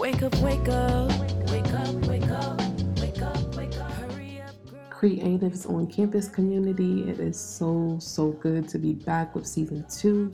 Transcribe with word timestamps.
Wake 0.00 0.22
up, 0.22 0.34
wake 0.36 0.66
up, 0.70 1.10
wake 1.50 1.74
up, 1.74 1.94
wake 2.06 2.30
up, 2.30 2.58
wake 2.98 3.20
up, 3.20 3.54
wake 3.54 3.76
up. 3.78 3.92
Hurry 3.92 4.40
up. 4.40 4.54
Creatives 4.90 5.68
on 5.68 5.86
Campus 5.88 6.26
community. 6.26 7.02
It 7.02 7.20
is 7.20 7.38
so, 7.38 7.98
so 8.00 8.30
good 8.30 8.66
to 8.70 8.78
be 8.78 8.94
back 8.94 9.34
with 9.34 9.46
season 9.46 9.84
two 9.90 10.32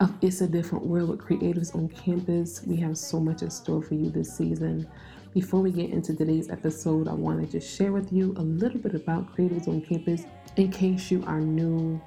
of 0.00 0.12
It's 0.20 0.42
a 0.42 0.46
Different 0.46 0.84
World 0.84 1.08
with 1.08 1.20
Creatives 1.20 1.74
on 1.74 1.88
Campus. 1.88 2.62
We 2.66 2.76
have 2.76 2.98
so 2.98 3.18
much 3.18 3.40
in 3.40 3.50
store 3.50 3.82
for 3.82 3.94
you 3.94 4.10
this 4.10 4.36
season. 4.36 4.86
Before 5.32 5.60
we 5.60 5.72
get 5.72 5.88
into 5.88 6.14
today's 6.14 6.50
episode, 6.50 7.08
I 7.08 7.14
want 7.14 7.40
to 7.40 7.50
just 7.50 7.74
share 7.74 7.92
with 7.92 8.12
you 8.12 8.34
a 8.36 8.42
little 8.42 8.80
bit 8.80 8.94
about 8.94 9.34
Creatives 9.34 9.66
on 9.66 9.80
Campus 9.80 10.24
in 10.56 10.70
case 10.70 11.10
you 11.10 11.24
are 11.26 11.40
new 11.40 11.98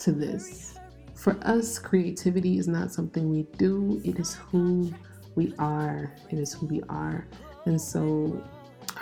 to 0.00 0.12
this. 0.12 0.78
For 1.14 1.38
us, 1.46 1.78
creativity 1.78 2.58
is 2.58 2.68
not 2.68 2.92
something 2.92 3.30
we 3.30 3.44
do, 3.56 4.02
it 4.04 4.18
is 4.18 4.34
who 4.34 4.92
we 5.34 5.54
are. 5.58 6.12
It 6.30 6.38
is 6.38 6.52
who 6.52 6.66
we 6.66 6.82
are. 6.88 7.26
And 7.66 7.80
so, 7.80 8.42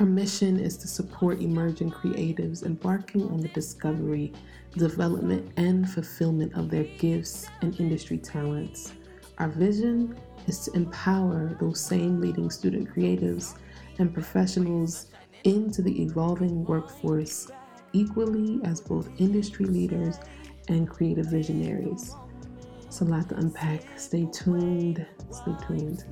our 0.01 0.07
mission 0.07 0.59
is 0.59 0.77
to 0.79 0.89
support 0.89 1.41
emerging 1.41 1.91
creatives 1.91 2.65
embarking 2.65 3.29
on 3.29 3.41
the 3.41 3.49
discovery, 3.49 4.33
development, 4.73 5.53
and 5.59 5.89
fulfillment 5.89 6.55
of 6.55 6.71
their 6.71 6.85
gifts 6.85 7.47
and 7.61 7.79
industry 7.79 8.17
talents. 8.17 8.93
Our 9.39 9.49
vision 9.49 10.17
is 10.47 10.61
to 10.61 10.73
empower 10.73 11.57
those 11.61 11.81
same 11.81 12.21
leading 12.21 12.51
student 12.51 12.95
creatives 12.95 13.57
and 13.99 14.15
professionals 14.15 15.09
into 15.45 15.83
the 15.83 16.03
evolving 16.03 16.65
workforce 16.65 17.51
equally 17.93 18.61
as 18.65 18.81
both 18.81 19.11
industry 19.19 19.67
leaders 19.67 20.19
and 20.69 20.89
creative 20.89 21.27
visionaries. 21.27 22.15
It's 22.93 23.01
a 23.01 23.07
lot 23.07 23.27
to 23.31 23.37
unpack. 23.37 23.99
Stay 23.99 24.29
tuned. 24.31 25.07
Stay 25.31 25.55
tuned. 25.67 26.05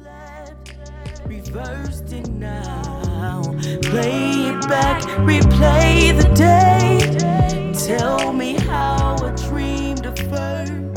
Reversed 1.27 2.11
it 2.11 2.27
now. 2.31 3.43
Play 3.83 4.49
it 4.49 4.61
back, 4.67 5.03
replay 5.19 6.17
the 6.17 6.33
day. 6.35 7.75
Tell 7.87 8.33
me 8.33 8.55
how 8.55 9.15
a 9.17 9.37
dream 9.37 9.97
deferred 9.97 10.97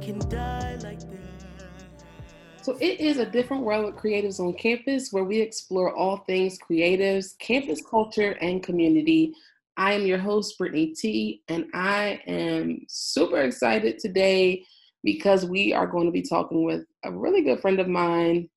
can 0.00 0.20
die 0.28 0.78
like 0.80 1.00
that. 1.00 2.62
So, 2.62 2.76
it 2.80 3.00
is 3.00 3.18
a 3.18 3.26
different 3.26 3.64
world 3.64 3.86
with 3.86 3.96
creatives 3.96 4.38
on 4.38 4.54
campus 4.54 5.12
where 5.12 5.24
we 5.24 5.40
explore 5.40 5.92
all 5.92 6.18
things 6.18 6.56
creatives, 6.56 7.36
campus 7.40 7.82
culture, 7.84 8.38
and 8.40 8.62
community. 8.62 9.34
I 9.76 9.94
am 9.94 10.06
your 10.06 10.18
host, 10.18 10.56
Brittany 10.56 10.94
T, 10.94 11.42
and 11.48 11.66
I 11.74 12.20
am 12.28 12.86
super 12.86 13.40
excited 13.40 13.98
today 13.98 14.64
because 15.06 15.46
we 15.46 15.72
are 15.72 15.86
going 15.86 16.04
to 16.04 16.12
be 16.12 16.20
talking 16.20 16.64
with 16.64 16.84
a 17.04 17.12
really 17.12 17.40
good 17.40 17.60
friend 17.60 17.78
of 17.78 17.86
mine 17.86 18.50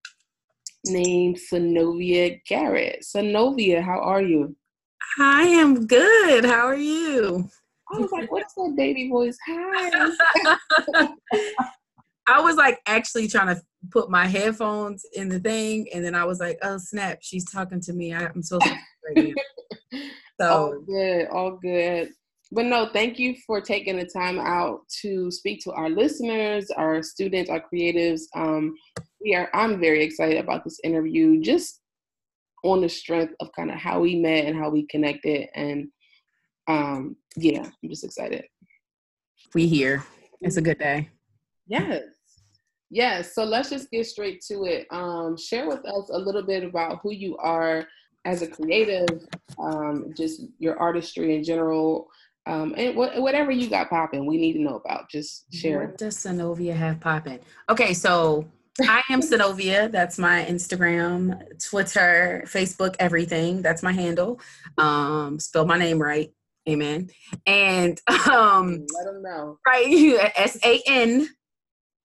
named 0.88 1.38
Sanovia 1.38 2.42
Garrett. 2.48 3.06
Sanovia, 3.06 3.84
how 3.84 4.00
are 4.00 4.24
you? 4.24 4.56
I 5.20 5.44
am 5.44 5.86
good. 5.86 6.44
How 6.44 6.66
are 6.66 6.76
you? 6.76 7.48
I 7.94 8.00
was 8.00 8.12
like, 8.12 8.32
what 8.32 8.44
is 8.44 8.54
that 8.56 8.74
baby 8.76 9.10
voice? 9.10 9.38
Hi. 9.48 10.10
I 12.28 12.42
was 12.42 12.56
like 12.56 12.80
actually 12.88 13.28
trying 13.28 13.56
to 13.56 13.62
put 13.92 14.10
my 14.10 14.26
headphones 14.26 15.06
in 15.14 15.30
the 15.30 15.40
thing, 15.40 15.88
and 15.94 16.04
then 16.04 16.14
I 16.14 16.26
was 16.26 16.40
like, 16.40 16.60
"Oh 16.62 16.78
snap, 16.78 17.20
she's 17.22 17.44
talking 17.50 17.82
to 17.82 17.94
me." 17.94 18.14
I, 18.14 18.26
am 18.26 18.44
so 18.44 18.60
right 18.60 19.34
now. 19.92 20.00
all 20.42 20.74
so 20.74 20.84
good, 20.86 21.28
all 21.30 21.58
good. 21.60 22.12
But 22.52 22.66
no, 22.66 22.90
thank 22.92 23.20
you 23.20 23.36
for 23.46 23.62
taking 23.62 23.98
the 23.98 24.06
time 24.06 24.40
out 24.40 24.82
to 25.02 25.30
speak 25.30 25.62
to 25.64 25.72
our 25.72 25.90
listeners, 25.90 26.72
our 26.72 27.04
students, 27.04 27.50
our 27.50 27.64
creatives. 27.72 28.22
Um, 28.36 28.76
we 29.24 29.36
are. 29.36 29.50
I'm 29.54 29.80
very 29.80 30.04
excited 30.04 30.38
about 30.38 30.64
this 30.64 30.80
interview, 30.84 31.42
just 31.42 31.82
on 32.64 32.82
the 32.82 32.90
strength 32.90 33.36
of 33.40 33.52
kind 33.56 33.70
of 33.70 33.78
how 33.78 34.00
we 34.00 34.16
met 34.16 34.46
and 34.46 34.58
how 34.58 34.70
we 34.70 34.88
connected, 34.88 35.48
and 35.54 35.90
um, 36.68 37.16
yeah, 37.36 37.66
I'm 37.66 37.90
just 37.90 38.04
excited. 38.04 38.46
we 39.54 39.68
here. 39.68 40.04
It's 40.42 40.58
a 40.58 40.62
good 40.62 40.80
day. 40.80 41.10
Yes. 41.68 42.04
Yes. 42.90 43.36
So 43.36 43.44
let's 43.44 43.70
just 43.70 43.92
get 43.92 44.08
straight 44.08 44.42
to 44.48 44.64
it. 44.64 44.88
Um, 44.90 45.38
share 45.38 45.68
with 45.68 45.86
us 45.86 46.10
a 46.12 46.18
little 46.18 46.42
bit 46.42 46.64
about 46.64 47.00
who 47.04 47.12
you 47.12 47.38
are 47.38 47.86
as 48.26 48.42
a 48.42 48.48
creative, 48.48 49.28
um, 49.60 50.14
just 50.16 50.42
your 50.58 50.78
artistry 50.78 51.36
in 51.36 51.44
general, 51.44 52.08
um, 52.50 52.74
and 52.78 52.96
wh- 52.96 53.22
whatever 53.22 53.52
you 53.52 53.70
got 53.70 53.90
popping, 53.90 54.26
we 54.26 54.38
need 54.38 54.54
to 54.54 54.60
know 54.62 54.76
about. 54.76 55.10
Just 55.10 55.46
share. 55.54 55.80
What 55.86 55.98
does 55.98 56.18
Sanovia 56.18 56.76
have 56.76 57.00
popping? 57.00 57.40
Okay, 57.70 57.94
so 57.94 58.46
I 58.82 59.02
am 59.10 59.22
Sanovia. 59.22 59.92
That's 59.92 60.18
my 60.18 60.46
Instagram, 60.46 61.40
Twitter, 61.64 62.44
Facebook, 62.48 62.96
everything. 63.00 63.62
That's 63.62 63.84
my 63.84 63.92
handle. 63.92 64.40
Um, 64.78 65.40
spell 65.40 65.66
my 65.66 65.78
name 65.78 66.02
right. 66.02 66.32
Amen. 66.68 67.10
And 67.46 68.02
um, 68.32 68.86
Let 68.96 69.06
them 69.06 69.22
know. 69.22 69.60
right, 69.66 70.32
S 70.36 70.58
A 70.64 70.82
N 70.88 71.30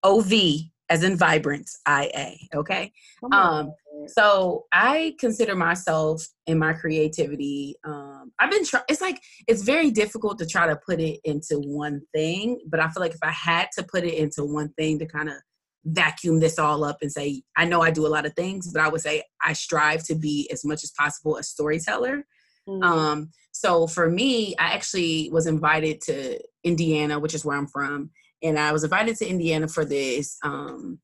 O 0.03 0.21
V 0.21 0.71
as 0.91 1.03
in 1.03 1.17
vibrant, 1.17 1.71
I 1.87 2.11
A. 2.15 2.57
Okay. 2.59 2.93
Um. 3.33 3.73
So 4.09 4.65
I 4.73 5.15
consider 5.19 5.55
myself 5.55 6.27
in 6.47 6.59
my 6.59 6.73
creativity. 6.73 7.77
Um, 7.85 8.33
I've 8.39 8.51
been 8.51 8.65
trying. 8.65 8.85
It's 8.89 9.01
like 9.01 9.21
it's 9.47 9.63
very 9.63 9.91
difficult 9.91 10.39
to 10.39 10.47
try 10.47 10.67
to 10.67 10.77
put 10.77 11.01
it 11.01 11.21
into 11.25 11.59
one 11.61 12.03
thing, 12.15 12.61
but 12.69 12.81
I 12.81 12.89
feel 12.89 13.01
like 13.01 13.15
if 13.15 13.23
I 13.23 13.31
had 13.31 13.69
to 13.77 13.83
put 13.83 14.05
it 14.05 14.15
into 14.15 14.45
one 14.45 14.71
thing 14.79 14.99
to 14.99 15.07
kind 15.07 15.29
of 15.29 15.37
vacuum 15.85 16.41
this 16.41 16.59
all 16.59 16.85
up 16.85 16.99
and 17.03 17.13
say, 17.13 17.43
I 17.57 17.65
know 17.65 17.83
I 17.83 17.91
do 17.91 18.07
a 18.07 18.09
lot 18.09 18.27
of 18.27 18.35
things, 18.35 18.73
but 18.73 18.83
I 18.83 18.89
would 18.89 19.01
say 19.01 19.23
I 19.43 19.53
strive 19.53 20.05
to 20.05 20.15
be 20.15 20.49
as 20.53 20.65
much 20.65 20.83
as 20.83 20.93
possible 20.93 21.37
a 21.37 21.43
storyteller. 21.43 22.25
Mm. 22.69 22.83
Um, 22.83 23.31
so 23.53 23.87
for 23.87 24.09
me, 24.09 24.55
I 24.59 24.73
actually 24.73 25.29
was 25.31 25.47
invited 25.47 26.01
to 26.03 26.39
Indiana, 26.65 27.19
which 27.19 27.35
is 27.35 27.45
where 27.45 27.57
I'm 27.57 27.67
from, 27.67 28.11
and 28.43 28.59
I 28.59 28.73
was 28.73 28.85
invited 28.85 29.17
to 29.17 29.29
Indiana 29.29 29.69
for 29.69 29.85
this 29.85 30.39
um, 30.43 30.99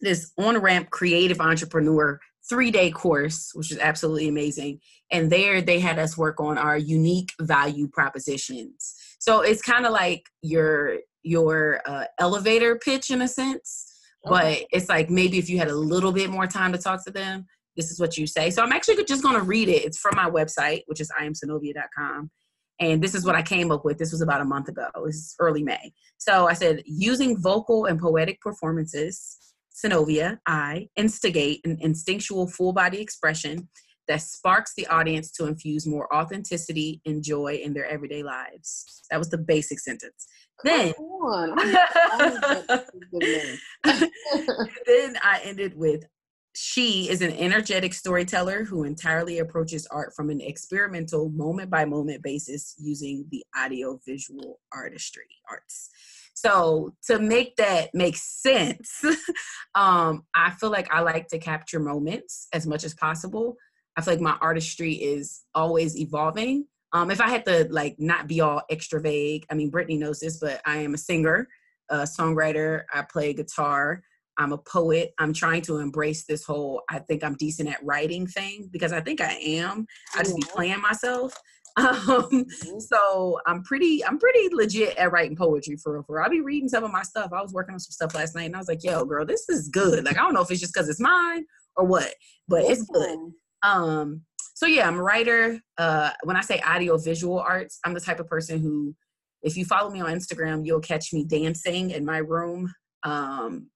this 0.00 0.32
on 0.38 0.58
ramp 0.58 0.90
creative 0.90 1.40
entrepreneur 1.40 2.20
three 2.48 2.70
day 2.70 2.90
course, 2.90 3.50
which 3.54 3.72
is 3.72 3.78
absolutely 3.78 4.28
amazing. 4.28 4.80
And 5.10 5.30
there 5.30 5.60
they 5.60 5.80
had 5.80 5.98
us 5.98 6.16
work 6.16 6.40
on 6.40 6.58
our 6.58 6.76
unique 6.78 7.32
value 7.40 7.88
propositions. 7.88 8.94
So 9.18 9.40
it's 9.40 9.62
kind 9.62 9.86
of 9.86 9.92
like 9.92 10.24
your 10.42 10.98
your 11.22 11.80
uh, 11.86 12.04
elevator 12.20 12.76
pitch 12.76 13.10
in 13.10 13.22
a 13.22 13.28
sense, 13.28 13.92
but 14.24 14.44
Okay. 14.44 14.66
it's 14.70 14.88
like 14.88 15.10
maybe 15.10 15.38
if 15.38 15.50
you 15.50 15.58
had 15.58 15.68
a 15.68 15.74
little 15.74 16.12
bit 16.12 16.30
more 16.30 16.46
time 16.46 16.72
to 16.72 16.78
talk 16.78 17.04
to 17.04 17.10
them, 17.10 17.46
this 17.76 17.90
is 17.90 17.98
what 17.98 18.16
you 18.16 18.26
say. 18.26 18.50
So 18.50 18.62
I'm 18.62 18.72
actually 18.72 19.04
just 19.04 19.22
going 19.22 19.34
to 19.34 19.42
read 19.42 19.68
it. 19.68 19.84
It's 19.84 19.98
from 19.98 20.14
my 20.16 20.30
website, 20.30 20.82
which 20.86 21.00
is 21.00 21.10
iamsanovia.com. 21.20 22.30
And 22.78 23.02
this 23.02 23.14
is 23.14 23.24
what 23.24 23.34
I 23.34 23.42
came 23.42 23.72
up 23.72 23.84
with. 23.84 23.98
This 23.98 24.12
was 24.12 24.20
about 24.20 24.40
a 24.40 24.44
month 24.44 24.68
ago. 24.68 24.88
Is 25.06 25.34
early 25.38 25.62
May. 25.62 25.92
So 26.18 26.46
I 26.46 26.52
said, 26.52 26.82
using 26.84 27.38
vocal 27.40 27.86
and 27.86 27.98
poetic 27.98 28.40
performances, 28.40 29.36
Sanovia, 29.76 30.38
I 30.46 30.88
instigate 30.96 31.60
an 31.64 31.78
instinctual 31.80 32.48
full 32.48 32.72
body 32.72 33.00
expression 33.00 33.68
that 34.08 34.22
sparks 34.22 34.72
the 34.76 34.86
audience 34.86 35.30
to 35.32 35.46
infuse 35.46 35.86
more 35.86 36.12
authenticity 36.14 37.00
and 37.04 37.22
joy 37.22 37.60
in 37.62 37.74
their 37.74 37.86
everyday 37.86 38.22
lives. 38.22 39.02
That 39.10 39.18
was 39.18 39.30
the 39.30 39.38
basic 39.38 39.80
sentence. 39.80 40.26
Then, 40.64 40.92
on. 40.92 41.54
I- 41.58 41.86
I- 42.12 42.62
that's 42.68 42.90
a 42.94 43.18
good 43.18 43.22
name. 43.22 43.58
then 44.86 45.18
I 45.22 45.40
ended 45.44 45.76
with 45.76 46.04
she 46.58 47.10
is 47.10 47.20
an 47.20 47.32
energetic 47.32 47.92
storyteller 47.92 48.64
who 48.64 48.84
entirely 48.84 49.40
approaches 49.40 49.86
art 49.88 50.14
from 50.16 50.30
an 50.30 50.40
experimental 50.40 51.28
moment 51.28 51.68
by 51.68 51.84
moment 51.84 52.22
basis 52.22 52.74
using 52.78 53.26
the 53.30 53.44
audio 53.54 54.00
visual 54.06 54.58
artistry 54.72 55.28
arts. 55.50 55.90
So 56.36 56.92
to 57.06 57.18
make 57.18 57.56
that 57.56 57.94
make 57.94 58.16
sense, 58.16 59.02
um, 59.74 60.24
I 60.34 60.50
feel 60.50 60.70
like 60.70 60.92
I 60.92 61.00
like 61.00 61.28
to 61.28 61.38
capture 61.38 61.80
moments 61.80 62.46
as 62.52 62.66
much 62.66 62.84
as 62.84 62.92
possible. 62.94 63.56
I 63.96 64.02
feel 64.02 64.14
like 64.14 64.20
my 64.20 64.36
artistry 64.42 64.92
is 64.92 65.40
always 65.54 65.98
evolving. 65.98 66.66
Um, 66.92 67.10
if 67.10 67.22
I 67.22 67.30
had 67.30 67.46
to 67.46 67.66
like 67.70 67.96
not 67.98 68.28
be 68.28 68.42
all 68.42 68.62
extra 68.70 69.00
vague, 69.00 69.46
I 69.50 69.54
mean 69.54 69.70
Brittany 69.70 69.96
knows 69.96 70.20
this, 70.20 70.38
but 70.38 70.60
I 70.66 70.76
am 70.76 70.92
a 70.92 70.98
singer, 70.98 71.48
a 71.88 72.00
songwriter. 72.00 72.82
I 72.92 73.02
play 73.02 73.32
guitar. 73.32 74.02
I'm 74.38 74.52
a 74.52 74.58
poet. 74.58 75.14
I'm 75.18 75.32
trying 75.32 75.62
to 75.62 75.78
embrace 75.78 76.26
this 76.26 76.44
whole 76.44 76.82
I 76.90 76.98
think 76.98 77.24
I'm 77.24 77.36
decent 77.36 77.70
at 77.70 77.82
writing 77.82 78.26
thing 78.26 78.68
because 78.70 78.92
I 78.92 79.00
think 79.00 79.22
I 79.22 79.32
am. 79.32 79.86
I 80.14 80.22
just 80.22 80.36
be 80.36 80.42
playing 80.42 80.82
myself. 80.82 81.34
Um, 82.08 82.46
so 82.78 83.38
I'm 83.46 83.62
pretty 83.62 84.02
I'm 84.02 84.18
pretty 84.18 84.48
legit 84.54 84.96
at 84.96 85.12
writing 85.12 85.36
poetry 85.36 85.76
for 85.76 85.92
real. 85.92 86.02
For 86.04 86.16
real. 86.16 86.24
I'll 86.24 86.30
be 86.30 86.40
reading 86.40 86.70
some 86.70 86.84
of 86.84 86.90
my 86.90 87.02
stuff. 87.02 87.32
I 87.34 87.42
was 87.42 87.52
working 87.52 87.74
on 87.74 87.80
some 87.80 87.90
stuff 87.90 88.14
last 88.14 88.34
night 88.34 88.44
and 88.44 88.54
I 88.54 88.58
was 88.58 88.68
like, 88.68 88.82
yo, 88.82 89.04
girl, 89.04 89.26
this 89.26 89.46
is 89.50 89.68
good. 89.68 90.04
Like 90.04 90.16
I 90.16 90.22
don't 90.22 90.32
know 90.32 90.40
if 90.40 90.50
it's 90.50 90.60
just 90.60 90.72
because 90.72 90.88
it's 90.88 91.00
mine 91.00 91.44
or 91.76 91.84
what, 91.84 92.14
but 92.48 92.64
it's 92.64 92.82
good. 92.82 93.18
Um, 93.62 94.22
so 94.54 94.66
yeah, 94.66 94.88
I'm 94.88 94.98
a 94.98 95.02
writer. 95.02 95.60
Uh, 95.76 96.10
when 96.24 96.36
I 96.36 96.40
say 96.40 96.60
audio 96.60 96.96
visual 96.96 97.38
arts, 97.38 97.78
I'm 97.84 97.92
the 97.92 98.00
type 98.00 98.20
of 98.20 98.26
person 98.26 98.58
who, 98.58 98.94
if 99.42 99.56
you 99.56 99.66
follow 99.66 99.90
me 99.90 100.00
on 100.00 100.10
Instagram, 100.10 100.64
you'll 100.64 100.80
catch 100.80 101.12
me 101.12 101.24
dancing 101.24 101.90
in 101.90 102.06
my 102.06 102.18
room, 102.18 102.72
um, 103.02 103.66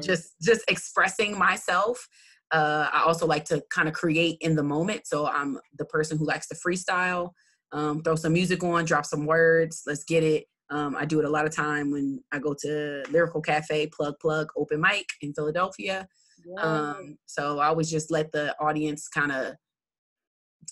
just 0.00 0.34
just 0.40 0.62
expressing 0.68 1.36
myself. 1.36 2.06
Uh, 2.52 2.88
I 2.92 3.02
also 3.02 3.26
like 3.26 3.44
to 3.46 3.62
kind 3.70 3.88
of 3.88 3.94
create 3.94 4.38
in 4.40 4.54
the 4.54 4.62
moment. 4.62 5.06
So 5.06 5.26
I'm 5.26 5.58
the 5.76 5.84
person 5.84 6.18
who 6.18 6.24
likes 6.24 6.46
to 6.48 6.54
freestyle, 6.54 7.32
um, 7.72 8.02
throw 8.02 8.16
some 8.16 8.32
music 8.32 8.62
on, 8.64 8.84
drop 8.84 9.04
some 9.04 9.26
words, 9.26 9.82
let's 9.86 10.04
get 10.04 10.22
it. 10.22 10.46
Um, 10.70 10.96
I 10.96 11.04
do 11.04 11.18
it 11.18 11.24
a 11.24 11.30
lot 11.30 11.46
of 11.46 11.54
time 11.54 11.90
when 11.90 12.22
I 12.32 12.38
go 12.38 12.54
to 12.60 13.02
Lyrical 13.10 13.40
Cafe, 13.40 13.86
plug 13.88 14.14
plug, 14.20 14.48
open 14.56 14.80
mic 14.80 15.06
in 15.22 15.32
Philadelphia. 15.32 16.06
Yeah. 16.46 16.62
Um, 16.62 17.18
so 17.26 17.58
I 17.58 17.68
always 17.68 17.90
just 17.90 18.10
let 18.10 18.32
the 18.32 18.54
audience 18.60 19.08
kind 19.08 19.32
of 19.32 19.54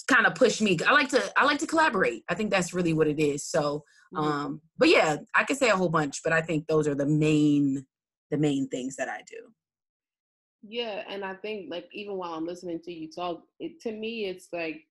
kind 0.06 0.26
of 0.26 0.34
push 0.34 0.60
me. 0.60 0.76
I 0.86 0.92
like 0.92 1.08
to 1.10 1.22
I 1.36 1.44
like 1.44 1.58
to 1.60 1.66
collaborate. 1.66 2.24
I 2.28 2.34
think 2.34 2.50
that's 2.50 2.74
really 2.74 2.92
what 2.92 3.08
it 3.08 3.18
is. 3.18 3.44
So 3.44 3.84
mm-hmm. 4.14 4.24
um, 4.24 4.60
but 4.76 4.88
yeah, 4.88 5.16
I 5.34 5.44
could 5.44 5.56
say 5.56 5.70
a 5.70 5.76
whole 5.76 5.88
bunch, 5.88 6.22
but 6.22 6.32
I 6.32 6.42
think 6.42 6.66
those 6.66 6.86
are 6.86 6.94
the 6.94 7.06
main 7.06 7.86
the 8.30 8.36
main 8.36 8.68
things 8.68 8.96
that 8.96 9.08
I 9.08 9.22
do. 9.28 9.38
Yeah, 10.68 11.04
and 11.08 11.24
I 11.24 11.34
think 11.34 11.70
like 11.70 11.88
even 11.92 12.16
while 12.16 12.34
I'm 12.34 12.46
listening 12.46 12.80
to 12.84 12.92
you 12.92 13.10
talk, 13.10 13.42
it 13.60 13.80
to 13.82 13.92
me 13.92 14.26
it's 14.26 14.48
like 14.52 14.82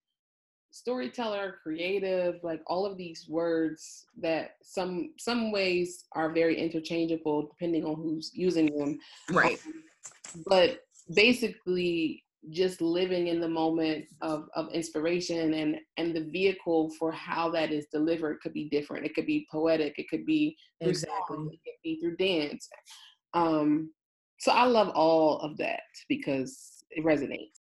storyteller, 0.75 1.55
creative, 1.63 2.35
like 2.43 2.61
all 2.67 2.85
of 2.85 2.97
these 2.97 3.27
words 3.29 4.07
that 4.21 4.57
some 4.61 5.13
some 5.17 5.51
ways 5.51 6.03
are 6.11 6.33
very 6.33 6.59
interchangeable 6.59 7.47
depending 7.47 7.85
on 7.85 7.95
who's 7.95 8.31
using 8.33 8.77
them. 8.77 8.99
Right. 9.31 9.57
Um, 9.65 9.83
but 10.47 10.81
basically 11.13 12.23
just 12.49 12.81
living 12.81 13.27
in 13.27 13.39
the 13.39 13.47
moment 13.47 14.05
of, 14.21 14.49
of 14.55 14.69
inspiration 14.73 15.53
and 15.53 15.77
and 15.95 16.13
the 16.13 16.25
vehicle 16.25 16.91
for 16.99 17.09
how 17.09 17.49
that 17.51 17.71
is 17.71 17.87
delivered 17.91 18.41
could 18.41 18.53
be 18.53 18.67
different. 18.67 19.05
It 19.05 19.15
could 19.15 19.25
be 19.25 19.47
poetic, 19.49 19.97
it 19.97 20.09
could 20.09 20.25
be 20.25 20.57
through 20.81 20.89
exactly. 20.89 21.37
song, 21.37 21.49
it 21.53 21.59
could 21.63 21.81
be 21.83 21.99
through 22.01 22.17
dance. 22.17 22.67
Um 23.33 23.91
so 24.39 24.51
I 24.51 24.65
love 24.65 24.89
all 24.89 25.39
of 25.39 25.55
that 25.57 25.87
because 26.09 26.83
it 26.91 27.05
resonates 27.05 27.61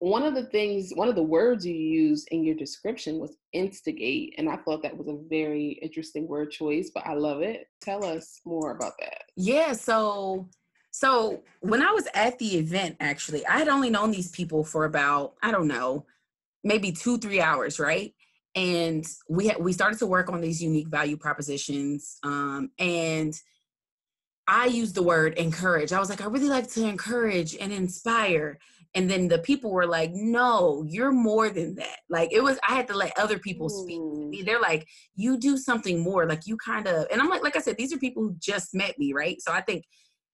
one 0.00 0.22
of 0.22 0.34
the 0.34 0.44
things, 0.44 0.92
one 0.94 1.08
of 1.08 1.14
the 1.14 1.22
words 1.22 1.64
you 1.64 1.74
used 1.74 2.26
in 2.30 2.42
your 2.42 2.54
description 2.54 3.18
was 3.18 3.36
instigate. 3.52 4.34
And 4.38 4.48
I 4.48 4.56
thought 4.56 4.82
that 4.82 4.96
was 4.96 5.08
a 5.08 5.18
very 5.28 5.78
interesting 5.82 6.26
word 6.26 6.50
choice, 6.50 6.90
but 6.92 7.06
I 7.06 7.12
love 7.12 7.42
it. 7.42 7.68
Tell 7.82 8.02
us 8.04 8.40
more 8.46 8.72
about 8.72 8.94
that. 8.98 9.24
Yeah. 9.36 9.74
So, 9.74 10.48
so 10.90 11.42
when 11.60 11.82
I 11.82 11.90
was 11.92 12.08
at 12.14 12.38
the 12.38 12.56
event, 12.56 12.96
actually, 12.98 13.46
I 13.46 13.58
had 13.58 13.68
only 13.68 13.90
known 13.90 14.10
these 14.10 14.30
people 14.30 14.64
for 14.64 14.86
about, 14.86 15.34
I 15.42 15.50
don't 15.50 15.68
know, 15.68 16.06
maybe 16.64 16.92
two, 16.92 17.18
three 17.18 17.42
hours, 17.42 17.78
right? 17.78 18.14
And 18.54 19.06
we 19.28 19.48
had, 19.48 19.62
we 19.62 19.74
started 19.74 19.98
to 19.98 20.06
work 20.06 20.30
on 20.30 20.40
these 20.40 20.62
unique 20.62 20.88
value 20.88 21.18
propositions. 21.18 22.16
Um, 22.22 22.70
and 22.78 23.38
I 24.48 24.64
used 24.64 24.94
the 24.94 25.02
word 25.02 25.34
encourage. 25.34 25.92
I 25.92 26.00
was 26.00 26.08
like, 26.08 26.22
I 26.22 26.26
really 26.26 26.48
like 26.48 26.70
to 26.70 26.88
encourage 26.88 27.54
and 27.54 27.70
inspire 27.70 28.58
and 28.94 29.08
then 29.08 29.28
the 29.28 29.38
people 29.38 29.70
were 29.70 29.86
like 29.86 30.10
no 30.12 30.84
you're 30.86 31.12
more 31.12 31.48
than 31.50 31.74
that. 31.76 31.98
Like 32.08 32.32
it 32.32 32.42
was 32.42 32.58
i 32.68 32.74
had 32.74 32.88
to 32.88 32.96
let 32.96 33.18
other 33.18 33.38
people 33.38 33.68
speak 33.68 33.98
to 33.98 34.28
me. 34.28 34.42
They're 34.42 34.60
like 34.60 34.86
you 35.14 35.38
do 35.38 35.56
something 35.56 36.00
more. 36.00 36.26
Like 36.26 36.46
you 36.46 36.56
kind 36.56 36.86
of 36.86 37.06
and 37.10 37.20
i'm 37.20 37.28
like 37.28 37.42
like 37.42 37.56
i 37.56 37.60
said 37.60 37.76
these 37.76 37.92
are 37.92 37.98
people 37.98 38.22
who 38.22 38.36
just 38.38 38.74
met 38.74 38.98
me 38.98 39.12
right? 39.12 39.40
So 39.40 39.52
i 39.52 39.60
think 39.60 39.84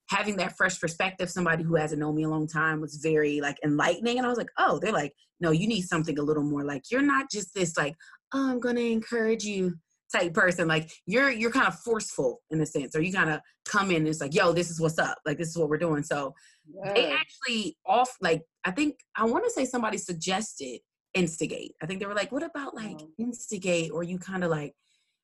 having 0.08 0.36
that 0.36 0.56
fresh 0.56 0.80
perspective 0.80 1.28
somebody 1.28 1.64
who 1.64 1.74
hasn't 1.74 2.00
known 2.00 2.14
me 2.14 2.22
a 2.22 2.28
long 2.28 2.46
time 2.46 2.80
was 2.80 3.00
very 3.02 3.40
like 3.40 3.56
enlightening 3.64 4.18
and 4.18 4.24
i 4.24 4.28
was 4.28 4.38
like 4.38 4.50
oh 4.56 4.78
they're 4.80 4.92
like 4.92 5.12
no 5.40 5.50
you 5.50 5.66
need 5.66 5.82
something 5.82 6.16
a 6.16 6.22
little 6.22 6.44
more 6.44 6.62
like 6.62 6.82
you're 6.92 7.02
not 7.02 7.28
just 7.28 7.52
this 7.54 7.76
like 7.76 7.92
oh 8.32 8.50
i'm 8.50 8.60
gonna 8.60 8.78
encourage 8.78 9.42
you 9.42 9.74
type 10.12 10.32
person 10.32 10.68
like 10.68 10.90
you're 11.06 11.30
you're 11.30 11.50
kind 11.50 11.66
of 11.66 11.78
forceful 11.80 12.40
in 12.50 12.60
a 12.60 12.66
sense 12.66 12.94
or 12.94 13.00
you 13.00 13.12
kind 13.12 13.30
of 13.30 13.40
come 13.64 13.90
in 13.90 13.98
and 13.98 14.08
it's 14.08 14.20
like 14.20 14.34
yo 14.34 14.52
this 14.52 14.70
is 14.70 14.80
what's 14.80 14.98
up 14.98 15.18
like 15.26 15.38
this 15.38 15.48
is 15.48 15.56
what 15.56 15.68
we're 15.68 15.78
doing. 15.78 16.02
So 16.02 16.34
yes. 16.72 16.94
they 16.94 17.12
actually 17.12 17.76
off 17.86 18.16
like 18.20 18.42
i 18.64 18.70
think 18.70 18.96
i 19.16 19.24
want 19.24 19.44
to 19.44 19.50
say 19.50 19.64
somebody 19.64 19.98
suggested 19.98 20.80
instigate 21.14 21.72
i 21.82 21.86
think 21.86 22.00
they 22.00 22.06
were 22.06 22.14
like 22.14 22.32
what 22.32 22.42
about 22.42 22.74
like 22.74 23.00
oh. 23.00 23.08
instigate 23.18 23.90
or 23.90 24.02
you 24.02 24.18
kind 24.18 24.44
of 24.44 24.50
like 24.50 24.74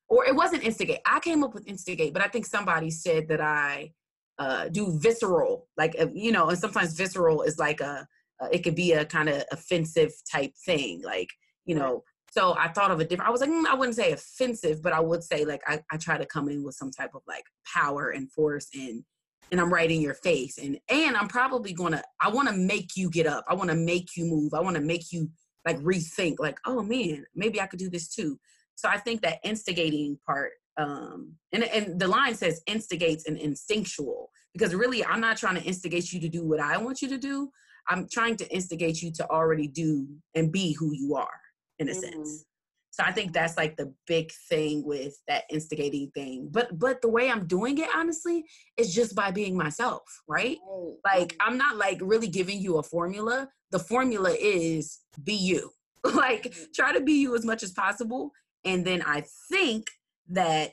or 0.09 0.25
it 0.25 0.35
wasn't 0.35 0.63
instigate 0.63 0.99
i 1.05 1.19
came 1.19 1.43
up 1.43 1.53
with 1.53 1.67
instigate 1.67 2.13
but 2.13 2.23
i 2.23 2.27
think 2.27 2.45
somebody 2.45 2.89
said 2.89 3.27
that 3.27 3.41
i 3.41 3.91
uh 4.39 4.67
do 4.69 4.97
visceral 4.99 5.67
like 5.77 5.95
uh, 5.99 6.07
you 6.13 6.31
know 6.31 6.49
and 6.49 6.57
sometimes 6.57 6.93
visceral 6.93 7.43
is 7.43 7.57
like 7.59 7.81
a 7.81 8.07
uh, 8.41 8.47
it 8.51 8.63
could 8.63 8.75
be 8.75 8.93
a 8.93 9.05
kind 9.05 9.29
of 9.29 9.43
offensive 9.51 10.11
type 10.31 10.51
thing 10.65 11.01
like 11.03 11.29
you 11.65 11.75
know 11.75 12.03
so 12.33 12.55
I 12.57 12.69
thought 12.69 12.89
of 12.89 12.99
a 12.99 13.05
different, 13.05 13.29
I 13.29 13.31
was 13.31 13.41
like, 13.41 13.51
mm, 13.51 13.67
I 13.67 13.75
wouldn't 13.75 13.95
say 13.95 14.11
offensive, 14.11 14.81
but 14.81 14.91
I 14.91 14.99
would 14.99 15.23
say 15.23 15.45
like, 15.45 15.61
I, 15.67 15.83
I 15.91 15.97
try 15.97 16.17
to 16.17 16.25
come 16.25 16.49
in 16.49 16.63
with 16.63 16.73
some 16.73 16.89
type 16.89 17.11
of 17.13 17.21
like 17.27 17.43
power 17.71 18.09
and 18.09 18.31
force 18.31 18.69
and, 18.73 19.03
and 19.51 19.61
I'm 19.61 19.73
right 19.73 19.89
in 19.89 20.01
your 20.01 20.15
face. 20.15 20.57
And, 20.57 20.79
and 20.89 21.15
I'm 21.15 21.27
probably 21.27 21.73
going 21.73 21.93
to, 21.93 22.03
I 22.19 22.29
want 22.29 22.49
to 22.49 22.55
make 22.55 22.95
you 22.95 23.09
get 23.09 23.27
up. 23.27 23.45
I 23.47 23.53
want 23.53 23.69
to 23.69 23.75
make 23.75 24.15
you 24.15 24.25
move. 24.25 24.53
I 24.53 24.61
want 24.61 24.75
to 24.75 24.81
make 24.81 25.11
you 25.11 25.29
like 25.65 25.77
rethink 25.79 26.35
like, 26.39 26.57
oh 26.65 26.81
man, 26.81 27.25
maybe 27.35 27.61
I 27.61 27.67
could 27.67 27.79
do 27.79 27.89
this 27.89 28.09
too. 28.09 28.39
So 28.75 28.89
I 28.89 28.97
think 28.97 29.21
that 29.21 29.39
instigating 29.43 30.17
part, 30.25 30.51
um, 30.77 31.33
and, 31.51 31.63
and 31.63 31.99
the 31.99 32.07
line 32.07 32.35
says 32.35 32.61
instigates 32.65 33.27
and 33.27 33.37
instinctual 33.37 34.31
because 34.53 34.73
really 34.73 35.05
I'm 35.05 35.21
not 35.21 35.37
trying 35.37 35.55
to 35.55 35.63
instigate 35.63 36.11
you 36.11 36.19
to 36.21 36.29
do 36.29 36.43
what 36.45 36.59
I 36.59 36.77
want 36.77 37.01
you 37.01 37.09
to 37.09 37.17
do. 37.17 37.49
I'm 37.87 38.07
trying 38.11 38.37
to 38.37 38.47
instigate 38.49 39.01
you 39.01 39.11
to 39.13 39.29
already 39.29 39.67
do 39.67 40.07
and 40.35 40.51
be 40.51 40.73
who 40.73 40.93
you 40.93 41.15
are 41.15 41.39
in 41.79 41.89
a 41.89 41.91
mm. 41.91 41.99
sense. 41.99 42.45
So 42.93 43.03
I 43.03 43.11
think 43.11 43.33
that's 43.33 43.57
like 43.57 43.75
the 43.75 43.91
big 44.05 44.31
thing 44.49 44.85
with 44.85 45.15
that 45.27 45.45
instigating 45.49 46.11
thing. 46.13 46.49
But 46.51 46.77
but 46.77 47.01
the 47.01 47.09
way 47.09 47.29
I'm 47.29 47.47
doing 47.47 47.79
it 47.79 47.89
honestly 47.95 48.45
is 48.77 48.93
just 48.93 49.15
by 49.15 49.31
being 49.31 49.57
myself, 49.57 50.03
right? 50.27 50.57
Like 51.03 51.35
I'm 51.39 51.57
not 51.57 51.77
like 51.77 51.97
really 52.01 52.27
giving 52.27 52.59
you 52.59 52.77
a 52.77 52.83
formula. 52.83 53.49
The 53.71 53.79
formula 53.79 54.31
is 54.39 54.99
be 55.23 55.33
you. 55.33 55.71
like 56.03 56.43
mm-hmm. 56.43 56.63
try 56.75 56.93
to 56.93 57.01
be 57.01 57.13
you 57.13 57.35
as 57.35 57.45
much 57.45 57.63
as 57.63 57.71
possible 57.71 58.31
and 58.65 58.85
then 58.85 59.01
I 59.01 59.23
think 59.49 59.87
that 60.29 60.71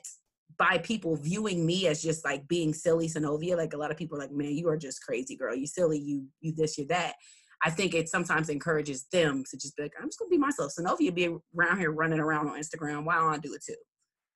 by 0.57 0.77
people 0.77 1.15
viewing 1.15 1.65
me 1.65 1.87
as 1.87 2.01
just 2.01 2.23
like 2.23 2.47
being 2.47 2.73
silly 2.73 3.07
Sanovia, 3.07 3.57
like 3.57 3.73
a 3.73 3.77
lot 3.77 3.91
of 3.91 3.97
people 3.97 4.17
are 4.17 4.21
like, 4.21 4.31
man, 4.31 4.55
you 4.55 4.69
are 4.69 4.77
just 4.77 5.03
crazy, 5.03 5.35
girl. 5.35 5.55
You 5.55 5.67
silly, 5.67 5.99
you 5.99 6.27
you 6.39 6.53
this, 6.53 6.77
you 6.77 6.85
that. 6.87 7.15
I 7.63 7.69
think 7.69 7.93
it 7.93 8.09
sometimes 8.09 8.49
encourages 8.49 9.05
them 9.11 9.43
to 9.49 9.57
just 9.57 9.75
be 9.77 9.83
like, 9.83 9.93
I'm 9.99 10.07
just 10.07 10.19
gonna 10.19 10.29
be 10.29 10.37
myself. 10.37 10.73
Sanovia 10.77 11.13
be 11.13 11.35
around 11.55 11.79
here 11.79 11.91
running 11.91 12.19
around 12.19 12.47
on 12.47 12.59
Instagram. 12.59 13.03
Why 13.03 13.15
don't 13.15 13.33
I 13.33 13.37
do 13.37 13.53
it 13.53 13.63
too? 13.63 13.75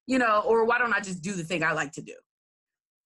You 0.07 0.19
know, 0.19 0.43
or 0.45 0.65
why 0.65 0.77
don't 0.77 0.93
I 0.93 0.99
just 0.99 1.23
do 1.23 1.33
the 1.33 1.43
thing 1.43 1.63
I 1.63 1.71
like 1.71 1.91
to 1.93 2.01
do? 2.01 2.15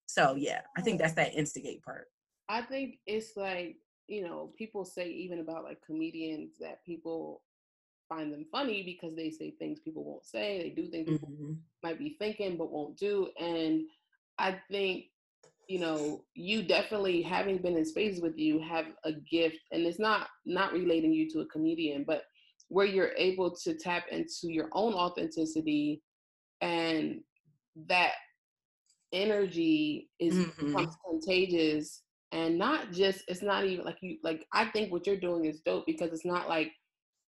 So 0.07 0.35
yeah, 0.35 0.61
I 0.75 0.81
think 0.81 0.99
that's 0.99 1.13
that 1.13 1.35
instigate 1.35 1.83
part. 1.83 2.07
I 2.49 2.63
think 2.63 2.95
it's 3.05 3.37
like, 3.37 3.77
you 4.07 4.23
know, 4.23 4.51
people 4.57 4.83
say 4.83 5.07
even 5.07 5.39
about 5.39 5.63
like 5.63 5.79
comedians 5.85 6.57
that 6.59 6.83
people 6.83 7.43
find 8.09 8.33
them 8.33 8.45
funny 8.51 8.81
because 8.83 9.15
they 9.15 9.29
say 9.29 9.51
things 9.51 9.79
people 9.79 10.03
won't 10.03 10.25
say, 10.25 10.63
they 10.63 10.81
do 10.81 10.89
things 10.89 11.07
people 11.07 11.29
mm-hmm. 11.29 11.53
might 11.83 11.99
be 11.99 12.15
thinking 12.19 12.57
but 12.57 12.71
won't 12.71 12.97
do. 12.97 13.29
And 13.39 13.83
I 14.39 14.59
think 14.71 15.05
you 15.69 15.79
know 15.79 16.23
you 16.33 16.63
definitely 16.63 17.21
having 17.21 17.59
been 17.59 17.77
in 17.77 17.85
spaces 17.85 18.21
with 18.21 18.37
you 18.37 18.59
have 18.59 18.87
a 19.05 19.13
gift 19.13 19.59
and 19.71 19.85
it's 19.85 19.99
not 19.99 20.27
not 20.45 20.73
relating 20.73 21.13
you 21.13 21.29
to 21.29 21.41
a 21.41 21.45
comedian 21.45 22.03
but 22.05 22.23
where 22.69 22.87
you're 22.87 23.13
able 23.17 23.55
to 23.55 23.75
tap 23.75 24.05
into 24.11 24.51
your 24.51 24.67
own 24.73 24.93
authenticity 24.93 26.01
and 26.61 27.21
that 27.87 28.13
energy 29.13 30.09
is 30.19 30.33
mm-hmm. 30.33 30.85
contagious 31.07 32.01
and 32.31 32.57
not 32.57 32.91
just 32.91 33.23
it's 33.27 33.43
not 33.43 33.63
even 33.63 33.85
like 33.85 33.97
you 34.01 34.17
like 34.23 34.47
i 34.53 34.65
think 34.65 34.91
what 34.91 35.05
you're 35.05 35.19
doing 35.19 35.45
is 35.45 35.61
dope 35.61 35.85
because 35.85 36.11
it's 36.11 36.25
not 36.25 36.49
like 36.49 36.71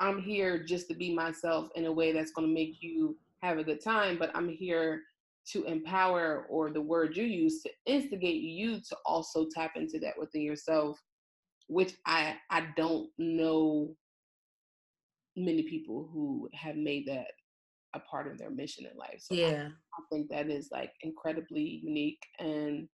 i'm 0.01 0.21
here 0.21 0.65
just 0.65 0.89
to 0.89 0.95
be 0.95 1.15
myself 1.15 1.69
in 1.75 1.85
a 1.85 1.93
way 1.93 2.13
that's 2.13 2.33
going 2.33 2.49
to 2.49 2.53
make 2.53 2.77
you 2.81 3.15
have 3.43 3.59
a 3.59 3.65
good 3.65 3.83
time 3.83 4.17
but 4.19 4.31
i'm 4.35 4.49
here 4.49 5.03
to 5.51 5.65
empower 5.65 6.47
or 6.49 6.71
the 6.71 6.81
word 6.81 7.17
you 7.17 7.25
use 7.25 7.63
to 7.63 7.71
instigate 7.87 8.43
you 8.43 8.79
to 8.81 8.97
also 9.05 9.47
tap 9.53 9.73
into 9.77 9.99
that 9.99 10.15
within 10.19 10.43
yourself 10.43 10.99
which 11.69 11.95
i 12.07 12.37
i 12.51 12.67
don't 12.77 13.09
know 13.19 13.95
many 15.37 15.63
people 15.63 16.09
who 16.13 16.49
have 16.55 16.77
made 16.77 17.07
that 17.07 17.29
a 17.95 18.01
part 18.01 18.31
of 18.31 18.39
their 18.39 18.51
mission 18.51 18.87
in 18.91 18.97
life. 18.97 19.19
So 19.19 19.35
yeah. 19.35 19.69
I, 19.69 20.01
I 20.01 20.03
think 20.11 20.29
that 20.31 20.49
is 20.49 20.69
like 20.73 20.93
incredibly 21.03 21.81
unique 21.83 22.23
and 22.39 22.89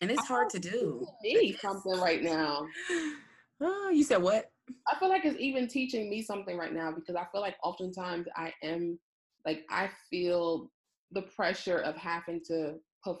and 0.00 0.10
it's 0.10 0.26
hard 0.26 0.50
to 0.50 0.58
do. 0.58 1.06
me 1.22 1.56
something 1.60 1.98
right 1.98 2.22
now. 2.22 2.66
Oh 3.64 3.90
you 3.90 4.02
said 4.02 4.20
what? 4.20 4.50
I 4.88 4.98
feel 4.98 5.08
like 5.08 5.24
it's 5.24 5.38
even 5.38 5.68
teaching 5.68 6.10
me 6.10 6.20
something 6.20 6.58
right 6.58 6.72
now 6.72 6.90
because 6.90 7.14
i 7.14 7.24
feel 7.30 7.40
like 7.40 7.54
oftentimes 7.62 8.26
i 8.34 8.52
am 8.60 8.98
like 9.46 9.62
i 9.70 9.88
feel 10.10 10.68
the 11.12 11.22
pressure 11.22 11.78
of 11.78 11.96
having 11.96 12.40
to 12.46 12.74
perf- 13.06 13.18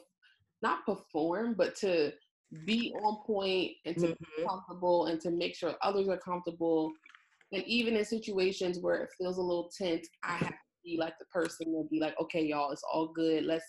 not 0.62 0.84
perform, 0.86 1.54
but 1.56 1.74
to 1.76 2.12
be 2.66 2.94
on 3.02 3.18
point 3.26 3.72
and 3.86 3.96
to 3.96 4.08
mm-hmm. 4.08 4.24
be 4.36 4.46
comfortable 4.46 5.06
and 5.06 5.20
to 5.20 5.30
make 5.30 5.56
sure 5.56 5.74
others 5.82 6.08
are 6.08 6.18
comfortable. 6.18 6.92
And 7.52 7.62
even 7.64 7.96
in 7.96 8.04
situations 8.04 8.78
where 8.78 9.02
it 9.02 9.10
feels 9.18 9.38
a 9.38 9.42
little 9.42 9.70
tense, 9.76 10.08
I 10.22 10.36
have 10.36 10.48
to 10.48 10.56
be 10.84 10.96
like 10.98 11.14
the 11.18 11.26
person 11.26 11.66
and 11.68 11.88
be 11.90 12.00
like, 12.00 12.14
okay, 12.20 12.44
y'all, 12.44 12.70
it's 12.70 12.84
all 12.92 13.12
good. 13.14 13.44
Let's 13.44 13.64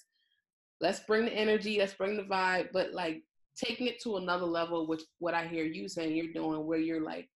let's 0.81 1.01
bring 1.01 1.25
the 1.25 1.33
energy, 1.33 1.79
let's 1.79 1.93
bring 1.93 2.17
the 2.17 2.23
vibe. 2.23 2.69
But 2.73 2.93
like 2.93 3.23
taking 3.55 3.87
it 3.87 4.01
to 4.03 4.17
another 4.17 4.45
level, 4.45 4.87
which 4.87 5.01
what 5.19 5.33
I 5.33 5.47
hear 5.47 5.65
you 5.65 5.87
saying 5.87 6.15
you're 6.15 6.33
doing, 6.33 6.65
where 6.65 6.79
you're 6.79 7.03
like 7.03 7.29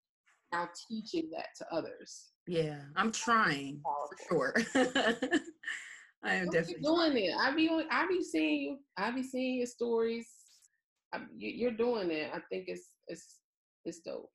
now 0.52 0.68
teaching 0.88 1.30
that 1.36 1.48
to 1.58 1.66
others. 1.72 2.30
Yeah, 2.46 2.80
I'm 2.96 3.10
trying 3.10 3.80
for 3.82 4.54
sure. 4.74 4.84
I 6.24 6.34
am 6.34 6.48
definitely 6.48 6.82
doing 6.82 7.16
it. 7.16 7.34
I 7.38 7.54
be 7.54 7.70
I 7.90 8.06
be 8.06 8.22
seeing 8.22 8.60
you. 8.60 8.78
I 8.96 9.10
be 9.10 9.22
seeing 9.22 9.58
your 9.58 9.66
stories. 9.66 10.26
I, 11.12 11.20
you, 11.36 11.68
are 11.68 11.72
doing 11.72 12.10
it. 12.10 12.30
I 12.32 12.40
think 12.50 12.64
it's 12.68 12.88
it's 13.08 13.38
it's 13.84 14.00
dope. 14.00 14.30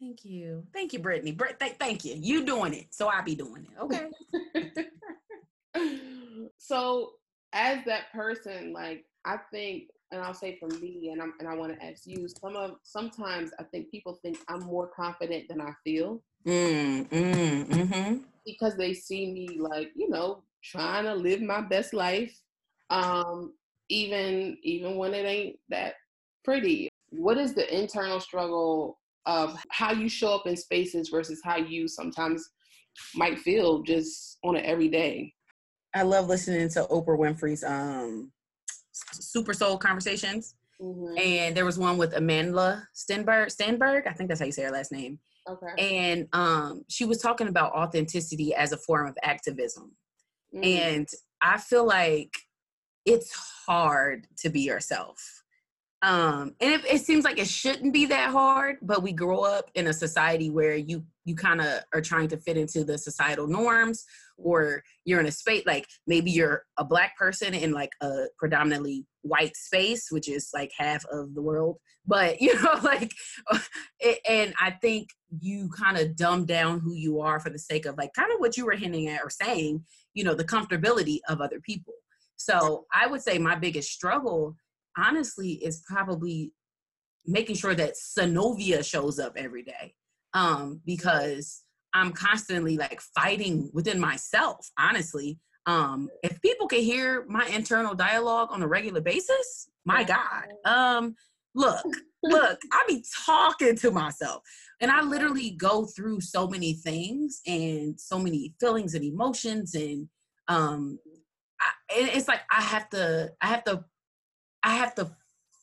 Thank 0.00 0.24
you, 0.24 0.64
thank 0.72 0.92
you, 0.92 0.98
Brittany. 0.98 1.32
Britt, 1.32 1.60
th- 1.60 1.76
thank 1.78 2.04
you. 2.04 2.16
You 2.18 2.44
doing 2.44 2.74
it, 2.74 2.86
so 2.90 3.08
I 3.08 3.20
be 3.20 3.34
doing 3.34 3.66
it. 3.70 3.80
Okay. 3.80 4.86
so 6.58 7.12
as 7.52 7.84
that 7.86 8.12
person, 8.12 8.72
like 8.72 9.04
I 9.24 9.38
think, 9.52 9.84
and 10.10 10.20
I'll 10.20 10.34
say 10.34 10.56
for 10.58 10.68
me, 10.80 11.10
and 11.12 11.20
I'm 11.20 11.34
and 11.40 11.48
I 11.48 11.54
want 11.54 11.72
to 11.78 11.84
ask 11.84 12.06
you. 12.06 12.28
Some 12.28 12.56
of 12.56 12.76
sometimes 12.84 13.50
I 13.58 13.64
think 13.64 13.90
people 13.90 14.18
think 14.22 14.38
I'm 14.48 14.60
more 14.60 14.88
confident 14.88 15.48
than 15.48 15.60
I 15.60 15.72
feel. 15.84 16.22
Mm, 16.46 17.08
mm, 17.08 17.64
mm-hmm. 17.66 18.16
Because 18.44 18.76
they 18.76 18.94
see 18.94 19.32
me 19.32 19.58
like 19.60 19.90
you 19.94 20.08
know 20.08 20.42
trying 20.62 21.04
to 21.04 21.14
live 21.14 21.40
my 21.40 21.60
best 21.60 21.94
life, 21.94 22.34
um, 22.90 23.54
even 23.88 24.56
even 24.62 24.96
when 24.96 25.14
it 25.14 25.26
ain't 25.26 25.56
that 25.68 25.94
pretty. 26.44 26.88
What 27.10 27.38
is 27.38 27.54
the 27.54 27.72
internal 27.76 28.20
struggle 28.20 28.98
of 29.26 29.58
how 29.70 29.92
you 29.92 30.08
show 30.08 30.34
up 30.34 30.46
in 30.46 30.56
spaces 30.56 31.08
versus 31.08 31.40
how 31.44 31.56
you 31.56 31.86
sometimes 31.86 32.48
might 33.14 33.38
feel 33.38 33.82
just 33.82 34.38
on 34.44 34.56
an 34.56 34.64
everyday? 34.64 35.32
I 35.94 36.02
love 36.02 36.28
listening 36.28 36.68
to 36.70 36.84
Oprah 36.84 37.18
Winfrey's 37.18 37.62
um, 37.64 38.32
Super 38.92 39.52
Soul 39.52 39.76
Conversations. 39.76 40.54
Mm-hmm. 40.80 41.18
And 41.18 41.56
there 41.56 41.64
was 41.64 41.78
one 41.78 41.96
with 41.96 42.12
Amandla 42.14 42.82
Stenberg. 42.94 43.54
Stenberg, 43.54 44.06
I 44.06 44.12
think 44.12 44.28
that's 44.28 44.40
how 44.40 44.46
you 44.46 44.52
say 44.52 44.64
her 44.64 44.70
last 44.70 44.90
name. 44.90 45.18
Okay. 45.48 46.06
And 46.06 46.28
um, 46.32 46.84
she 46.88 47.04
was 47.04 47.18
talking 47.18 47.48
about 47.48 47.72
authenticity 47.72 48.54
as 48.54 48.72
a 48.72 48.76
form 48.78 49.06
of 49.06 49.16
activism. 49.22 49.92
Mm-hmm. 50.54 50.64
And 50.64 51.08
I 51.40 51.58
feel 51.58 51.86
like 51.86 52.34
it's 53.04 53.32
hard 53.66 54.26
to 54.38 54.50
be 54.50 54.60
yourself. 54.60 55.42
Um, 56.02 56.56
and 56.60 56.72
it, 56.72 56.84
it 56.84 57.00
seems 57.02 57.24
like 57.24 57.38
it 57.38 57.46
shouldn't 57.46 57.92
be 57.92 58.06
that 58.06 58.30
hard, 58.30 58.78
but 58.82 59.04
we 59.04 59.12
grow 59.12 59.40
up 59.40 59.70
in 59.76 59.86
a 59.86 59.92
society 59.92 60.50
where 60.50 60.74
you 60.74 61.04
you 61.24 61.36
kind 61.36 61.60
of 61.60 61.78
are 61.94 62.00
trying 62.00 62.26
to 62.26 62.36
fit 62.36 62.56
into 62.56 62.82
the 62.82 62.98
societal 62.98 63.46
norms, 63.46 64.04
or 64.36 64.82
you're 65.04 65.20
in 65.20 65.26
a 65.26 65.32
space 65.32 65.62
like 65.64 65.86
maybe 66.08 66.32
you're 66.32 66.64
a 66.76 66.84
black 66.84 67.16
person 67.16 67.54
in 67.54 67.70
like 67.70 67.90
a 68.00 68.24
predominantly 68.36 69.06
white 69.22 69.56
space, 69.56 70.08
which 70.10 70.28
is 70.28 70.50
like 70.52 70.72
half 70.76 71.04
of 71.12 71.34
the 71.34 71.42
world. 71.42 71.76
But 72.04 72.40
you 72.42 72.60
know, 72.60 72.80
like, 72.82 73.12
it, 74.00 74.18
and 74.28 74.54
I 74.60 74.72
think 74.72 75.08
you 75.40 75.70
kind 75.70 75.96
of 75.96 76.16
dumb 76.16 76.46
down 76.46 76.80
who 76.80 76.94
you 76.94 77.20
are 77.20 77.38
for 77.38 77.50
the 77.50 77.60
sake 77.60 77.86
of 77.86 77.96
like 77.96 78.12
kind 78.14 78.32
of 78.32 78.40
what 78.40 78.56
you 78.56 78.66
were 78.66 78.72
hinting 78.72 79.06
at 79.06 79.22
or 79.22 79.30
saying, 79.30 79.84
you 80.14 80.24
know, 80.24 80.34
the 80.34 80.44
comfortability 80.44 81.18
of 81.28 81.40
other 81.40 81.60
people. 81.60 81.94
So 82.36 82.86
I 82.92 83.06
would 83.06 83.22
say 83.22 83.38
my 83.38 83.54
biggest 83.54 83.90
struggle 83.90 84.56
honestly 84.96 85.52
is 85.52 85.82
probably 85.86 86.52
making 87.26 87.56
sure 87.56 87.74
that 87.74 87.94
Sanovia 87.94 88.84
shows 88.84 89.18
up 89.18 89.34
every 89.36 89.62
day. 89.62 89.94
Um, 90.34 90.80
because 90.86 91.62
I'm 91.94 92.12
constantly 92.12 92.76
like 92.76 93.00
fighting 93.14 93.70
within 93.72 94.00
myself, 94.00 94.70
honestly. 94.78 95.38
Um, 95.66 96.08
if 96.22 96.40
people 96.40 96.66
can 96.66 96.80
hear 96.80 97.24
my 97.28 97.46
internal 97.46 97.94
dialogue 97.94 98.48
on 98.50 98.62
a 98.62 98.66
regular 98.66 99.00
basis, 99.00 99.68
my 99.84 100.02
God. 100.02 100.44
Um, 100.64 101.14
look, 101.54 101.84
look, 102.22 102.58
I 102.72 102.84
be 102.88 103.04
talking 103.24 103.76
to 103.76 103.90
myself. 103.90 104.42
And 104.80 104.90
I 104.90 105.02
literally 105.02 105.50
go 105.50 105.86
through 105.86 106.20
so 106.20 106.48
many 106.48 106.74
things 106.74 107.40
and 107.46 107.98
so 108.00 108.18
many 108.18 108.54
feelings 108.60 108.94
and 108.94 109.04
emotions 109.04 109.74
and 109.74 110.08
um 110.48 110.98
I, 111.60 111.68
it's 111.90 112.26
like 112.26 112.40
I 112.50 112.60
have 112.60 112.88
to 112.90 113.30
I 113.40 113.46
have 113.46 113.64
to 113.64 113.84
I 114.64 114.74
have 114.76 114.94
to 114.96 115.10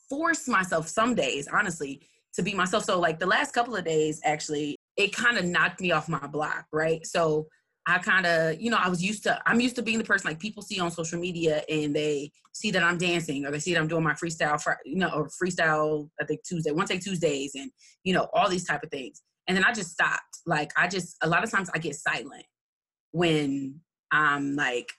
force 0.10 0.48
myself 0.48 0.88
some 0.88 1.15
days, 1.15 1.48
honestly, 1.48 2.01
to 2.34 2.43
be 2.43 2.53
myself. 2.53 2.84
So 2.84 3.00
like 3.00 3.19
the 3.19 3.25
last 3.25 3.53
couple 3.53 3.75
of 3.75 3.86
days, 3.86 4.19
actually, 4.24 4.75
it 4.98 5.15
kind 5.15 5.38
of 5.38 5.46
knocked 5.46 5.81
me 5.81 5.91
off 5.91 6.10
my 6.10 6.25
block, 6.27 6.65
right? 6.72 7.05
So 7.05 7.48
I 7.86 7.98
kind 7.98 8.25
of, 8.25 8.62
you 8.62 8.69
know, 8.69 8.77
I 8.77 8.89
was 8.89 9.03
used 9.03 9.24
to, 9.24 9.39
I'm 9.45 9.59
used 9.59 9.75
to 9.77 9.81
being 9.81 9.98
the 9.98 10.03
person 10.03 10.29
like 10.29 10.39
people 10.39 10.62
see 10.62 10.79
on 10.79 10.91
social 10.91 11.19
media 11.19 11.63
and 11.69 11.95
they 11.95 12.31
see 12.53 12.71
that 12.71 12.83
I'm 12.83 12.98
dancing 12.98 13.45
or 13.45 13.51
they 13.51 13.59
see 13.59 13.74
that 13.74 13.79
I'm 13.79 13.88
doing 13.88 14.03
my 14.03 14.13
freestyle, 14.13 14.62
you 14.86 14.98
know, 14.98 15.09
or 15.09 15.29
freestyle, 15.29 16.09
I 16.21 16.25
think 16.25 16.43
Tuesday, 16.43 16.71
one 16.71 16.86
take 16.86 17.01
Tuesdays 17.01 17.55
and, 17.55 17.71
you 18.03 18.13
know, 18.13 18.27
all 18.33 18.50
these 18.50 18.65
type 18.65 18.83
of 18.83 18.91
things. 18.91 19.21
And 19.48 19.57
then 19.57 19.63
I 19.63 19.74
just 19.74 19.91
stopped. 19.91 20.39
Like 20.45 20.71
I 20.77 20.88
just, 20.88 21.15
a 21.24 21.29
lot 21.29 21.43
of 21.43 21.50
times 21.50 21.69
I 21.74 21.79
get 21.79 21.95
silent 21.95 22.45
when 23.12 23.79
I'm 24.12 24.55
like 24.55 24.89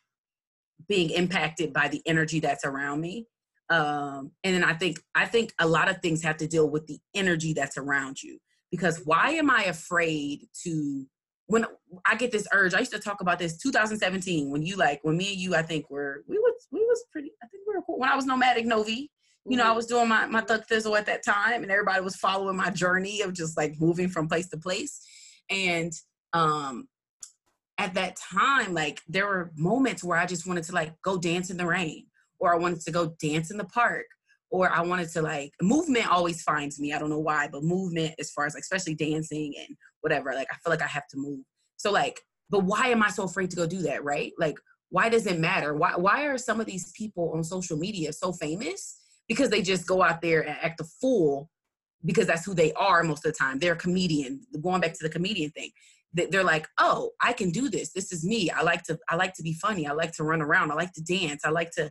being 0.88 1.10
impacted 1.10 1.72
by 1.72 1.88
the 1.88 2.02
energy 2.06 2.40
that's 2.40 2.64
around 2.64 3.00
me 3.00 3.26
um, 3.70 4.32
and 4.44 4.54
then 4.54 4.64
i 4.64 4.74
think 4.74 4.98
i 5.14 5.24
think 5.24 5.54
a 5.60 5.66
lot 5.66 5.88
of 5.88 6.02
things 6.02 6.22
have 6.22 6.36
to 6.36 6.46
deal 6.46 6.68
with 6.68 6.86
the 6.86 6.98
energy 7.14 7.54
that's 7.54 7.78
around 7.78 8.22
you 8.22 8.38
because 8.70 9.00
why 9.04 9.30
am 9.30 9.48
i 9.48 9.64
afraid 9.64 10.46
to 10.64 11.06
when 11.50 11.66
i 12.06 12.14
get 12.14 12.30
this 12.30 12.46
urge 12.52 12.74
i 12.74 12.78
used 12.78 12.92
to 12.92 12.98
talk 12.98 13.20
about 13.20 13.38
this 13.38 13.58
2017 13.58 14.50
when 14.50 14.62
you 14.62 14.76
like 14.76 15.00
when 15.02 15.16
me 15.16 15.32
and 15.32 15.40
you 15.40 15.54
i 15.54 15.62
think 15.62 15.90
were 15.90 16.24
we 16.28 16.38
was 16.38 16.68
we 16.70 16.80
was 16.80 17.04
pretty 17.12 17.30
i 17.42 17.46
think 17.48 17.62
we 17.66 17.74
were 17.74 17.82
cool 17.82 17.98
when 17.98 18.10
i 18.10 18.16
was 18.16 18.26
nomadic 18.26 18.64
novi 18.64 19.10
you 19.46 19.56
know, 19.56 19.64
I 19.64 19.68
mm-hmm. 19.68 19.76
was 19.76 19.86
doing 19.86 20.08
my, 20.08 20.26
my 20.26 20.42
thug 20.42 20.66
thizzle 20.66 20.98
at 20.98 21.06
that 21.06 21.24
time 21.24 21.62
and 21.62 21.72
everybody 21.72 22.02
was 22.02 22.14
following 22.16 22.56
my 22.56 22.70
journey 22.70 23.22
of 23.22 23.32
just 23.32 23.56
like 23.56 23.80
moving 23.80 24.08
from 24.08 24.28
place 24.28 24.48
to 24.50 24.58
place. 24.58 25.00
And 25.48 25.92
um 26.32 26.88
at 27.78 27.94
that 27.94 28.16
time, 28.16 28.74
like 28.74 29.00
there 29.08 29.26
were 29.26 29.50
moments 29.56 30.04
where 30.04 30.18
I 30.18 30.26
just 30.26 30.46
wanted 30.46 30.64
to 30.64 30.72
like 30.72 30.92
go 31.02 31.16
dance 31.16 31.48
in 31.48 31.56
the 31.56 31.66
rain 31.66 32.06
or 32.38 32.54
I 32.54 32.58
wanted 32.58 32.80
to 32.82 32.90
go 32.90 33.14
dance 33.20 33.50
in 33.50 33.56
the 33.56 33.64
park, 33.64 34.06
or 34.50 34.70
I 34.70 34.82
wanted 34.82 35.10
to 35.12 35.22
like 35.22 35.52
movement 35.62 36.10
always 36.10 36.42
finds 36.42 36.78
me. 36.78 36.92
I 36.92 36.98
don't 36.98 37.10
know 37.10 37.18
why, 37.18 37.48
but 37.50 37.62
movement 37.62 38.14
as 38.18 38.30
far 38.30 38.46
as 38.46 38.54
like 38.54 38.62
especially 38.62 38.94
dancing 38.94 39.54
and 39.58 39.76
whatever, 40.00 40.32
like 40.34 40.48
I 40.52 40.56
feel 40.56 40.70
like 40.70 40.82
I 40.82 40.86
have 40.86 41.06
to 41.08 41.16
move. 41.16 41.40
So 41.76 41.90
like, 41.90 42.20
but 42.50 42.64
why 42.64 42.88
am 42.88 43.02
I 43.02 43.10
so 43.10 43.24
afraid 43.24 43.50
to 43.50 43.56
go 43.56 43.66
do 43.66 43.82
that, 43.82 44.04
right? 44.04 44.32
Like, 44.38 44.58
why 44.90 45.08
does 45.08 45.26
it 45.26 45.38
matter? 45.38 45.74
Why 45.74 45.92
why 45.96 46.26
are 46.26 46.38
some 46.38 46.60
of 46.60 46.66
these 46.66 46.92
people 46.92 47.32
on 47.34 47.44
social 47.44 47.76
media 47.76 48.12
so 48.12 48.32
famous? 48.32 48.98
Because 49.28 49.50
they 49.50 49.62
just 49.62 49.86
go 49.86 50.02
out 50.02 50.20
there 50.20 50.40
and 50.40 50.56
act 50.60 50.80
a 50.80 50.84
fool 51.00 51.48
because 52.04 52.26
that's 52.26 52.44
who 52.44 52.54
they 52.54 52.72
are 52.72 53.02
most 53.02 53.24
of 53.24 53.32
the 53.32 53.38
time. 53.38 53.58
They're 53.58 53.74
a 53.74 53.76
comedian. 53.76 54.40
Going 54.60 54.80
back 54.80 54.94
to 54.94 55.02
the 55.02 55.10
comedian 55.10 55.50
thing, 55.50 55.70
they're 56.12 56.42
like, 56.42 56.66
"Oh, 56.78 57.12
I 57.20 57.32
can 57.32 57.50
do 57.50 57.68
this. 57.68 57.92
This 57.92 58.10
is 58.12 58.24
me. 58.24 58.50
I 58.50 58.62
like 58.62 58.82
to 58.84 58.98
I 59.08 59.14
like 59.16 59.34
to 59.34 59.42
be 59.42 59.54
funny. 59.54 59.86
I 59.86 59.92
like 59.92 60.12
to 60.14 60.24
run 60.24 60.42
around. 60.42 60.72
I 60.72 60.74
like 60.74 60.92
to 60.94 61.02
dance. 61.02 61.42
I 61.44 61.50
like 61.50 61.70
to 61.72 61.90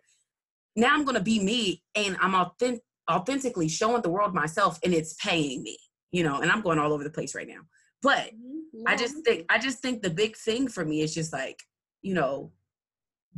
now 0.76 0.94
I'm 0.94 1.06
to 1.06 1.20
be 1.20 1.40
me 1.40 1.84
and 1.96 2.18
I'm 2.22 2.36
authentic, 2.36 2.82
authentically 3.10 3.68
showing 3.68 4.02
the 4.02 4.10
world 4.10 4.34
myself 4.34 4.80
and 4.84 4.94
it's 4.94 5.14
paying 5.14 5.64
me, 5.64 5.78
you 6.12 6.24
know, 6.24 6.42
and 6.42 6.52
I'm 6.52 6.62
going 6.62 6.80
all 6.80 6.94
over 6.94 7.04
the 7.04 7.10
place 7.10 7.36
right 7.36 7.48
now. 7.48 7.62
But 8.02 8.28
mm-hmm. 8.28 8.84
I 8.88 8.96
just 8.96 9.16
think, 9.26 9.46
I 9.50 9.60
just 9.60 9.80
think 9.80 10.02
the 10.02 10.10
big 10.10 10.36
thing 10.36 10.68
for 10.68 10.86
me 10.86 11.02
is 11.02 11.14
just 11.14 11.34
like, 11.34 11.64
you 12.02 12.14
know, 12.14 12.52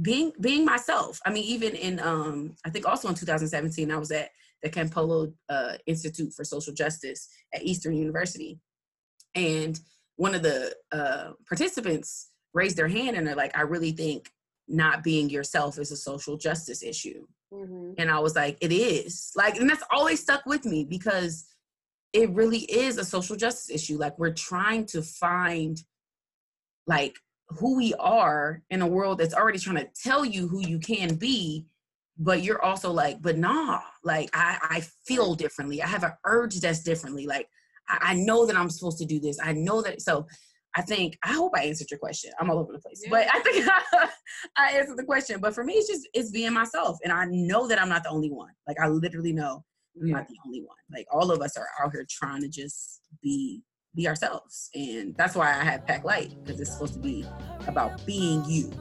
being, 0.02 0.32
being 0.40 0.66
myself. 0.66 1.20
I 1.26 1.32
mean, 1.32 1.44
even 1.46 1.76
in, 1.76 2.00
um, 2.00 2.56
I 2.66 2.70
think 2.70 2.88
also 2.88 3.10
in 3.10 3.16
2017, 3.16 3.92
I 3.92 3.98
was 3.98 4.12
at 4.12 4.30
the 4.64 4.70
Campolo 4.70 5.34
uh, 5.50 5.74
Institute 5.88 6.34
for 6.34 6.44
Social 6.44 6.74
Justice 6.74 7.28
at 7.54 7.64
Eastern 7.64 7.96
University. 7.96 8.60
And 9.36 9.80
one 10.18 10.36
of 10.36 10.44
the 10.44 10.76
uh, 10.92 11.32
participants 11.48 12.30
raised 12.54 12.78
their 12.78 12.88
hand 12.88 13.18
and 13.18 13.26
they're 13.26 13.36
like, 13.36 13.58
I 13.58 13.62
really 13.62 13.92
think 13.92 14.30
not 14.68 15.04
being 15.04 15.30
yourself 15.30 15.80
is 15.80 15.92
a 15.92 15.98
social 15.98 16.38
justice 16.38 16.84
issue. 16.84 17.26
Mm-hmm. 17.54 17.94
And 17.98 18.10
I 18.10 18.20
was 18.20 18.36
like, 18.36 18.58
it 18.62 18.72
is. 18.72 19.32
Like, 19.36 19.58
and 19.58 19.70
that's 19.70 19.84
always 19.92 20.22
stuck 20.22 20.46
with 20.46 20.66
me 20.66 20.86
because 20.86 21.46
it 22.14 22.30
really 22.32 22.60
is 22.60 22.98
a 22.98 23.06
social 23.06 23.36
justice 23.36 23.70
issue. 23.70 23.98
Like, 23.98 24.18
we're 24.20 24.34
trying 24.34 24.86
to 24.88 25.02
find 25.02 25.82
like 26.88 27.16
who 27.60 27.78
we 27.78 27.94
are 27.96 28.62
in 28.70 28.82
a 28.82 28.88
world 28.88 29.20
that's 29.20 29.34
already 29.34 29.60
trying 29.60 29.78
to 29.78 29.90
tell 30.02 30.26
you 30.26 30.48
who 30.48 30.60
you 30.60 30.80
can 30.80 31.16
be, 31.16 31.66
but 32.18 32.44
you're 32.44 32.62
also 32.62 32.92
like, 32.92 33.22
but 33.22 33.38
nah, 33.38 33.80
like 34.04 34.30
I, 34.34 34.58
I 34.62 34.82
feel 35.06 35.36
differently. 35.36 35.82
I 35.82 35.88
have 35.88 36.04
an 36.04 36.14
urge 36.26 36.60
that's 36.60 36.84
differently. 36.84 37.26
Like 37.26 37.48
I, 37.90 37.98
I 38.02 38.14
know 38.14 38.46
that 38.46 38.56
I'm 38.56 38.70
supposed 38.70 38.98
to 39.00 39.06
do 39.06 39.20
this. 39.20 39.38
I 39.42 39.54
know 39.54 39.82
that 39.82 40.02
so 40.02 40.28
I 40.76 40.82
think 40.82 41.18
I 41.24 41.34
hope 41.34 41.52
I 41.56 41.64
answered 41.64 41.92
your 41.92 42.00
question. 42.00 42.32
I'm 42.40 42.50
all 42.50 42.60
over 42.60 42.72
the 42.72 42.80
place, 42.80 43.02
yeah. 43.04 43.10
but 43.10 43.28
I 43.34 43.40
think 43.40 43.68
I, 44.58 44.78
answered 44.78 44.98
the 44.98 45.04
question. 45.04 45.42
But 45.42 45.54
for 45.54 45.66
me, 45.66 45.74
it's 45.74 45.90
just 45.90 46.08
it's 46.14 46.32
being 46.32 46.54
myself, 46.54 46.98
and 47.04 47.12
I 47.12 47.26
know 47.26 47.68
that 47.68 47.82
I'm 47.82 47.90
not 47.90 48.04
the 48.04 48.10
only 48.10 48.32
one. 48.32 48.52
Like 48.68 48.80
I 48.80 48.88
literally 48.88 49.34
know 49.34 49.66
I'm 50.00 50.10
not 50.10 50.28
the 50.28 50.36
only 50.46 50.62
one. 50.62 50.78
Like 50.92 51.08
all 51.12 51.32
of 51.32 51.42
us 51.42 51.58
are 51.58 51.68
out 51.84 51.92
here 51.94 52.06
trying 52.10 52.42
to 52.42 52.48
just 52.48 53.02
be 53.22 53.62
be 53.94 54.08
ourselves, 54.08 54.70
and 54.74 55.14
that's 55.18 55.36
why 55.36 55.50
I 55.50 55.64
have 55.64 55.86
Pack 55.86 56.06
Light 56.06 56.34
because 56.44 56.62
it's 56.62 56.72
supposed 56.72 56.94
to 56.94 57.00
be 57.00 57.26
about 57.68 58.06
being 58.06 58.44
you. 58.46 58.72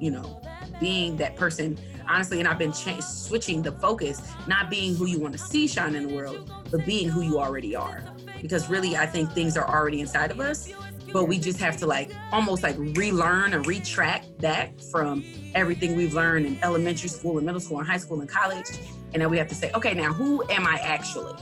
You 0.00 0.10
know, 0.10 0.42
being 0.80 1.16
that 1.18 1.36
person. 1.36 1.78
honestly, 2.08 2.38
and 2.38 2.48
I've 2.48 2.58
been 2.58 2.72
cha- 2.72 3.00
switching 3.00 3.62
the 3.62 3.72
focus, 3.72 4.20
not 4.46 4.68
being 4.68 4.94
who 4.94 5.06
you 5.06 5.18
want 5.18 5.32
to 5.32 5.38
see 5.38 5.66
shine 5.66 5.94
in 5.94 6.08
the 6.08 6.14
world, 6.14 6.52
but 6.70 6.84
being 6.84 7.08
who 7.08 7.22
you 7.22 7.38
already 7.38 7.74
are. 7.74 8.02
Because 8.42 8.68
really, 8.68 8.96
I 8.96 9.06
think 9.06 9.32
things 9.32 9.56
are 9.56 9.66
already 9.66 10.00
inside 10.00 10.30
of 10.30 10.40
us, 10.40 10.68
but 11.12 11.24
we 11.24 11.38
just 11.38 11.58
have 11.60 11.76
to 11.78 11.86
like 11.86 12.10
almost 12.30 12.62
like 12.62 12.76
relearn 12.78 13.54
and 13.54 13.66
retract 13.66 14.38
back 14.38 14.78
from 14.90 15.24
everything 15.54 15.96
we've 15.96 16.12
learned 16.12 16.44
in 16.44 16.58
elementary 16.62 17.08
school 17.08 17.38
and 17.38 17.46
middle 17.46 17.60
school 17.60 17.78
and 17.78 17.88
high 17.88 17.96
school 17.96 18.20
and 18.20 18.28
college. 18.28 18.66
And 19.16 19.22
then 19.22 19.30
we 19.30 19.38
have 19.38 19.48
to 19.48 19.54
say, 19.54 19.70
okay, 19.74 19.94
now 19.94 20.12
who 20.12 20.44
am 20.50 20.66
I 20.66 20.78
actually? 20.82 21.32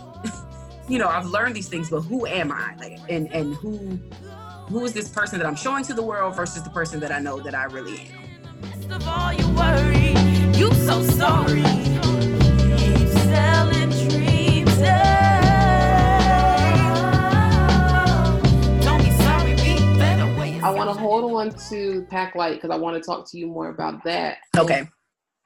you 0.89 0.97
know, 0.97 1.09
I've 1.09 1.27
learned 1.27 1.57
these 1.57 1.67
things, 1.67 1.91
but 1.91 2.03
who 2.03 2.25
am 2.25 2.53
I? 2.53 2.73
Like, 2.79 3.01
and 3.09 3.27
and 3.33 3.57
who 3.57 3.99
who 4.69 4.85
is 4.85 4.93
this 4.93 5.09
person 5.09 5.41
that 5.41 5.47
I'm 5.47 5.57
showing 5.57 5.83
to 5.87 5.93
the 5.93 6.05
world 6.05 6.37
versus 6.37 6.63
the 6.63 6.71
person 6.71 7.01
that 7.01 7.11
I 7.11 7.19
know 7.19 7.41
that 7.41 7.53
I 7.53 7.65
really 7.65 7.99
am. 7.99 8.61
Best 8.61 8.93
of 8.93 9.09
all, 9.09 9.33
you 9.33 9.49
worry. 9.55 10.11
You 10.57 10.73
so 10.87 11.03
sorry. 11.03 11.65
Keep 12.79 13.09
selling 13.09 13.91
dreams. 13.91 14.79
yeah. 14.79 15.91
Don't 18.83 19.03
be 19.03 19.11
sorry, 19.11 19.57
be 19.57 19.81
better 19.99 20.27
way 20.39 20.61
I 20.61 20.71
want 20.71 20.91
to 20.91 20.97
hold 20.97 21.33
on 21.33 21.51
to 21.71 22.07
Pack 22.09 22.37
Light 22.37 22.55
because 22.55 22.71
I 22.71 22.77
want 22.77 22.97
to 22.97 23.05
talk 23.05 23.29
to 23.33 23.37
you 23.37 23.49
more 23.49 23.71
about 23.71 24.05
that. 24.05 24.37
Okay. 24.57 24.87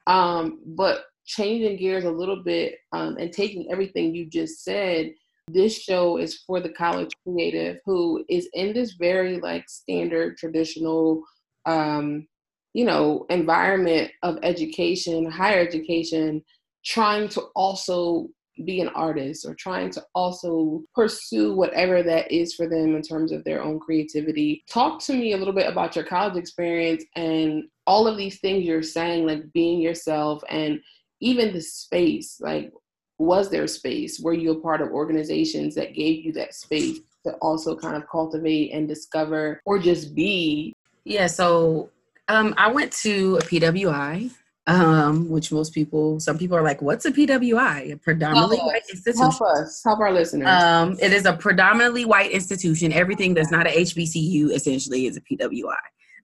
Um, 0.05 0.59
but 0.65 1.05
changing 1.29 1.77
gears 1.77 2.05
a 2.05 2.11
little 2.11 2.43
bit 2.43 2.75
um, 2.91 3.15
and 3.17 3.31
taking 3.31 3.71
everything 3.71 4.13
you 4.15 4.25
just 4.25 4.63
said, 4.63 5.11
this 5.47 5.79
show 5.79 6.17
is 6.17 6.39
for 6.45 6.59
the 6.59 6.69
college 6.69 7.11
creative 7.23 7.77
who 7.85 8.23
is 8.29 8.49
in 8.53 8.73
this 8.73 8.93
very 8.93 9.39
like 9.39 9.69
standard 9.69 10.37
traditional, 10.37 11.23
um, 11.65 12.27
you 12.73 12.83
know, 12.83 13.25
environment 13.29 14.11
of 14.23 14.37
education, 14.43 15.29
higher 15.29 15.59
education, 15.59 16.43
trying 16.83 17.29
to 17.29 17.41
also 17.55 18.27
be 18.65 18.81
an 18.81 18.89
artist 18.89 19.45
or 19.45 19.55
trying 19.55 19.89
to 19.89 20.03
also 20.13 20.81
pursue 20.93 21.55
whatever 21.55 22.03
that 22.03 22.31
is 22.31 22.53
for 22.55 22.67
them 22.67 22.95
in 22.95 23.01
terms 23.01 23.31
of 23.31 23.43
their 23.43 23.63
own 23.63 23.79
creativity. 23.79 24.63
Talk 24.69 25.01
to 25.03 25.13
me 25.13 25.33
a 25.33 25.37
little 25.37 25.53
bit 25.53 25.69
about 25.69 25.95
your 25.95 26.05
college 26.05 26.37
experience 26.37 27.03
and 27.15 27.63
all 27.87 28.07
of 28.07 28.17
these 28.17 28.39
things 28.39 28.65
you're 28.65 28.83
saying, 28.83 29.25
like 29.25 29.51
being 29.53 29.79
yourself 29.79 30.43
and 30.49 30.79
even 31.19 31.53
the 31.53 31.61
space. 31.61 32.39
Like, 32.39 32.71
was 33.17 33.49
there 33.49 33.67
space? 33.67 34.19
Were 34.19 34.33
you 34.33 34.51
a 34.51 34.59
part 34.61 34.81
of 34.81 34.89
organizations 34.89 35.75
that 35.75 35.93
gave 35.93 36.23
you 36.23 36.31
that 36.33 36.55
space 36.55 36.99
to 37.25 37.33
also 37.41 37.75
kind 37.75 37.95
of 37.95 38.07
cultivate 38.09 38.71
and 38.71 38.87
discover 38.87 39.61
or 39.65 39.77
just 39.77 40.15
be? 40.15 40.73
Yeah, 41.03 41.27
so 41.27 41.89
um, 42.27 42.53
I 42.57 42.71
went 42.71 42.91
to 42.93 43.37
a 43.37 43.41
PWI, 43.41 44.31
um, 44.67 45.29
which 45.29 45.51
most 45.51 45.73
people, 45.73 46.19
some 46.19 46.37
people 46.37 46.55
are 46.55 46.61
like, 46.61 46.81
"What's 46.81 47.05
a 47.05 47.11
PWI?" 47.11 47.91
A 47.93 47.97
predominantly 47.97 48.57
Help 48.57 48.67
us. 48.67 48.73
white 48.73 48.83
institution. 48.89 49.31
Help 49.31 49.41
us, 49.41 49.81
help 49.83 49.99
our 49.99 50.13
listeners. 50.13 50.47
Um, 50.47 50.97
it 51.01 51.11
is 51.11 51.25
a 51.25 51.33
predominantly 51.33 52.05
white 52.05 52.31
institution. 52.31 52.93
Everything 52.93 53.33
that's 53.33 53.51
not 53.51 53.67
a 53.67 53.71
HBCU 53.71 54.51
essentially 54.51 55.07
is 55.07 55.17
a 55.17 55.21
PWI. 55.21 55.75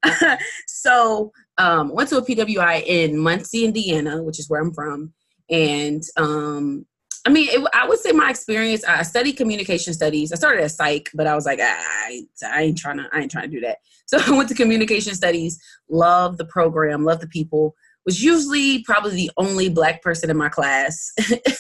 so 0.68 1.32
um, 1.58 1.90
went 1.90 2.10
to 2.10 2.18
a 2.18 2.26
PWI 2.26 2.84
in 2.86 3.18
Muncie, 3.18 3.66
Indiana, 3.66 4.22
which 4.22 4.40
is 4.40 4.50
where 4.50 4.62
I'm 4.62 4.74
from, 4.74 5.14
and 5.50 6.04
um, 6.18 6.86
I 7.26 7.32
mean, 7.32 7.48
it, 7.50 7.68
I 7.74 7.88
would 7.88 8.00
say 8.00 8.12
my 8.12 8.30
experience. 8.30 8.84
I 8.86 9.02
studied 9.02 9.34
communication 9.34 9.94
studies. 9.94 10.32
I 10.32 10.36
started 10.36 10.62
as 10.64 10.76
psych, 10.76 11.10
but 11.16 11.26
I 11.26 11.34
was 11.34 11.46
like, 11.46 11.60
ah, 11.60 11.66
I, 11.66 12.22
I 12.46 12.62
ain't 12.64 12.78
trying 12.78 12.98
to, 12.98 13.08
I 13.12 13.22
ain't 13.22 13.32
trying 13.32 13.50
to 13.50 13.56
do 13.56 13.62
that. 13.62 13.78
So 14.08 14.20
I 14.24 14.38
went 14.38 14.50
to 14.50 14.56
communication 14.56 15.16
studies. 15.16 15.60
Loved 15.90 16.38
the 16.38 16.46
program. 16.46 17.04
Loved 17.04 17.24
the 17.24 17.28
people. 17.28 17.76
Was 18.06 18.24
usually 18.24 18.84
probably 18.84 19.16
the 19.16 19.32
only 19.38 19.68
black 19.68 20.04
person 20.04 20.30
in 20.30 20.38
my 20.38 20.48
class. 20.48 21.12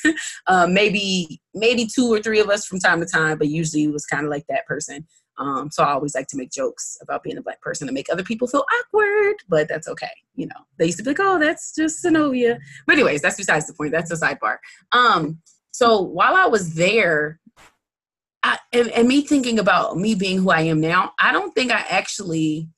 uh, 0.45 0.67
maybe 0.67 1.41
maybe 1.55 1.87
two 1.87 2.13
or 2.13 2.21
three 2.21 2.39
of 2.39 2.49
us 2.49 2.67
from 2.67 2.77
time 2.77 2.99
to 2.99 3.07
time, 3.07 3.39
but 3.39 3.47
usually 3.47 3.85
it 3.85 3.91
was 3.91 4.05
kind 4.05 4.25
of 4.25 4.29
like 4.29 4.45
that 4.47 4.67
person. 4.67 5.07
Um, 5.38 5.70
so 5.72 5.84
I 5.84 5.92
always 5.92 6.15
like 6.15 6.28
to 6.28 6.38
make 6.38 6.52
jokes 6.52 6.98
about 7.02 7.24
being 7.24 7.38
a 7.38 7.41
black 7.41 7.62
person 7.62 7.88
to 7.88 7.93
make 7.93 8.08
other 8.12 8.24
people 8.24 8.48
feel 8.48 8.65
awkward, 8.80 9.36
but 9.50 9.67
that's 9.67 9.88
okay. 9.88 10.12
You 10.36 10.48
know, 10.48 10.62
they 10.78 10.86
used 10.86 10.98
to 10.98 11.04
be 11.04 11.12
like, 11.12 11.19
"Oh, 11.19 11.39
that's 11.39 11.74
just 11.76 12.02
Zenobia." 12.02 12.60
But 12.88 12.93
anyways, 12.93 13.21
that's 13.21 13.38
besides 13.38 13.67
the 13.67 13.74
point. 13.74 13.91
That's 13.91 14.12
a 14.12 14.15
sidebar. 14.15 14.58
Um, 14.91 15.39
so 15.71 16.02
while 16.02 16.36
I 16.36 16.45
was 16.45 16.76
there, 16.76 17.39
I, 18.43 18.60
and, 18.71 18.89
and 18.91 19.08
me 19.08 19.21
thinking 19.21 19.60
about 19.60 19.98
me 19.98 20.15
being 20.15 20.38
who 20.38 20.52
I 20.52 20.62
am 20.62 20.80
now, 20.80 21.13
I 21.19 21.32
don't 21.32 21.54
think 21.54 21.71
I 21.71 21.84
actually 21.89 22.69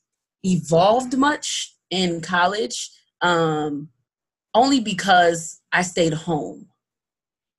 evolved 0.43 1.17
much 1.17 1.75
in 1.91 2.21
college, 2.21 2.89
um, 3.21 3.89
only 4.53 4.79
because 4.79 5.61
I 5.71 5.81
stayed 5.81 6.13
home. 6.13 6.67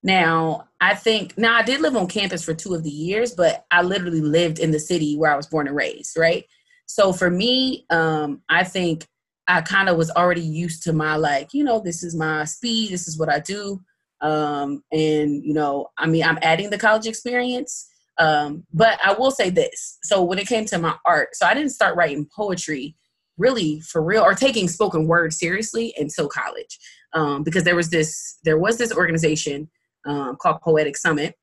Now, 0.03 0.68
I 0.81 0.95
think, 0.95 1.37
now 1.37 1.57
I 1.57 1.62
did 1.62 1.81
live 1.81 1.97
on 1.97 2.07
campus 2.07 2.45
for 2.45 2.55
two 2.55 2.75
of 2.75 2.85
the 2.85 2.91
years, 2.91 3.33
but 3.33 3.64
I 3.71 3.83
literally 3.83 4.21
lived 4.21 4.59
in 4.59 4.71
the 4.71 4.79
city 4.79 5.17
where 5.17 5.33
I 5.33 5.37
was 5.37 5.47
born 5.47 5.67
and 5.67 5.77
raised, 5.77 6.17
right? 6.17 6.45
So 6.87 7.12
for 7.12 7.31
me, 7.31 7.85
um, 7.91 8.43
I 8.49 8.64
think 8.64 9.07
I 9.49 9.61
kind 9.61 9.88
of 9.88 9.97
was 9.97 10.11
already 10.11 10.43
used 10.43 10.83
to 10.85 10.93
my, 10.93 11.17
like, 11.17 11.53
you 11.53 11.64
know, 11.64 11.81
this 11.81 12.03
is 12.03 12.14
my 12.14 12.45
speed, 12.45 12.93
this 12.93 13.09
is 13.09 13.19
what 13.19 13.29
I 13.29 13.41
do. 13.41 13.81
Um, 14.21 14.83
and, 14.93 15.45
you 15.45 15.53
know, 15.53 15.88
I 15.99 16.07
mean, 16.07 16.25
I'm 16.25 16.38
adding 16.43 16.71
the 16.71 16.79
college 16.79 17.07
experience. 17.07 17.88
Um, 18.19 18.64
but 18.73 18.99
I 19.05 19.12
will 19.12 19.31
say 19.31 19.49
this. 19.49 19.99
So 20.03 20.23
when 20.23 20.38
it 20.38 20.49
came 20.49 20.64
to 20.67 20.79
my 20.79 20.97
art, 21.05 21.35
so 21.35 21.47
I 21.47 21.55
didn't 21.55 21.71
start 21.71 21.97
writing 21.97 22.29
poetry 22.35 22.97
really 23.37 23.81
for 23.81 24.03
real 24.03 24.23
or 24.23 24.35
taking 24.35 24.67
spoken 24.67 25.07
word 25.07 25.33
seriously 25.33 25.95
until 25.97 26.29
college. 26.29 26.79
Um, 27.12 27.43
because 27.45 27.64
there 27.64 27.77
was 27.77 27.91
this, 27.91 28.38
there 28.45 28.59
was 28.59 28.77
this 28.77 28.93
organization 28.93 29.71
um, 30.07 30.37
called 30.37 30.61
Poetic 30.61 30.97
Summit. 30.97 31.35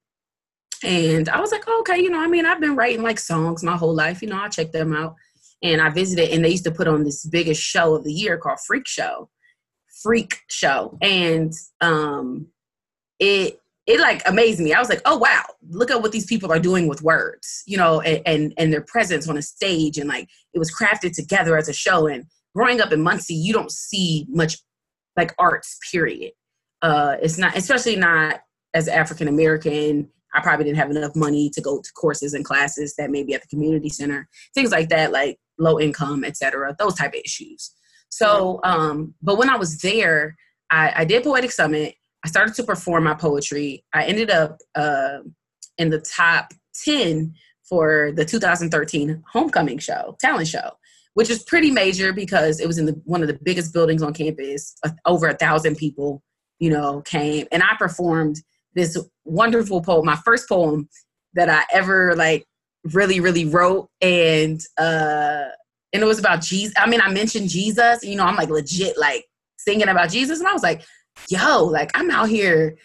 And 0.84 1.30
I 1.30 1.40
was 1.40 1.52
like, 1.52 1.64
oh, 1.68 1.80
okay, 1.80 2.02
you 2.02 2.10
know, 2.10 2.20
I 2.20 2.28
mean, 2.28 2.46
I've 2.46 2.60
been 2.60 2.76
writing 2.76 3.02
like 3.02 3.20
songs 3.20 3.64
my 3.64 3.76
whole 3.76 3.94
life, 3.94 4.22
you 4.22 4.28
know, 4.28 4.40
I 4.40 4.50
checked 4.50 4.74
them 4.74 4.94
out. 4.94 5.16
And 5.64 5.82
I 5.82 5.90
visited, 5.90 6.30
and 6.30 6.44
they 6.44 6.50
used 6.50 6.66
to 6.66 6.72
put 6.72 6.88
on 6.88 7.04
this 7.04 7.26
biggest 7.26 7.62
show 7.62 7.96
of 7.96 8.04
the 8.04 8.14
year 8.14 8.38
called 8.38 8.60
Freak 8.68 8.88
Show. 8.88 9.30
Freak 10.04 10.42
Show. 10.50 10.98
And 11.02 11.54
um, 11.82 12.48
it, 13.20 13.60
it 13.88 14.00
like 14.00 14.22
amazed 14.28 14.60
me. 14.60 14.74
I 14.74 14.80
was 14.80 14.90
like, 14.90 15.02
oh 15.06 15.18
wow, 15.18 15.44
look 15.70 15.92
at 15.92 16.02
what 16.02 16.12
these 16.12 16.26
people 16.26 16.52
are 16.52 16.60
doing 16.60 16.88
with 16.88 17.02
words, 17.02 17.64
you 17.66 17.78
know, 17.78 18.02
and, 18.02 18.22
and, 18.26 18.54
and 18.58 18.74
their 18.74 18.82
presence 18.82 19.30
on 19.30 19.38
a 19.38 19.42
stage. 19.42 19.98
And 19.98 20.10
like 20.10 20.28
it 20.54 20.60
was 20.60 20.76
crafted 20.76 21.14
together 21.14 21.58
as 21.58 21.70
a 21.70 21.74
show. 21.74 22.08
And 22.08 22.26
growing 22.54 22.82
up 22.82 22.92
in 22.92 23.02
Muncie, 23.02 23.34
you 23.34 23.54
don't 23.54 23.72
see 23.72 24.26
much 24.30 24.58
like 25.16 25.34
arts, 25.40 25.80
period. 25.92 26.34
Uh, 26.86 27.18
it's 27.20 27.40
not, 27.40 27.58
especially 27.58 27.96
not 27.96 28.42
as 28.76 28.88
African 28.88 29.28
American. 29.28 30.08
I 30.36 30.42
probably 30.42 30.66
didn't 30.66 30.78
have 30.78 30.92
enough 30.92 31.16
money 31.16 31.50
to 31.50 31.60
go 31.60 31.82
to 31.82 31.94
courses 31.94 32.36
and 32.36 32.46
classes 32.46 32.94
that 32.98 33.10
maybe 33.10 33.34
at 33.34 33.42
the 33.42 33.48
community 33.48 33.90
center, 33.90 34.28
things 34.54 34.70
like 34.70 34.90
that, 34.90 35.12
like 35.12 35.40
low 35.58 35.80
income, 35.80 36.24
etc. 36.24 36.76
Those 36.78 36.94
type 36.94 37.16
of 37.16 37.22
issues. 37.26 37.72
So, 38.10 38.60
um, 38.64 39.16
but 39.24 39.40
when 39.40 39.50
I 39.50 39.56
was 39.56 39.80
there, 39.80 40.36
I, 40.70 40.94
I 40.98 41.06
did 41.06 41.24
Poetic 41.24 41.52
Summit. 41.52 41.96
I 42.24 42.28
started 42.28 42.54
to 42.54 42.64
perform 42.64 43.06
my 43.06 43.16
poetry. 43.16 43.84
I 43.92 44.06
ended 44.06 44.30
up 44.30 44.60
uh, 44.76 45.20
in 45.80 45.90
the 45.90 46.02
top 46.02 46.54
10 46.84 47.34
for 47.68 48.12
the 48.16 48.26
2013 48.26 49.24
homecoming 49.34 49.80
show, 49.80 50.16
talent 50.20 50.48
show, 50.48 50.70
which 51.16 51.32
is 51.32 51.42
pretty 51.42 51.72
major 51.72 52.14
because 52.14 52.60
it 52.60 52.68
was 52.68 52.78
in 52.78 52.86
the, 52.86 53.02
one 53.06 53.24
of 53.24 53.28
the 53.28 53.40
biggest 53.42 53.74
buildings 53.74 54.04
on 54.04 54.14
campus. 54.14 54.76
Uh, 54.84 54.92
over 55.08 55.28
a 55.28 55.34
thousand 55.34 55.78
people, 55.78 56.22
you 56.60 56.70
know, 56.70 57.02
came, 57.02 57.48
and 57.52 57.64
I 57.64 57.76
performed 57.78 58.42
this 58.74 58.98
wonderful 59.24 59.82
poem, 59.82 60.06
my 60.06 60.18
first 60.18 60.48
poem 60.48 60.90
that 61.34 61.50
I 61.50 61.64
ever 61.74 62.16
like 62.16 62.46
really, 62.94 63.20
really 63.20 63.46
wrote, 63.46 63.90
and 64.02 64.62
uh, 64.78 65.46
and 65.94 66.04
it 66.04 66.06
was 66.06 66.20
about 66.20 66.42
Jesus. 66.42 66.74
I 66.78 66.88
mean, 66.88 67.02
I 67.02 67.10
mentioned 67.10 67.50
Jesus. 67.50 68.04
You 68.04 68.16
know, 68.16 68.26
I'm 68.26 68.36
like 68.36 68.50
legit 68.50 68.98
like 68.98 69.26
singing 69.58 69.90
about 69.90 70.10
Jesus, 70.10 70.40
and 70.40 70.48
I 70.48 70.54
was 70.54 70.64
like, 70.64 70.84
yo, 71.30 71.66
like 71.66 71.92
I'm 71.96 72.12
out 72.12 72.30
here. 72.30 72.78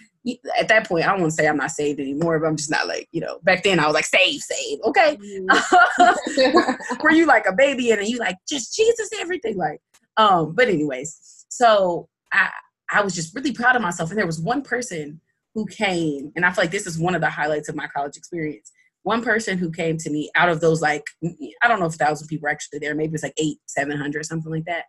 At 0.59 0.69
that 0.69 0.87
point, 0.87 1.09
I 1.09 1.17
won't 1.17 1.33
say 1.33 1.49
I'm 1.49 1.57
not 1.57 1.71
saved 1.71 1.99
anymore, 1.99 2.39
but 2.39 2.47
I'm 2.47 2.57
just 2.57 2.71
not 2.71 2.87
like, 2.87 3.09
you 3.11 3.23
know, 3.23 3.39
back 3.43 3.63
then 3.63 3.81
I 3.81 3.87
was 3.87 3.95
like, 3.95 4.05
save, 4.05 4.39
save, 4.43 4.79
okay? 4.85 5.17
Were 7.03 7.11
you 7.11 7.25
like 7.25 7.47
a 7.49 7.55
baby 7.55 7.91
and 7.91 8.07
you 8.07 8.19
like, 8.19 8.37
just 8.47 8.77
Jesus, 8.77 9.09
everything? 9.19 9.57
Like, 9.57 9.81
um, 10.19 10.55
but 10.55 10.69
anyways, 10.69 11.47
so 11.49 12.07
I 12.35 12.51
I 12.91 13.03
was 13.03 13.15
just 13.15 13.35
really 13.35 13.53
proud 13.53 13.77
of 13.77 13.83
myself. 13.83 14.11
And 14.11 14.19
there 14.19 14.27
was 14.27 14.41
one 14.41 14.63
person 14.63 15.21
who 15.55 15.67
came, 15.67 16.33
and 16.37 16.45
I 16.45 16.53
feel 16.53 16.65
like 16.65 16.71
this 16.71 16.87
is 16.87 16.99
one 16.99 17.15
of 17.15 17.21
the 17.21 17.31
highlights 17.31 17.69
of 17.69 17.77
my 17.77 17.87
college 17.89 18.17
experience. 18.17 18.71
One 19.03 19.23
person 19.23 19.59
who 19.59 19.71
came 19.71 19.97
to 19.99 20.11
me 20.11 20.31
out 20.35 20.49
of 20.49 20.61
those 20.61 20.83
like, 20.83 21.05
I 21.25 21.69
don't 21.69 21.81
know 21.81 21.87
if 21.87 21.95
a 21.95 21.99
thousand 21.99 22.29
people 22.29 22.45
were 22.45 22.51
actually 22.51 22.81
there, 22.81 22.95
maybe 22.95 23.15
it's 23.15 23.23
like 23.23 23.35
eight, 23.39 23.59
seven 23.67 23.97
hundred, 23.97 24.27
something 24.27 24.53
like 24.53 24.67
that. 24.67 24.85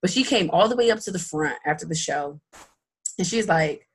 But 0.00 0.10
she 0.10 0.24
came 0.24 0.50
all 0.50 0.68
the 0.68 0.76
way 0.76 0.90
up 0.90 0.98
to 1.00 1.12
the 1.12 1.18
front 1.18 1.58
after 1.64 1.86
the 1.86 1.94
show 1.94 2.40
and 3.18 3.26
she's 3.26 3.48
like, 3.48 3.86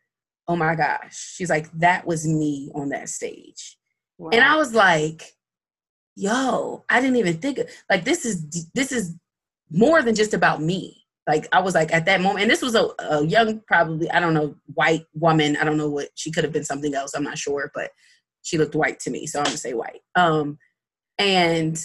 oh 0.48 0.56
my 0.56 0.76
gosh. 0.76 1.34
She's 1.36 1.50
like, 1.50 1.70
that 1.74 2.08
was 2.08 2.26
me 2.26 2.72
on 2.74 2.89
that 2.89 3.10
stage. 3.10 3.78
Wow. 4.17 4.30
And 4.32 4.41
I 4.41 4.56
was 4.56 4.74
like, 4.74 5.34
yo, 6.15 6.86
I 6.89 7.02
didn't 7.02 7.17
even 7.17 7.38
think 7.38 7.58
of 7.58 7.70
like 7.89 8.06
this 8.06 8.26
is 8.26 8.70
this 8.74 8.91
is 8.91 9.15
more 9.70 10.02
than 10.02 10.15
just 10.15 10.34
about 10.34 10.62
me. 10.62 11.04
Like 11.27 11.47
I 11.51 11.59
was 11.59 11.75
like 11.75 11.93
at 11.93 12.05
that 12.05 12.21
moment, 12.21 12.43
and 12.43 12.49
this 12.49 12.61
was 12.61 12.73
a, 12.73 12.87
a 12.99 13.25
young, 13.25 13.61
probably 13.67 14.09
I 14.11 14.19
don't 14.19 14.33
know, 14.33 14.55
white 14.73 15.05
woman. 15.13 15.57
I 15.57 15.65
don't 15.65 15.77
know 15.77 15.89
what 15.89 16.09
she 16.15 16.31
could 16.31 16.45
have 16.45 16.53
been 16.53 16.63
something 16.63 16.95
else. 16.95 17.13
I'm 17.13 17.23
not 17.23 17.37
sure, 17.37 17.69
but 17.75 17.91
she 18.43 18.57
looked 18.57 18.75
white 18.75 18.99
to 19.01 19.09
me, 19.09 19.27
so 19.27 19.39
I'm 19.39 19.45
gonna 19.45 19.57
say 19.57 19.73
white. 19.73 20.01
Um, 20.15 20.57
and 21.19 21.77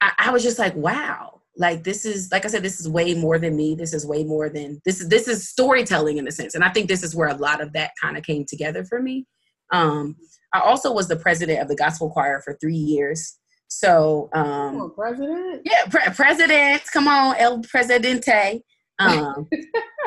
I, 0.00 0.12
I 0.18 0.30
was 0.32 0.42
just 0.42 0.58
like, 0.58 0.74
wow, 0.74 1.40
like 1.56 1.84
this 1.84 2.04
is 2.04 2.32
like 2.32 2.44
I 2.44 2.48
said, 2.48 2.64
this 2.64 2.80
is 2.80 2.88
way 2.88 3.14
more 3.14 3.38
than 3.38 3.56
me. 3.56 3.76
This 3.76 3.94
is 3.94 4.04
way 4.04 4.24
more 4.24 4.48
than 4.48 4.80
this 4.84 5.00
is 5.00 5.08
this 5.08 5.28
is 5.28 5.48
storytelling 5.48 6.18
in 6.18 6.26
a 6.26 6.32
sense, 6.32 6.56
and 6.56 6.64
I 6.64 6.70
think 6.70 6.88
this 6.88 7.04
is 7.04 7.14
where 7.14 7.28
a 7.28 7.36
lot 7.36 7.60
of 7.60 7.72
that 7.74 7.92
kind 8.00 8.16
of 8.16 8.24
came 8.24 8.44
together 8.44 8.84
for 8.84 9.00
me. 9.00 9.26
Um, 9.72 10.16
I 10.52 10.60
also 10.60 10.92
was 10.92 11.06
the 11.06 11.16
president 11.16 11.60
of 11.60 11.68
the 11.68 11.76
gospel 11.76 12.10
choir 12.10 12.40
for 12.42 12.56
three 12.60 12.74
years. 12.74 13.38
So, 13.68 14.30
um, 14.32 14.80
oh, 14.80 14.88
president? 14.88 15.62
Yeah, 15.64 15.84
pre- 15.90 16.12
president. 16.14 16.82
Come 16.92 17.06
on, 17.06 17.36
El 17.36 17.60
Presidente. 17.62 18.62
Um, 19.00 19.46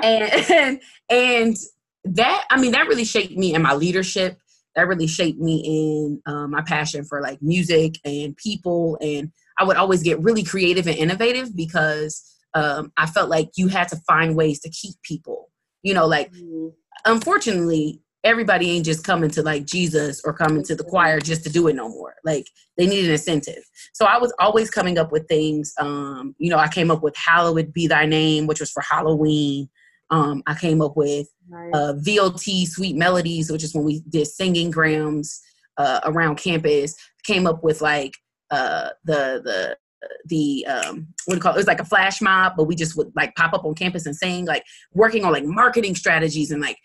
and 0.04 0.82
and 1.10 1.56
that 2.04 2.45
I 2.50 2.60
mean 2.60 2.74
that 2.74 2.89
really 2.89 3.06
shaped 3.06 3.38
me 3.38 3.54
in 3.54 3.62
my 3.62 3.74
leadership. 3.74 4.38
That 4.76 4.86
really 4.86 5.08
shaped 5.08 5.39
me 5.39 5.63
in 5.65 6.21
um, 6.26 6.52
my 6.52 6.62
passion 6.62 7.06
for 7.06 7.21
like 7.21 7.41
music 7.41 7.95
and 8.04 8.36
people. 8.36 8.97
And 9.00 9.32
I 9.58 9.63
would 9.63 9.78
always 9.78 10.04
get 10.04 10.19
really 10.19 10.43
creative 10.43 10.88
and 10.88 10.97
innovative 10.97 11.56
because 11.56 12.21
um, 12.54 12.91
I 12.97 13.06
felt 13.06 13.30
like 13.30 13.52
you 13.56 13.69
had 13.69 13.88
to 13.88 13.95
find 14.06 14.36
ways 14.36 14.60
to 14.60 14.69
keep 14.69 14.95
people. 15.04 15.50
You 15.82 15.93
know, 15.93 16.06
like 16.06 16.34
mm-hmm. 16.34 16.67
unfortunately, 17.06 18.02
everybody 18.23 18.71
ain't 18.71 18.86
just 18.86 19.03
coming 19.03 19.29
to 19.31 19.41
like 19.41 19.65
Jesus 19.65 20.21
or 20.23 20.34
coming 20.34 20.63
to 20.63 20.75
the 20.75 20.84
choir 20.84 21.19
just 21.19 21.43
to 21.43 21.49
do 21.49 21.67
it 21.67 21.75
no 21.75 21.89
more. 21.89 22.15
Like 22.23 22.47
they 22.77 22.86
need 22.86 23.05
an 23.05 23.12
incentive. 23.12 23.63
So 23.93 24.05
I 24.05 24.17
was 24.17 24.34
always 24.39 24.69
coming 24.69 24.97
up 24.97 25.12
with 25.12 25.27
things. 25.27 25.73
Um, 25.79 26.36
you 26.38 26.49
know, 26.49 26.57
I 26.57 26.67
came 26.67 26.91
up 26.91 27.01
with 27.01 27.15
Hallowed 27.15 27.73
Be 27.73 27.88
Thy 27.88 28.05
Name, 28.05 28.47
which 28.47 28.60
was 28.60 28.71
for 28.71 28.84
Halloween. 28.88 29.69
Um, 30.12 30.43
I 30.45 30.53
came 30.53 30.81
up 30.81 30.95
with 30.95 31.27
uh, 31.73 31.93
VOT 31.97 32.67
Sweet 32.67 32.95
Melodies, 32.95 33.51
which 33.51 33.63
is 33.63 33.73
when 33.73 33.86
we 33.86 34.01
did 34.10 34.27
singing 34.27 34.69
grams 34.69 35.41
uh, 35.77 36.01
around 36.03 36.36
campus. 36.36 36.93
Came 37.23 37.47
up 37.47 37.63
with 37.63 37.81
like 37.81 38.13
uh, 38.51 38.89
the 39.05 39.41
the 39.43 39.77
the 40.25 40.65
um 40.65 41.07
what 41.25 41.34
do 41.34 41.36
you 41.36 41.39
call 41.39 41.51
it? 41.51 41.55
it 41.55 41.60
was 41.60 41.67
like 41.67 41.79
a 41.79 41.86
flash 41.86 42.21
mob 42.21 42.53
but 42.57 42.63
we 42.63 42.75
just 42.75 42.97
would 42.97 43.12
like 43.15 43.36
pop 43.36 43.53
up 43.53 43.65
on 43.65 43.75
campus 43.75 44.07
and 44.07 44.15
sing 44.15 44.45
like 44.45 44.63
working 44.93 45.23
on 45.23 45.31
like 45.31 45.45
marketing 45.45 45.93
strategies 45.93 46.49
and 46.49 46.60
like 46.60 46.77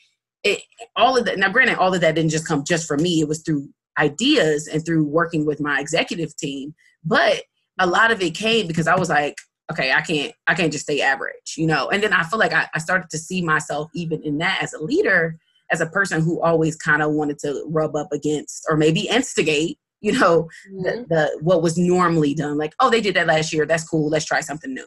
it, 0.45 0.63
all 0.95 1.17
of 1.17 1.25
that 1.25 1.39
now 1.39 1.49
granted 1.49 1.79
all 1.79 1.95
of 1.95 2.01
that 2.01 2.15
didn't 2.15 2.31
just 2.31 2.47
come 2.47 2.65
just 2.65 2.87
for 2.87 2.97
me 2.97 3.21
it 3.21 3.29
was 3.29 3.43
through 3.43 3.69
ideas 3.99 4.69
and 4.69 4.85
through 4.85 5.05
working 5.05 5.47
with 5.47 5.61
my 5.61 5.81
executive 5.81 6.37
team 6.37 6.75
but 7.05 7.43
a 7.79 7.87
lot 7.87 8.11
of 8.11 8.21
it 8.21 8.35
came 8.35 8.67
because 8.67 8.87
i 8.87 8.97
was 8.97 9.09
like 9.09 9.37
okay 9.71 9.93
i 9.93 10.01
can't 10.01 10.33
i 10.47 10.55
can't 10.55 10.73
just 10.73 10.85
stay 10.85 11.01
average 11.01 11.55
you 11.57 11.67
know? 11.67 11.89
And 11.89 12.03
then 12.03 12.13
i 12.13 12.23
feel 12.23 12.39
like 12.39 12.53
i, 12.53 12.69
I 12.75 12.79
started 12.79 13.11
to 13.11 13.19
see 13.19 13.43
myself 13.43 13.91
even 13.95 14.23
in 14.23 14.39
that 14.39 14.61
as 14.63 14.73
a 14.73 14.83
leader 14.83 15.39
as 15.73 15.81
a 15.81 15.87
person 15.87 16.23
who 16.23 16.41
always 16.43 16.77
kind 16.77 17.03
of 17.03 17.13
wanted 17.13 17.39
to 17.41 17.65
rub 17.69 17.97
up 17.97 18.13
against 18.13 18.67
or 18.69 18.77
maybe 18.77 19.09
instigate 19.09 19.79
you 20.01 20.13
know 20.13 20.49
mm-hmm. 20.71 20.83
the, 20.83 21.07
the 21.09 21.39
what 21.43 21.63
was 21.63 21.79
normally 21.79 22.35
done 22.35 22.59
like 22.59 22.75
oh 22.81 22.91
they 22.91 23.01
did 23.01 23.17
that 23.17 23.27
last 23.27 23.53
year 23.53 23.67
that's 23.67 23.89
cool 23.89 24.11
let's 24.11 24.27
try 24.27 24.41
something 24.41 24.75
new 24.75 24.87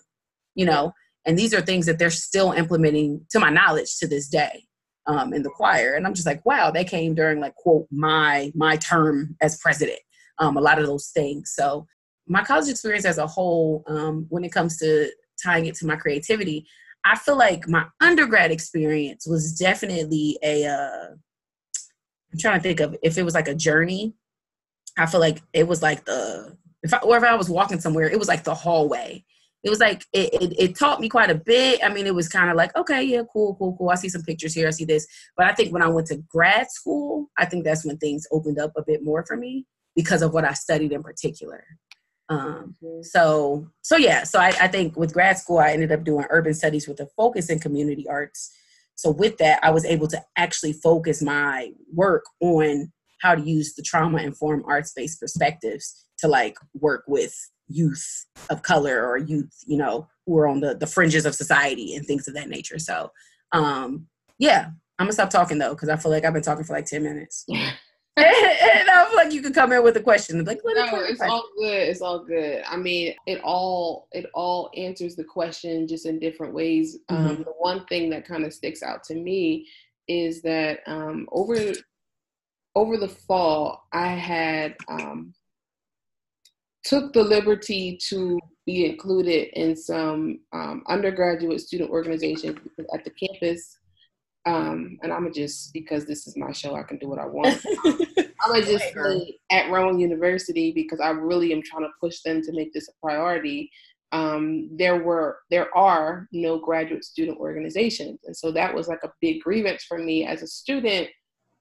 you 0.59 0.65
know? 0.65 0.93
And 1.25 1.38
these 1.38 1.53
are 1.53 1.62
things 1.62 1.85
that 1.85 1.99
they're 1.99 2.09
still 2.09 2.51
implementing 2.51 3.25
to 3.31 3.39
my 3.39 3.49
knowledge 3.49 3.97
to 3.99 4.07
this 4.07 4.27
day 4.27 4.65
um, 5.07 5.33
in 5.33 5.43
the 5.43 5.49
choir. 5.49 5.93
And 5.93 6.05
I'm 6.05 6.13
just 6.13 6.27
like, 6.27 6.45
wow, 6.45 6.71
they 6.71 6.83
came 6.83 7.15
during 7.15 7.39
like 7.39 7.55
quote 7.55 7.88
my 7.91 8.51
my 8.55 8.77
term 8.77 9.35
as 9.41 9.59
president. 9.59 9.99
Um, 10.38 10.57
a 10.57 10.62
lot 10.62 10.79
of 10.79 10.85
those 10.85 11.09
things. 11.09 11.51
So 11.53 11.85
my 12.27 12.43
college 12.43 12.69
experience 12.69 13.05
as 13.05 13.17
a 13.17 13.27
whole, 13.27 13.83
um, 13.88 14.25
when 14.29 14.45
it 14.45 14.51
comes 14.51 14.77
to 14.77 15.09
tying 15.43 15.65
it 15.65 15.75
to 15.75 15.85
my 15.85 15.95
creativity, 15.95 16.65
I 17.03 17.17
feel 17.17 17.38
like 17.38 17.67
my 17.67 17.85
undergrad 17.99 18.51
experience 18.51 19.27
was 19.27 19.57
definitely 19.57 20.38
a. 20.43 20.65
Uh, 20.65 21.07
I'm 22.31 22.38
trying 22.38 22.59
to 22.59 22.63
think 22.63 22.79
of 22.79 22.95
if 23.01 23.17
it 23.17 23.23
was 23.23 23.33
like 23.33 23.47
a 23.47 23.55
journey. 23.55 24.13
I 24.97 25.05
feel 25.05 25.19
like 25.19 25.41
it 25.53 25.67
was 25.67 25.81
like 25.81 26.05
the 26.05 26.57
if 26.83 26.93
I, 26.93 26.97
or 26.97 27.17
if 27.17 27.23
I 27.23 27.35
was 27.35 27.49
walking 27.49 27.79
somewhere, 27.79 28.09
it 28.09 28.19
was 28.19 28.27
like 28.27 28.43
the 28.43 28.53
hallway 28.53 29.25
it 29.63 29.69
was 29.69 29.80
like 29.80 30.06
it, 30.13 30.34
it, 30.34 30.54
it, 30.60 30.78
taught 30.78 31.02
me 31.02 31.10
quite 31.10 31.30
a 31.30 31.36
bit. 31.36 31.82
I 31.84 31.89
mean, 31.89 32.08
it 32.08 32.15
was 32.15 32.30
kind 32.30 32.50
of 32.50 32.56
like, 32.56 32.76
okay, 32.78 33.04
yeah, 33.04 33.24
cool, 33.32 33.56
cool, 33.56 33.76
cool. 33.78 33.89
I 33.89 33.95
see 33.95 34.10
some 34.10 34.24
pictures 34.24 34.54
here, 34.54 34.67
I 34.67 34.72
see 34.72 34.86
this. 34.86 35.06
But 35.36 35.48
I 35.48 35.54
think 35.54 35.74
when 35.74 35.82
I 35.82 35.88
went 35.88 36.08
to 36.08 36.24
grad 36.30 36.72
school, 36.72 37.30
I 37.38 37.45
think 37.45 37.65
that's 37.65 37.86
when 37.86 37.98
things 37.98 38.26
opened 38.32 38.60
up 38.60 38.72
a 38.78 38.84
bit 38.86 39.04
more 39.04 39.26
for 39.26 39.36
me 39.36 39.65
because 39.95 40.22
of 40.22 40.34
what 40.34 40.45
I 40.45 40.54
studied 40.54 40.93
in 40.93 41.04
particular. 41.04 41.65
Um, 42.30 42.76
mm-hmm. 42.84 43.02
so 43.02 43.67
so 43.82 43.98
yeah, 43.98 44.24
so 44.24 44.39
I, 44.39 44.54
I 44.62 44.67
think 44.67 44.95
with 44.95 45.13
grad 45.13 45.39
school 45.39 45.58
I 45.58 45.72
ended 45.72 45.91
up 45.91 46.04
doing 46.04 46.28
urban 46.30 46.54
studies 46.54 46.88
with 46.88 47.00
a 47.00 47.08
focus 47.17 47.50
in 47.50 47.60
community 47.60 48.08
arts. 48.08 48.52
So 48.95 49.10
with 49.10 49.38
that, 49.39 49.60
I 49.63 49.72
was 49.72 49.84
able 49.84 50.08
to 50.10 50.22
actually 50.38 50.74
focus 50.74 51.22
my 51.22 51.72
work 51.91 52.26
on 52.39 52.91
how 53.22 53.34
to 53.34 53.41
use 53.41 53.74
the 53.74 53.82
trauma 53.82 54.22
informed 54.22 54.63
arts 54.67 54.93
based 54.95 55.19
perspectives 55.19 56.06
to 56.19 56.28
like 56.28 56.56
work 56.76 57.04
with 57.08 57.36
youth 57.69 58.25
of 58.49 58.62
color 58.63 59.08
or 59.08 59.17
youth, 59.17 59.63
you 59.65 59.77
know, 59.77 60.08
who 60.25 60.38
are 60.38 60.47
on 60.47 60.60
the, 60.60 60.75
the 60.75 60.88
fringes 60.88 61.25
of 61.25 61.36
society 61.36 61.95
and 61.95 62.05
things 62.05 62.27
of 62.27 62.34
that 62.34 62.49
nature. 62.49 62.79
So, 62.79 63.12
um, 63.51 64.08
yeah, 64.38 64.69
I'm 64.97 65.05
gonna 65.05 65.13
stop 65.13 65.29
talking 65.29 65.58
though, 65.58 65.73
because 65.73 65.89
I 65.89 65.95
feel 65.95 66.12
like 66.12 66.25
I've 66.25 66.34
been 66.34 66.43
talking 66.43 66.65
for 66.65 66.73
like 66.73 66.86
10 66.86 67.03
minutes. 67.03 67.45
and 68.19 68.89
I 68.89 69.05
feel 69.08 69.15
like 69.15 69.32
you 69.32 69.41
could 69.41 69.53
come 69.53 69.71
in 69.71 69.84
with 69.84 69.95
a 69.95 70.01
question. 70.01 70.43
Like, 70.43 70.60
no, 70.65 70.99
it's 71.01 71.21
all 71.21 71.45
good. 71.58 71.88
It's 71.88 72.01
all 72.01 72.25
good. 72.25 72.63
I 72.67 72.75
mean, 72.75 73.15
it 73.27 73.39
all 73.43 74.08
it 74.12 74.25
all 74.34 74.69
answers 74.75 75.15
the 75.15 75.23
question 75.23 75.88
just 75.88 76.05
in 76.05 76.19
different 76.19 76.53
ways. 76.53 76.97
Mm-hmm. 77.10 77.27
Um, 77.27 77.38
the 77.38 77.53
one 77.58 77.86
thing 77.86 78.10
that 78.10 78.27
kind 78.27 78.43
of 78.43 78.53
sticks 78.53 78.84
out 78.84 79.03
to 79.05 79.15
me 79.15 79.67
is 80.10 80.41
that 80.41 80.79
um, 80.86 81.27
over 81.32 81.55
over 82.75 82.97
the 82.97 83.08
fall, 83.08 83.86
I 83.93 84.08
had 84.08 84.75
um, 84.89 85.34
took 86.83 87.13
the 87.13 87.23
liberty 87.23 87.99
to 88.09 88.39
be 88.65 88.85
included 88.85 89.49
in 89.59 89.75
some 89.75 90.39
um, 90.53 90.83
undergraduate 90.87 91.59
student 91.61 91.89
organizations 91.89 92.57
at 92.93 93.03
the 93.03 93.11
campus. 93.11 93.77
Um, 94.45 94.97
and 95.03 95.11
I'm 95.11 95.31
just 95.33 95.73
because 95.73 96.05
this 96.05 96.27
is 96.27 96.37
my 96.37 96.51
show, 96.51 96.75
I 96.75 96.83
can 96.83 96.97
do 96.97 97.09
what 97.09 97.19
I 97.19 97.25
want. 97.25 97.61
I'm 98.41 98.53
gonna 98.53 98.65
just 98.65 98.93
say 98.93 99.37
at 99.51 99.69
Rowan 99.69 99.99
University 99.99 100.71
because 100.71 100.99
I 100.99 101.09
really 101.09 101.51
am 101.51 101.61
trying 101.61 101.83
to 101.83 101.89
push 101.99 102.21
them 102.21 102.41
to 102.43 102.53
make 102.53 102.73
this 102.73 102.87
a 102.87 102.91
priority. 103.05 103.69
Um, 104.11 104.69
there 104.75 105.03
were 105.03 105.39
there 105.51 105.75
are 105.77 106.27
no 106.31 106.57
graduate 106.57 107.03
student 107.03 107.37
organizations, 107.37 108.21
and 108.25 108.35
so 108.35 108.51
that 108.53 108.73
was 108.73 108.87
like 108.87 109.03
a 109.03 109.11
big 109.21 109.41
grievance 109.41 109.83
for 109.83 109.97
me 109.97 110.25
as 110.25 110.41
a 110.41 110.47
student 110.47 111.09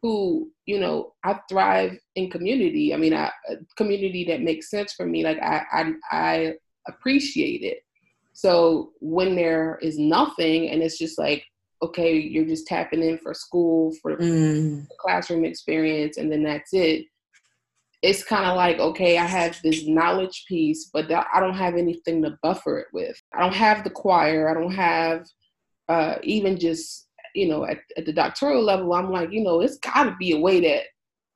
who 0.02 0.50
you 0.66 0.78
know 0.78 1.12
i 1.24 1.38
thrive 1.48 1.98
in 2.14 2.30
community. 2.30 2.94
I 2.94 2.96
mean 2.96 3.14
I, 3.14 3.30
a 3.48 3.56
community 3.76 4.24
that 4.24 4.42
makes 4.42 4.70
sense 4.70 4.92
for 4.92 5.06
me 5.06 5.24
like 5.24 5.38
I, 5.42 5.62
I 5.72 5.92
i 6.12 6.54
appreciate 6.86 7.62
it. 7.62 7.78
So 8.32 8.92
when 9.00 9.34
there 9.34 9.78
is 9.82 9.98
nothing 9.98 10.70
and 10.70 10.82
it's 10.82 10.98
just 10.98 11.18
like 11.18 11.44
okay 11.82 12.18
you're 12.18 12.46
just 12.46 12.66
tapping 12.66 13.02
in 13.02 13.18
for 13.18 13.34
school 13.34 13.92
for 14.02 14.16
mm. 14.16 14.86
classroom 15.00 15.44
experience 15.44 16.16
and 16.16 16.30
then 16.30 16.42
that's 16.42 16.72
it 16.72 17.04
it's 18.02 18.24
kind 18.24 18.46
of 18.46 18.56
like 18.56 18.78
okay 18.78 19.16
i 19.18 19.24
have 19.24 19.56
this 19.62 19.86
knowledge 19.86 20.44
piece 20.48 20.90
but 20.92 21.10
i 21.12 21.40
don't 21.40 21.56
have 21.56 21.74
anything 21.76 22.22
to 22.22 22.36
buffer 22.42 22.78
it 22.78 22.86
with. 22.92 23.20
I 23.34 23.40
don't 23.40 23.54
have 23.54 23.84
the 23.84 23.90
choir. 23.90 24.48
I 24.48 24.54
don't 24.54 24.74
have 24.74 25.26
uh, 25.88 26.16
even 26.22 26.58
just 26.58 27.07
you 27.38 27.46
know, 27.46 27.64
at, 27.64 27.78
at 27.96 28.04
the 28.04 28.12
doctoral 28.12 28.64
level, 28.64 28.92
I'm 28.92 29.12
like, 29.12 29.30
you 29.30 29.44
know, 29.44 29.60
it's 29.60 29.78
got 29.78 30.04
to 30.04 30.16
be 30.18 30.32
a 30.32 30.40
way 30.40 30.60
that 30.60 30.86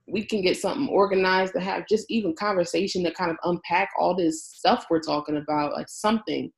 we 0.09 0.25
can 0.25 0.43
get 0.43 0.57
something 0.57 0.89
organized 0.89 1.53
to 1.53 1.61
have 1.61 1.87
just 1.89 2.11
even 2.11 2.35
conversation 2.35 3.05
to 3.05 3.13
kind 3.13 3.31
of 3.31 3.37
unpack 3.45 3.91
all 3.97 4.13
this 4.17 4.45
stuff 4.45 4.87
we're 4.91 4.99
talking 4.99 5.37
about, 5.37 5.75
like 5.75 5.89
something. 5.89 6.51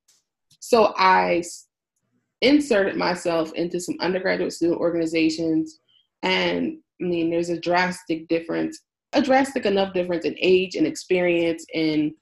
So 0.60 0.94
I 0.96 1.42
inserted 2.40 2.96
myself 2.96 3.52
into 3.52 3.78
some 3.80 3.96
undergraduate 4.00 4.54
student 4.54 4.80
organizations, 4.80 5.80
and 6.22 6.78
I 7.02 7.04
mean, 7.04 7.28
there's 7.28 7.50
a 7.50 7.60
drastic 7.60 8.28
difference, 8.28 8.80
a 9.12 9.20
drastic 9.20 9.66
enough 9.66 9.92
difference 9.92 10.24
in 10.24 10.36
age 10.40 10.74
and 10.74 10.86
experience 10.86 11.66
and 11.74 12.12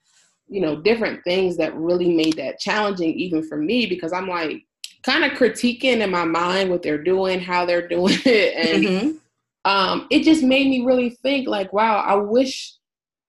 you 0.49 0.59
know 0.59 0.81
different 0.81 1.23
things 1.23 1.55
that 1.55 1.73
really 1.73 2.13
made 2.13 2.35
that 2.35 2.59
challenging 2.59 3.13
even 3.13 3.41
for 3.47 3.57
me 3.57 3.85
because 3.85 4.11
I'm 4.11 4.27
like 4.27 4.65
kind 5.03 5.23
of 5.23 5.37
critiquing 5.37 5.99
in 5.99 6.09
my 6.09 6.25
mind 6.25 6.69
what 6.69 6.81
they're 6.81 7.03
doing, 7.03 7.39
how 7.39 7.65
they're 7.65 7.87
doing 7.87 8.17
it, 8.25 8.55
and 8.55 8.83
mm-hmm. 8.83 9.69
um, 9.69 10.07
it 10.09 10.23
just 10.23 10.43
made 10.43 10.67
me 10.67 10.85
really 10.85 11.11
think 11.21 11.47
like, 11.47 11.73
wow, 11.73 11.97
I 11.97 12.15
wish 12.15 12.75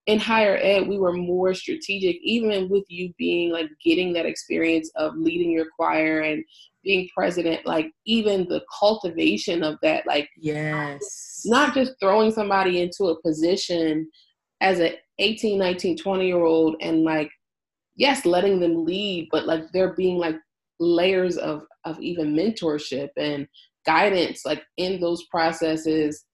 in 0.06 0.18
higher 0.18 0.58
ed 0.60 0.86
we 0.86 0.98
were 0.98 1.12
more 1.12 1.54
strategic, 1.54 2.16
even 2.22 2.68
with 2.68 2.84
you 2.88 3.12
being 3.16 3.50
like 3.50 3.70
getting 3.82 4.12
that 4.12 4.26
experience 4.26 4.90
of 4.96 5.16
leading 5.16 5.50
your 5.50 5.66
choir 5.76 6.20
and 6.20 6.44
being 6.82 7.08
president, 7.16 7.64
like 7.64 7.90
even 8.04 8.46
the 8.48 8.62
cultivation 8.78 9.62
of 9.62 9.78
that, 9.82 10.06
like 10.06 10.28
yes, 10.36 11.42
not 11.46 11.74
just 11.74 11.94
throwing 12.00 12.30
somebody 12.30 12.82
into 12.82 13.06
a 13.06 13.20
position 13.22 14.08
as 14.60 14.80
a 14.80 14.98
18, 15.18 15.58
19, 15.58 15.96
20 15.96 16.26
year 16.26 16.44
old 16.44 16.76
and 16.80 17.02
like 17.02 17.30
yes, 17.96 18.26
letting 18.26 18.60
them 18.60 18.84
lead, 18.84 19.28
but 19.30 19.46
like 19.46 19.62
they're 19.72 19.94
being 19.94 20.18
like 20.18 20.36
layers 20.80 21.36
of 21.36 21.62
of 21.84 22.00
even 22.00 22.34
mentorship 22.34 23.10
and 23.16 23.46
guidance 23.86 24.44
like 24.44 24.62
in 24.76 25.00
those 25.00 25.24
processes 25.26 26.24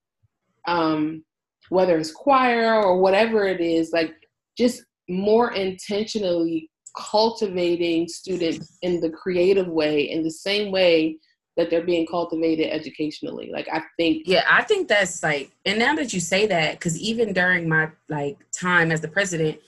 um 0.66 1.22
whether 1.68 1.98
it's 1.98 2.12
choir 2.12 2.74
or 2.74 3.00
whatever 3.00 3.46
it 3.46 3.60
is 3.60 3.90
like 3.92 4.12
just 4.56 4.84
more 5.08 5.52
intentionally 5.52 6.70
cultivating 6.96 8.08
students 8.08 8.78
in 8.82 9.00
the 9.00 9.10
creative 9.10 9.68
way 9.68 10.10
in 10.10 10.22
the 10.22 10.30
same 10.30 10.72
way 10.72 11.16
that 11.56 11.68
they're 11.68 11.84
being 11.84 12.06
cultivated 12.06 12.72
educationally. 12.72 13.50
Like 13.52 13.68
i 13.72 13.82
think 13.96 14.22
yeah 14.26 14.44
i 14.48 14.62
think 14.62 14.88
that's 14.88 15.22
like 15.22 15.50
and 15.66 15.78
now 15.78 15.94
that 15.96 16.12
you 16.12 16.20
say 16.20 16.46
that 16.46 16.72
because 16.72 16.98
even 16.98 17.32
during 17.32 17.68
my 17.68 17.90
like 18.08 18.38
time 18.52 18.90
as 18.90 19.00
the 19.00 19.08
president 19.08 19.58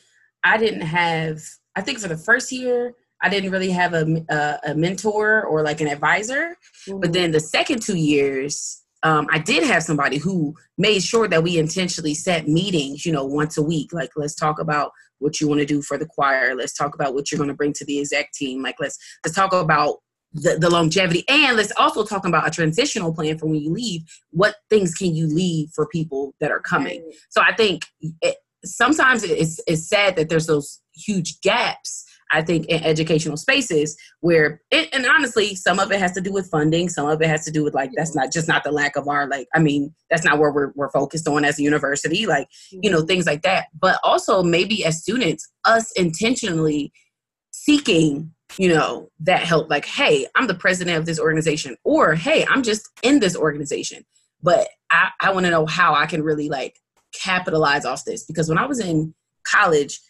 i 0.44 0.56
didn't 0.56 0.80
have 0.82 1.42
i 1.76 1.80
think 1.80 1.98
for 1.98 2.08
the 2.08 2.16
first 2.16 2.50
year 2.50 2.94
i 3.22 3.28
didn't 3.28 3.50
really 3.50 3.70
have 3.70 3.94
a, 3.94 4.24
a, 4.28 4.70
a 4.70 4.74
mentor 4.74 5.44
or 5.44 5.62
like 5.62 5.80
an 5.80 5.88
advisor 5.88 6.56
mm-hmm. 6.88 7.00
but 7.00 7.12
then 7.12 7.30
the 7.30 7.40
second 7.40 7.82
two 7.82 7.96
years 7.96 8.78
um, 9.04 9.26
I 9.32 9.38
did 9.38 9.64
have 9.64 9.82
somebody 9.82 10.18
who 10.18 10.54
made 10.78 11.02
sure 11.02 11.26
that 11.26 11.42
we 11.42 11.58
intentionally 11.58 12.14
set 12.14 12.46
meetings, 12.46 13.04
you 13.04 13.11
know, 13.11 13.24
once 13.24 13.58
a 13.58 13.62
week. 13.62 13.92
Like, 13.92 14.11
let's 14.14 14.35
talk 14.35 14.61
about 14.61 14.92
what 15.18 15.40
you 15.40 15.48
want 15.48 15.61
to 15.61 15.66
do 15.66 15.82
for 15.82 15.98
the 15.98 16.06
choir. 16.06 16.54
Let's 16.54 16.72
talk 16.72 16.94
about 16.94 17.12
what 17.12 17.30
you're 17.30 17.38
going 17.38 17.48
to 17.48 17.54
bring 17.54 17.72
to 17.74 17.85
the 17.85 17.98
exec 17.98 18.32
team. 18.32 18.62
Like, 18.62 18.76
let's 18.78 18.96
let's 19.24 19.35
talk 19.35 19.52
about 19.52 19.96
the, 20.35 20.56
the 20.58 20.70
longevity 20.70 21.24
and 21.28 21.56
let's 21.56 21.72
also 21.76 22.04
talk 22.04 22.26
about 22.26 22.46
a 22.46 22.50
transitional 22.50 23.12
plan 23.12 23.38
for 23.38 23.46
when 23.46 23.61
you 23.61 23.70
leave 23.70 24.02
what 24.30 24.56
things 24.70 24.94
can 24.94 25.14
you 25.14 25.26
leave 25.26 25.68
for 25.74 25.87
people 25.87 26.35
that 26.40 26.50
are 26.50 26.61
coming 26.61 27.06
so 27.28 27.42
i 27.42 27.54
think 27.54 27.85
it, 28.22 28.37
sometimes 28.64 29.24
it's, 29.24 29.61
it's 29.66 29.88
sad 29.88 30.16
that 30.16 30.28
there's 30.28 30.46
those 30.46 30.80
huge 30.94 31.40
gaps 31.42 32.06
i 32.33 32.42
think 32.42 32.66
in 32.66 32.83
educational 32.83 33.37
spaces 33.37 33.97
where 34.21 34.61
it, 34.71 34.88
and 34.92 35.07
honestly 35.07 35.55
some 35.55 35.79
of 35.79 35.90
it 35.92 35.99
has 35.99 36.12
to 36.12 36.21
do 36.21 36.33
with 36.33 36.49
funding 36.51 36.88
some 36.88 37.09
of 37.09 37.21
it 37.21 37.29
has 37.29 37.45
to 37.45 37.51
do 37.51 37.62
with 37.62 37.75
like 37.75 37.90
that's 37.97 38.14
not 38.14 38.33
just 38.33 38.49
not 38.49 38.64
the 38.64 38.73
lack 38.73 38.97
of 38.97 39.09
our 39.09 39.27
like 39.29 39.47
i 39.55 39.59
mean 39.59 39.95
that's 40.11 40.25
not 40.25 40.38
where 40.38 40.53
we're, 40.53 40.73
we're 40.75 40.90
focused 40.90 41.29
on 41.29 41.45
as 41.45 41.59
a 41.59 41.62
university 41.62 42.27
like 42.27 42.49
you 42.71 42.90
know 42.90 43.03
things 43.03 43.27
like 43.27 43.42
that 43.42 43.66
but 43.79 43.99
also 44.03 44.42
maybe 44.42 44.85
as 44.85 45.01
students 45.01 45.49
us 45.64 45.90
intentionally 45.92 46.92
seeking 47.53 48.33
you 48.59 48.68
know, 48.68 49.09
that 49.21 49.42
help. 49.42 49.71
Like, 49.71 49.87
hey, 49.87 50.27
I'm 50.35 50.47
the 50.47 50.55
president 50.55 50.99
of 50.99 51.07
this 51.07 51.18
organization, 51.18 51.77
or 51.85 52.14
hey, 52.14 52.45
I'm 52.49 52.62
just 52.62 52.88
in 53.03 53.21
this 53.21 53.37
organization. 53.37 54.05
But 54.42 54.68
I, 54.90 55.11
I 55.21 55.33
want 55.33 55.47
to 55.47 55.51
know 55.51 55.66
how 55.66 55.95
I 55.95 56.07
can 56.07 56.23
really 56.23 56.49
like 56.49 56.77
capitalize 57.14 57.85
off 57.85 58.05
this 58.05 58.25
because 58.25 58.49
when 58.49 58.59
I 58.59 58.66
was 58.66 58.81
in 58.81 59.14
college, 59.45 60.01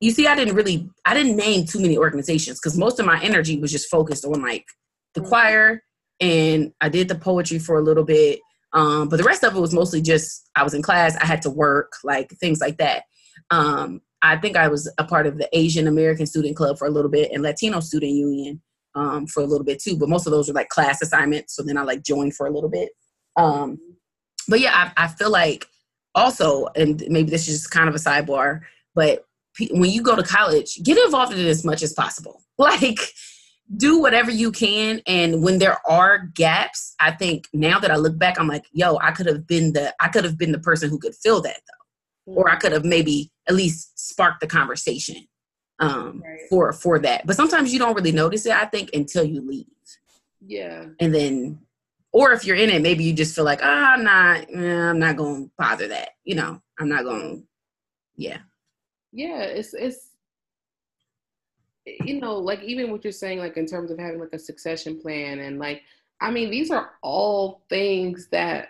you 0.00 0.10
see, 0.12 0.26
I 0.26 0.34
didn't 0.34 0.54
really, 0.54 0.88
I 1.04 1.14
didn't 1.14 1.36
name 1.36 1.66
too 1.66 1.80
many 1.80 1.98
organizations 1.98 2.60
because 2.60 2.78
most 2.78 3.00
of 3.00 3.06
my 3.06 3.20
energy 3.20 3.58
was 3.58 3.72
just 3.72 3.90
focused 3.90 4.24
on 4.24 4.40
like 4.40 4.64
the 5.14 5.20
mm-hmm. 5.20 5.28
choir 5.28 5.82
and 6.20 6.72
I 6.80 6.88
did 6.88 7.08
the 7.08 7.14
poetry 7.14 7.58
for 7.58 7.78
a 7.78 7.82
little 7.82 8.04
bit. 8.04 8.40
Um, 8.72 9.08
but 9.08 9.16
the 9.16 9.24
rest 9.24 9.44
of 9.44 9.56
it 9.56 9.60
was 9.60 9.74
mostly 9.74 10.02
just 10.02 10.48
I 10.54 10.62
was 10.62 10.74
in 10.74 10.82
class, 10.82 11.16
I 11.16 11.26
had 11.26 11.42
to 11.42 11.50
work, 11.50 11.92
like 12.04 12.30
things 12.32 12.60
like 12.60 12.76
that. 12.78 13.04
Um, 13.50 14.00
I 14.22 14.36
think 14.36 14.56
I 14.56 14.68
was 14.68 14.92
a 14.98 15.04
part 15.04 15.26
of 15.26 15.38
the 15.38 15.48
Asian 15.56 15.86
American 15.86 16.26
Student 16.26 16.56
Club 16.56 16.78
for 16.78 16.86
a 16.86 16.90
little 16.90 17.10
bit 17.10 17.30
and 17.32 17.42
Latino 17.42 17.80
Student 17.80 18.12
Union 18.12 18.60
um, 18.94 19.26
for 19.26 19.42
a 19.42 19.46
little 19.46 19.64
bit 19.64 19.80
too. 19.80 19.96
But 19.96 20.08
most 20.08 20.26
of 20.26 20.32
those 20.32 20.48
were 20.48 20.54
like 20.54 20.68
class 20.68 21.00
assignments. 21.02 21.54
So 21.56 21.62
then 21.62 21.76
I 21.76 21.82
like 21.82 22.02
joined 22.02 22.36
for 22.36 22.46
a 22.46 22.50
little 22.50 22.70
bit. 22.70 22.90
Um, 23.36 23.78
but 24.48 24.60
yeah, 24.60 24.92
I, 24.96 25.04
I 25.04 25.08
feel 25.08 25.30
like 25.30 25.66
also, 26.14 26.66
and 26.74 27.02
maybe 27.08 27.30
this 27.30 27.48
is 27.48 27.60
just 27.60 27.70
kind 27.70 27.88
of 27.88 27.94
a 27.94 27.98
sidebar, 27.98 28.60
but 28.94 29.24
when 29.70 29.90
you 29.90 30.02
go 30.02 30.16
to 30.16 30.22
college, 30.22 30.82
get 30.82 30.98
involved 30.98 31.32
in 31.32 31.38
it 31.38 31.48
as 31.48 31.64
much 31.64 31.82
as 31.82 31.92
possible. 31.92 32.42
Like, 32.58 32.98
do 33.76 34.00
whatever 34.00 34.32
you 34.32 34.50
can. 34.50 35.00
And 35.06 35.44
when 35.44 35.58
there 35.58 35.78
are 35.88 36.18
gaps, 36.18 36.96
I 36.98 37.12
think 37.12 37.46
now 37.52 37.78
that 37.78 37.92
I 37.92 37.96
look 37.96 38.18
back, 38.18 38.40
I'm 38.40 38.48
like, 38.48 38.64
yo, 38.72 38.98
I 38.98 39.12
could 39.12 39.26
have 39.26 39.46
been 39.46 39.74
the 39.74 39.94
I 40.00 40.08
could 40.08 40.24
have 40.24 40.36
been 40.36 40.50
the 40.50 40.58
person 40.58 40.90
who 40.90 40.98
could 40.98 41.14
fill 41.14 41.40
that 41.42 41.60
though 41.68 41.78
or 42.34 42.50
I 42.50 42.56
could 42.56 42.72
have 42.72 42.84
maybe 42.84 43.30
at 43.48 43.54
least 43.54 43.98
sparked 43.98 44.40
the 44.40 44.46
conversation 44.46 45.26
um, 45.78 46.22
right. 46.24 46.40
for 46.50 46.72
for 46.72 46.98
that. 47.00 47.26
But 47.26 47.36
sometimes 47.36 47.72
you 47.72 47.78
don't 47.78 47.94
really 47.94 48.12
notice 48.12 48.46
it. 48.46 48.52
I 48.52 48.66
think 48.66 48.90
until 48.92 49.24
you 49.24 49.40
leave. 49.40 49.66
Yeah. 50.40 50.86
And 51.00 51.14
then, 51.14 51.60
or 52.12 52.32
if 52.32 52.44
you're 52.44 52.56
in 52.56 52.70
it, 52.70 52.82
maybe 52.82 53.04
you 53.04 53.12
just 53.12 53.34
feel 53.34 53.44
like, 53.44 53.60
oh, 53.62 53.66
I'm 53.66 54.04
not, 54.04 54.46
eh, 54.52 54.88
I'm 54.88 54.98
not 54.98 55.16
going 55.16 55.46
to 55.46 55.50
bother 55.58 55.88
that. 55.88 56.10
You 56.24 56.36
know, 56.36 56.62
I'm 56.78 56.88
not 56.88 57.04
going. 57.04 57.40
to, 57.40 57.42
Yeah. 58.16 58.38
Yeah, 59.12 59.42
it's 59.42 59.74
it's 59.74 60.10
you 61.86 62.20
know 62.20 62.36
like 62.36 62.62
even 62.62 62.90
what 62.90 63.02
you're 63.02 63.12
saying 63.12 63.38
like 63.38 63.56
in 63.56 63.66
terms 63.66 63.90
of 63.90 63.98
having 63.98 64.20
like 64.20 64.32
a 64.34 64.38
succession 64.38 65.00
plan 65.00 65.38
and 65.38 65.58
like 65.58 65.82
I 66.20 66.30
mean 66.30 66.50
these 66.50 66.70
are 66.70 66.90
all 67.02 67.62
things 67.70 68.28
that 68.30 68.68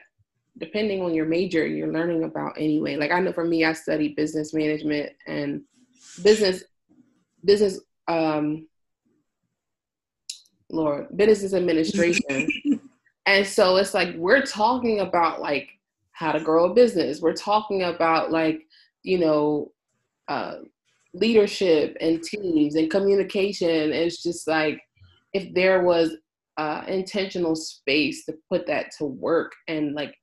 depending 0.59 1.03
on 1.03 1.14
your 1.14 1.27
major 1.27 1.66
you're 1.66 1.92
learning 1.92 2.24
about 2.24 2.57
anyway. 2.57 2.96
Like 2.96 3.11
i 3.11 3.18
know 3.18 3.33
for 3.33 3.44
me 3.44 3.64
i 3.64 3.72
studied 3.72 4.14
business 4.14 4.55
management 4.55 5.12
and 5.27 5.62
business 6.22 6.62
business 7.44 7.81
um 8.07 8.68
lord 10.70 11.09
business 11.16 11.55
administration. 11.55 12.48
And 13.29 13.46
so 13.46 13.77
it's 13.77 13.92
like 13.92 14.14
we're 14.16 14.40
talking 14.40 15.01
about 15.01 15.38
like 15.38 15.79
how 16.12 16.33
to 16.33 16.40
grow 16.40 16.70
a 16.70 16.74
business. 16.74 17.20
We're 17.20 17.35
talking 17.35 17.83
about 17.83 18.33
like 18.33 18.66
you 19.03 19.18
know 19.18 19.70
uh 20.29 20.57
leadership 21.14 21.97
and 22.01 22.23
teams 22.23 22.75
and 22.75 22.91
communication 22.91 23.93
it's 23.93 24.23
just 24.23 24.47
like 24.47 24.81
if 25.33 25.53
there 25.55 25.83
was 25.83 26.17
uh, 26.59 26.83
intentional 26.88 27.55
space 27.55 28.25
to 28.27 28.35
put 28.51 28.67
that 28.67 28.91
to 28.99 29.05
work 29.05 29.53
and 29.69 29.95
like 29.95 30.14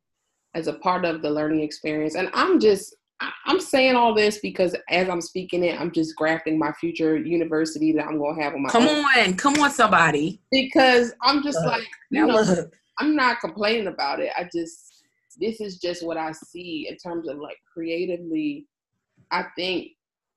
as 0.53 0.67
a 0.67 0.73
part 0.73 1.05
of 1.05 1.21
the 1.21 1.29
learning 1.29 1.61
experience. 1.61 2.15
And 2.15 2.29
I'm 2.33 2.59
just 2.59 2.95
I'm 3.45 3.61
saying 3.61 3.95
all 3.95 4.13
this 4.13 4.39
because 4.39 4.75
as 4.89 5.07
I'm 5.07 5.21
speaking 5.21 5.63
it, 5.63 5.79
I'm 5.79 5.91
just 5.91 6.15
grafting 6.17 6.59
my 6.59 6.73
future 6.73 7.17
university 7.17 7.93
that 7.93 8.05
I'm 8.05 8.19
gonna 8.19 8.41
have 8.41 8.53
on 8.53 8.63
my. 8.63 8.69
Come 8.69 8.87
own. 8.87 9.05
on, 9.05 9.35
come 9.35 9.57
on, 9.59 9.71
somebody. 9.71 10.41
Because 10.51 11.13
I'm 11.21 11.41
just 11.41 11.57
look, 11.59 11.67
like, 11.67 11.87
you 12.11 12.25
know, 12.25 12.43
I'm 12.99 13.15
not 13.15 13.39
complaining 13.39 13.87
about 13.87 14.19
it. 14.19 14.31
I 14.37 14.49
just 14.53 15.05
this 15.39 15.61
is 15.61 15.77
just 15.77 16.05
what 16.05 16.17
I 16.17 16.33
see 16.33 16.87
in 16.89 16.97
terms 16.97 17.29
of 17.29 17.37
like 17.37 17.57
creatively. 17.71 18.67
I 19.35 19.45
think 19.55 19.91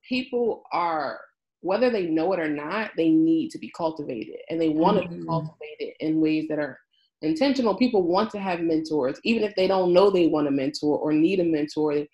people 0.07 0.63
are 0.73 1.19
whether 1.61 1.89
they 1.89 2.05
know 2.05 2.31
it 2.33 2.39
or 2.39 2.47
not, 2.49 2.91
they 2.95 3.09
need 3.09 3.49
to 3.49 3.57
be 3.57 3.71
cultivated, 3.75 4.37
and 4.49 4.59
they 4.59 4.69
want 4.69 4.97
mm-hmm. 4.97 5.13
to 5.13 5.19
be 5.19 5.25
cultivated 5.25 5.93
in 5.99 6.21
ways 6.21 6.47
that 6.49 6.59
are 6.59 6.79
intentional. 7.21 7.75
People 7.75 8.03
want 8.03 8.29
to 8.31 8.39
have 8.39 8.61
mentors 8.61 9.19
even 9.23 9.43
if 9.43 9.55
they 9.55 9.67
don't 9.67 9.93
know 9.93 10.09
they 10.09 10.27
want 10.27 10.47
a 10.47 10.51
mentor 10.51 10.97
or 10.97 11.11
need 11.13 11.39
a 11.39 11.43
mentor. 11.43 12.05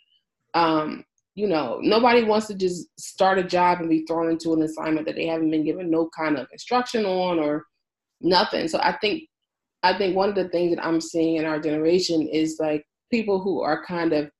Um, 0.54 1.04
you 1.36 1.48
know 1.48 1.80
nobody 1.82 2.24
wants 2.24 2.48
to 2.48 2.56
just 2.56 2.88
start 2.98 3.38
a 3.38 3.43
job 3.43 3.80
and 3.80 3.89
be 3.89 4.06
thrown 4.06 4.30
into 4.30 4.54
an 4.54 4.62
assignment 4.62 5.06
that 5.06 5.15
they 5.15 5.28
haven't 5.28 5.52
been 5.52 5.65
given 5.65 5.91
no 5.91 6.10
kind 6.17 6.38
of 6.38 6.48
instruction 6.52 7.06
on 7.06 7.39
or 7.39 7.65
nothing. 8.21 8.67
So 8.67 8.80
i 8.80 8.93
think 9.02 9.24
i 9.84 9.95
think 9.98 10.15
one 10.15 10.30
of 10.30 10.36
the 10.36 10.48
things 10.48 10.74
that 10.74 10.86
i'm 10.86 11.02
seeing 11.02 11.36
in 11.36 11.45
our 11.45 11.60
generation 11.60 12.28
is 12.28 12.58
like 12.60 12.86
people 13.12 13.41
who 13.41 13.62
are 13.62 13.86
kind 13.86 14.13
of 14.13 14.32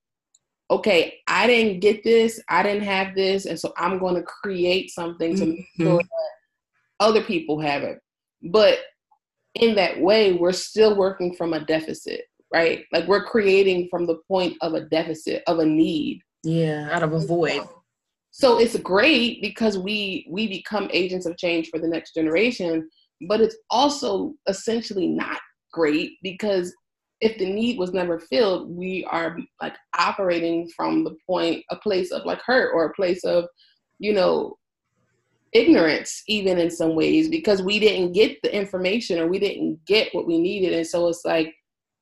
okay 0.70 1.20
i 1.28 1.46
didn't 1.46 1.80
get 1.80 2.04
this 2.04 2.42
i 2.50 2.64
didn't 2.64 2.84
have 2.84 3.16
this 3.16 3.46
and 3.46 3.60
so 3.60 3.74
i'm 3.78 4.00
going 4.00 4.16
to 4.16 4.24
create 4.24 4.90
something 4.90 5.36
to 5.36 5.46
mm-hmm. 5.46 5.56
make 5.56 5.88
sure 5.88 5.98
that 5.98 6.30
other 7.00 7.22
people 7.22 7.60
have 7.60 7.84
it 7.84 8.00
but 8.44 8.80
in 9.56 9.76
that 9.76 10.00
way, 10.00 10.34
we're 10.34 10.52
still 10.52 10.96
working 10.96 11.34
from 11.34 11.54
a 11.54 11.64
deficit, 11.66 12.24
right? 12.54 12.86
Like 12.92 13.08
we're 13.08 13.24
creating 13.24 13.88
from 13.90 14.06
the 14.06 14.20
point 14.28 14.58
of 14.62 14.74
a 14.74 14.82
deficit, 14.82 15.44
of 15.48 15.60
a 15.60 15.66
need. 15.66 16.22
Yeah, 16.44 16.90
out 16.92 17.04
of 17.04 17.14
a 17.14 17.20
void. 17.20 17.64
So 18.32 18.60
it's 18.60 18.78
great 18.78 19.42
because 19.42 19.78
we 19.78 20.28
we 20.30 20.48
become 20.48 20.90
agents 20.92 21.26
of 21.26 21.38
change 21.38 21.70
for 21.70 21.80
the 21.80 21.88
next 21.88 22.14
generation, 22.14 22.90
but 23.28 23.40
it's 23.40 23.56
also 23.70 24.34
essentially 24.48 25.08
not 25.08 25.40
great 25.72 26.12
because 26.22 26.74
if 27.22 27.38
the 27.38 27.46
need 27.46 27.78
was 27.78 27.94
never 27.94 28.20
filled, 28.20 28.70
we 28.70 29.06
are 29.10 29.38
like 29.62 29.76
operating 29.98 30.70
from 30.76 31.04
the 31.04 31.16
point, 31.26 31.64
a 31.72 31.76
place 31.78 32.12
of 32.12 32.26
like 32.26 32.42
hurt 32.46 32.72
or 32.74 32.86
a 32.86 32.94
place 32.94 33.24
of, 33.24 33.46
you 34.00 34.14
know, 34.14 34.58
ignorance 35.54 36.22
even 36.28 36.58
in 36.58 36.70
some 36.70 36.96
ways 36.96 37.30
because 37.30 37.62
we 37.62 37.80
didn't 37.80 38.12
get 38.12 38.42
the 38.42 38.54
information 38.54 39.20
or 39.20 39.28
we 39.28 39.40
didn't 39.40 39.80
get 39.86 40.14
what 40.14 40.28
we 40.28 40.38
needed. 40.38 40.74
And 40.74 40.86
so 40.86 41.08
it's 41.08 41.24
like 41.24 41.54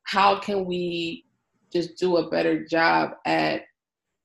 how 0.02 0.40
can 0.40 0.64
we 0.64 1.24
just 1.72 1.96
do 1.96 2.16
a 2.16 2.28
better 2.28 2.64
job 2.66 3.12
at 3.26 3.62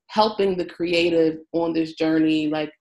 helping 0.08 0.56
the 0.56 0.64
creative 0.64 1.38
on 1.52 1.72
this 1.72 1.92
journey? 1.92 2.48
Like 2.48 2.72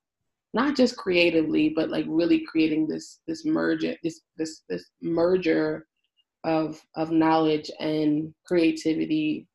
not 0.55 0.75
just 0.75 0.97
creatively 0.97 1.69
but 1.69 1.91
like 1.91 2.05
really 2.07 2.43
creating 2.45 2.87
this 2.87 3.19
this 3.27 3.45
merger 3.45 3.95
this 4.03 4.21
this 4.37 4.63
this 4.67 4.83
merger 5.01 5.85
of 6.43 6.79
of 6.95 7.11
knowledge 7.11 7.69
and 7.79 8.33
creativity 8.45 9.45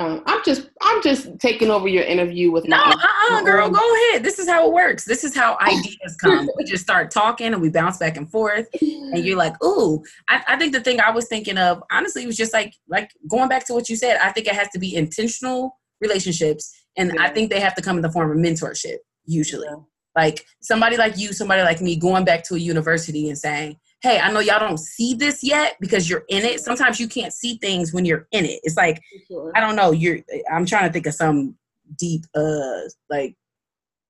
Um, 0.00 0.22
I'm 0.26 0.40
just 0.44 0.70
I'm 0.82 1.00
just 1.02 1.38
taking 1.38 1.70
over 1.70 1.86
your 1.86 2.02
interview 2.02 2.50
with 2.50 2.66
no, 2.66 2.76
my, 2.76 2.92
uh-uh, 2.92 3.30
my 3.34 3.42
girl, 3.44 3.66
own- 3.66 3.72
go 3.72 3.94
ahead. 4.10 4.24
This 4.24 4.38
is 4.40 4.48
how 4.48 4.66
it 4.66 4.72
works. 4.72 5.04
This 5.04 5.22
is 5.22 5.36
how 5.36 5.56
ideas 5.60 6.16
come. 6.20 6.48
we 6.56 6.64
just 6.64 6.82
start 6.82 7.10
talking 7.12 7.52
and 7.52 7.62
we 7.62 7.70
bounce 7.70 7.98
back 7.98 8.16
and 8.16 8.28
forth, 8.28 8.66
and 8.80 9.24
you're 9.24 9.36
like, 9.38 9.54
"Ooh." 9.62 10.02
I, 10.28 10.42
I 10.48 10.56
think 10.56 10.72
the 10.72 10.80
thing 10.80 10.98
I 11.00 11.10
was 11.10 11.28
thinking 11.28 11.58
of, 11.58 11.80
honestly, 11.92 12.26
was 12.26 12.36
just 12.36 12.52
like 12.52 12.72
like 12.88 13.10
going 13.30 13.48
back 13.48 13.64
to 13.66 13.72
what 13.74 13.88
you 13.88 13.94
said. 13.96 14.16
I 14.20 14.32
think 14.32 14.48
it 14.48 14.54
has 14.56 14.68
to 14.70 14.80
be 14.80 14.96
intentional 14.96 15.78
relationships, 16.00 16.72
and 16.96 17.12
I 17.20 17.28
think 17.28 17.50
they 17.50 17.60
have 17.60 17.74
to 17.76 17.82
come 17.82 17.96
in 17.96 18.02
the 18.02 18.10
form 18.10 18.30
of 18.32 18.38
mentorship. 18.38 18.98
Usually, 19.26 19.66
Yeah. 19.70 19.76
like 20.16 20.44
somebody 20.60 20.96
like 20.96 21.16
you, 21.18 21.32
somebody 21.32 21.62
like 21.62 21.80
me, 21.80 21.94
going 21.96 22.24
back 22.24 22.42
to 22.48 22.54
a 22.56 22.58
university 22.58 23.28
and 23.28 23.38
saying, 23.38 23.76
"Hey, 24.04 24.20
I 24.20 24.30
know 24.30 24.40
y'all 24.40 24.60
don't 24.60 24.78
see 24.78 25.14
this 25.14 25.42
yet 25.42 25.76
because 25.80 26.10
you're 26.10 26.24
in 26.28 26.44
it. 26.44 26.60
Sometimes 26.60 27.00
you 27.00 27.08
can't 27.08 27.32
see 27.32 27.56
things 27.56 27.94
when 27.94 28.04
you're 28.04 28.28
in 28.32 28.44
it. 28.44 28.60
It's 28.62 28.76
like 28.76 29.00
Sure. 29.28 29.50
I 29.54 29.60
don't 29.60 29.76
know. 29.76 29.92
You're. 29.92 30.18
I'm 30.52 30.66
trying 30.66 30.86
to 30.86 30.92
think 30.92 31.06
of 31.06 31.14
some 31.14 31.56
deep, 31.98 32.24
uh, 32.34 32.80
like 33.08 33.34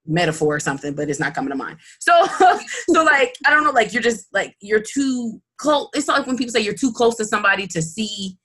metaphor 0.06 0.56
or 0.56 0.60
something, 0.60 0.94
but 0.94 1.08
it's 1.08 1.20
not 1.20 1.34
coming 1.34 1.50
to 1.50 1.56
mind. 1.56 1.78
So, 2.00 2.26
so 2.88 3.04
like 3.04 3.36
I 3.46 3.50
don't 3.50 3.62
know. 3.64 3.70
Like 3.70 3.92
you're 3.92 4.02
just 4.02 4.26
like 4.32 4.56
you're 4.60 4.82
too 4.82 5.40
close. 5.58 5.88
It's 5.94 6.08
like 6.08 6.26
when 6.26 6.36
people 6.36 6.52
say 6.52 6.60
you're 6.60 6.74
too 6.74 6.92
close 6.92 7.16
to 7.16 7.24
somebody 7.24 7.66
to 7.68 7.80
see, 7.80 8.36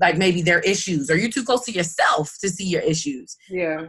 like 0.00 0.18
maybe 0.18 0.42
their 0.42 0.60
issues, 0.60 1.10
or 1.10 1.16
you're 1.16 1.30
too 1.30 1.44
close 1.44 1.64
to 1.66 1.72
yourself 1.72 2.36
to 2.40 2.48
see 2.48 2.66
your 2.66 2.82
issues. 2.82 3.36
Yeah. 3.48 3.86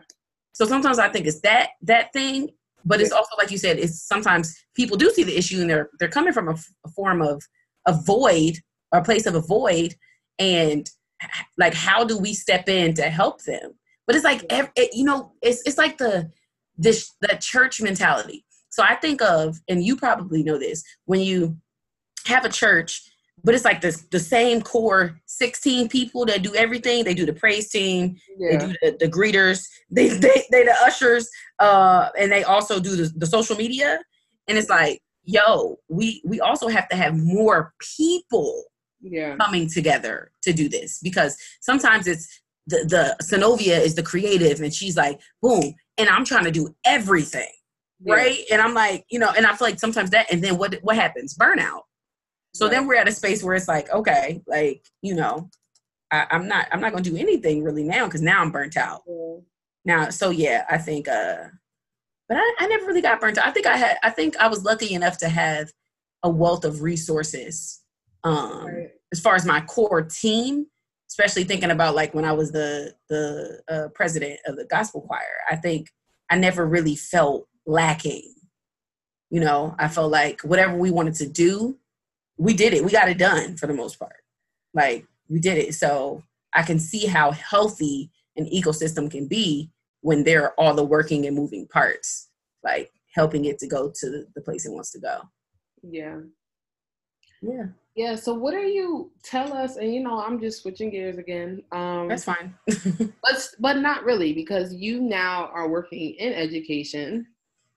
So 0.54 0.66
sometimes 0.66 1.00
I 1.00 1.10
think 1.10 1.26
it's 1.26 1.42
that 1.42 1.70
that 1.84 2.14
thing, 2.14 2.50
but 2.86 3.02
it's 3.02 3.12
also 3.12 3.36
like 3.38 3.52
you 3.52 3.58
said, 3.58 3.78
it's 3.80 4.02
sometimes 4.02 4.56
people 4.76 4.98
do 4.98 5.10
see 5.12 5.24
the 5.24 5.38
issue 5.38 5.62
and 5.62 5.70
they're 5.70 5.90
they're 6.00 6.08
coming 6.10 6.34
from 6.34 6.48
a, 6.48 6.54
f- 6.54 6.72
a 6.86 6.90
form 6.90 7.22
of 7.22 7.44
a 7.88 7.94
void 7.94 8.58
or 8.92 9.00
a 9.00 9.04
place 9.04 9.26
of 9.26 9.36
a 9.36 9.42
void, 9.42 9.96
and 10.38 10.90
like 11.58 11.74
how 11.74 12.04
do 12.04 12.18
we 12.18 12.34
step 12.34 12.70
in 12.70 12.94
to 12.96 13.04
help 13.04 13.44
them? 13.44 13.74
But 14.08 14.16
it's 14.16 14.26
like 14.26 14.46
it, 14.50 14.90
you 14.94 15.04
know, 15.04 15.34
it's 15.42 15.62
it's 15.66 15.78
like 15.78 15.98
the 15.98 16.32
this 16.78 17.12
the 17.22 17.38
church 17.40 17.82
mentality. 17.82 18.46
So 18.70 18.84
I 18.84 18.96
think 18.96 19.22
of, 19.22 19.60
and 19.68 19.84
you 19.84 19.96
probably 19.96 20.44
know 20.44 20.58
this, 20.58 20.84
when 21.06 21.22
you 21.22 21.58
have 22.26 22.46
a 22.46 22.50
church, 22.50 23.02
but 23.44 23.56
it's 23.56 23.66
like 23.66 23.82
this 23.82 24.02
the 24.12 24.20
same 24.20 24.62
core 24.62 25.20
16 25.26 25.90
people 25.90 26.26
that 26.26 26.42
do 26.44 26.54
everything. 26.56 27.04
They 27.04 27.14
do 27.14 27.26
the 27.26 27.34
praise 27.34 27.70
team, 27.70 28.18
they 28.40 28.58
do 28.58 28.74
the, 28.82 28.98
the 29.00 29.08
greeters 29.08 29.66
they, 29.92 30.10
they 30.10 30.44
they 30.52 30.64
the 30.64 30.76
ushers 30.84 31.30
uh 31.60 32.10
and 32.20 32.32
they 32.32 32.44
also 32.44 32.80
do 32.80 32.96
the, 32.96 33.12
the 33.16 33.26
social 33.26 33.56
media 33.56 34.00
and 34.48 34.58
it's 34.58 34.70
like 34.70 35.02
yo 35.24 35.78
we 35.90 36.22
we 36.26 36.40
also 36.40 36.68
have 36.68 36.88
to 36.90 36.96
have 36.96 37.16
more 37.18 37.74
people 37.98 38.64
Yeah. 39.02 39.36
coming 39.38 39.68
together 39.70 40.32
to 40.44 40.54
do 40.54 40.70
this 40.70 41.00
because 41.02 41.36
sometimes 41.62 42.08
it's 42.08 42.28
the 42.68 42.78
the 42.88 43.16
Sanovia 43.24 43.80
is 43.80 43.96
the 43.96 44.04
creative 44.04 44.62
and 44.62 44.74
she's 44.74 44.96
like 44.98 45.20
boom 45.42 45.74
and 45.98 46.08
I'm 46.10 46.26
trying 46.26 46.46
to 46.46 46.52
do 46.52 46.76
everything 46.86 47.52
Yeah. 48.00 48.14
right 48.16 48.40
and 48.52 48.62
I'm 48.62 48.74
like 48.74 49.06
you 49.10 49.20
know 49.20 49.32
and 49.36 49.46
I 49.46 49.56
feel 49.56 49.68
like 49.70 49.80
sometimes 49.80 50.10
that 50.12 50.32
and 50.32 50.44
then 50.44 50.58
what 50.58 50.76
what 50.84 50.96
happens 50.96 51.36
burnout 51.36 51.82
so 52.60 52.68
then 52.70 52.86
we're 52.88 52.96
at 52.96 53.08
a 53.08 53.12
space 53.12 53.44
where 53.44 53.56
it's 53.56 53.68
like 53.68 53.90
okay 53.92 54.42
like 54.48 54.86
you 55.02 55.16
know 55.16 55.50
I, 56.12 56.26
I'm 56.32 56.48
not 56.48 56.68
I'm 56.72 56.82
not 56.82 56.92
gonna 56.92 57.04
do 57.04 57.18
anything 57.18 57.64
really 57.64 57.84
now 57.84 58.06
because 58.06 58.22
now 58.22 58.42
I'm 58.42 58.52
burnt 58.52 58.76
out. 58.78 59.02
Yeah. 59.08 59.38
now 59.86 60.10
so 60.10 60.30
yeah 60.30 60.66
i 60.70 60.78
think 60.78 61.08
uh 61.08 61.44
but 62.28 62.38
I, 62.38 62.56
I 62.60 62.68
never 62.68 62.86
really 62.86 63.02
got 63.02 63.20
burnt 63.22 63.38
out. 63.38 63.48
I 63.48 63.52
think 63.52 63.66
i 63.68 63.78
had 63.78 63.98
i 64.04 64.10
think 64.10 64.36
i 64.38 64.48
was 64.48 64.64
lucky 64.66 64.94
enough 64.94 65.18
to 65.20 65.30
have 65.30 65.72
a 66.24 66.30
wealth 66.30 66.66
of 66.66 66.82
resources 66.82 67.82
um 68.24 68.66
Right. 68.66 68.92
as 69.14 69.20
far 69.22 69.36
as 69.36 69.46
my 69.46 69.62
core 69.62 70.02
team 70.02 70.66
especially 71.10 71.44
thinking 71.46 71.72
about 71.72 71.96
like 71.96 72.14
when 72.14 72.26
i 72.26 72.34
was 72.34 72.52
the 72.52 72.94
the 73.08 73.62
uh, 73.74 73.88
president 73.96 74.40
of 74.46 74.56
the 74.58 74.66
gospel 74.66 75.02
choir. 75.02 75.36
I 75.50 75.56
think 75.56 75.90
i 76.30 76.38
never 76.38 76.66
really 76.68 76.96
felt 76.96 77.48
lacking. 77.66 78.34
You 79.30 79.42
know 79.42 79.76
i 79.80 79.88
felt 79.88 80.12
like 80.12 80.42
whatever 80.42 80.76
we 80.76 80.92
wanted 80.92 81.16
to 81.16 81.28
do 81.30 81.78
we 82.40 82.54
did 82.54 82.74
it 82.74 82.84
we 82.84 82.90
got 82.90 83.10
it 83.10 83.18
done 83.20 83.56
for 83.58 83.68
the 83.68 83.74
most 83.74 84.00
part 84.00 84.24
like 84.74 85.06
we 85.30 85.40
did 85.40 85.58
it 85.58 85.76
so 85.76 86.24
i 86.56 86.64
can 86.64 86.80
see 86.80 87.06
how 87.06 87.32
healthy 87.32 88.10
an 88.38 88.46
ecosystem 88.46 89.12
can 89.12 89.28
be 89.28 89.70
when 90.02 90.24
there 90.24 90.44
are 90.46 90.54
all 90.58 90.74
the 90.74 90.84
working 90.84 91.28
and 91.28 91.36
moving 91.36 91.68
parts 91.68 92.30
like 92.64 92.90
helping 93.14 93.46
it 93.46 93.60
to 93.60 93.68
go 93.68 93.92
to 93.94 94.26
the, 94.34 94.42
place 94.42 94.66
it 94.66 94.72
wants 94.72 94.92
to 94.92 95.00
go 95.00 95.22
Yeah. 95.84 96.20
yeah 97.42 97.66
Yeah. 97.96 98.16
So 98.16 98.34
what 98.34 98.54
are 98.54 98.70
you 98.80 99.12
tell 99.24 99.52
us? 99.52 99.76
And 99.76 99.94
you 99.94 100.02
know, 100.02 100.22
I'm 100.22 100.40
just 100.40 100.62
switching 100.62 100.90
gears 100.90 101.18
again. 101.18 101.64
Um, 101.74 102.08
that's 102.08 102.24
fine 102.24 102.56
but 103.24 103.38
but 103.60 103.78
not 103.78 104.06
really 104.06 104.32
because 104.32 104.74
you 104.74 105.02
now 105.02 105.50
are 105.54 105.68
working 105.68 106.16
in 106.16 106.32
education. 106.34 107.26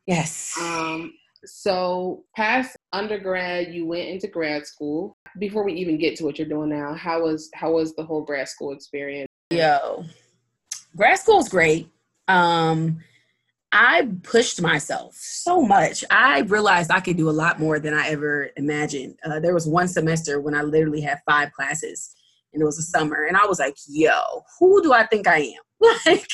yes 0.07 0.55
Um, 0.61 1.13
so 1.45 2.25
past 2.37 2.77
undergrad, 2.93 3.73
you 3.73 3.87
went 3.87 4.09
into 4.09 4.29
grad 4.29 4.67
school. 4.67 5.17
Before 5.39 5.65
we 5.65 5.73
even 5.75 5.99
get 5.99 6.17
to 6.17 6.25
what 6.25 6.39
you're 6.39 6.49
doing 6.49 6.71
now, 6.71 6.95
how 6.95 7.23
was 7.23 7.51
how 7.55 7.73
was 7.73 7.95
the 7.95 8.05
whole 8.05 8.23
grad 8.23 8.49
school 8.49 8.73
experience? 8.73 9.29
Yo, 9.51 10.05
grad 10.97 11.19
school's 11.19 11.49
great. 11.49 11.89
Um, 12.29 12.99
I 13.73 14.09
pushed 14.23 14.61
myself 14.61 15.15
so 15.15 15.63
much. 15.63 16.05
I 16.11 16.41
realized 16.41 16.91
I 16.91 17.01
could 17.01 17.17
do 17.17 17.31
a 17.31 17.33
lot 17.33 17.59
more 17.59 17.79
than 17.79 17.95
I 17.95 18.09
ever 18.09 18.51
imagined. 18.57 19.17
Uh, 19.25 19.41
there 19.41 19.55
was 19.55 19.67
one 19.67 19.89
semester 19.89 20.41
when 20.41 20.55
I 20.55 20.63
literally 20.63 21.01
had 21.01 21.21
five 21.27 21.53
classes, 21.53 22.15
and 22.53 22.63
it 22.63 22.67
was 22.67 22.79
a 22.79 22.83
summer, 22.83 23.25
and 23.25 23.37
I 23.37 23.47
was 23.47 23.59
like, 23.59 23.77
"Yo, 23.89 24.45
who 24.59 24.83
do 24.83 24.93
I 24.93 25.07
think 25.07 25.27
I 25.27 25.39
am?" 25.39 25.63
Like, 26.07 26.27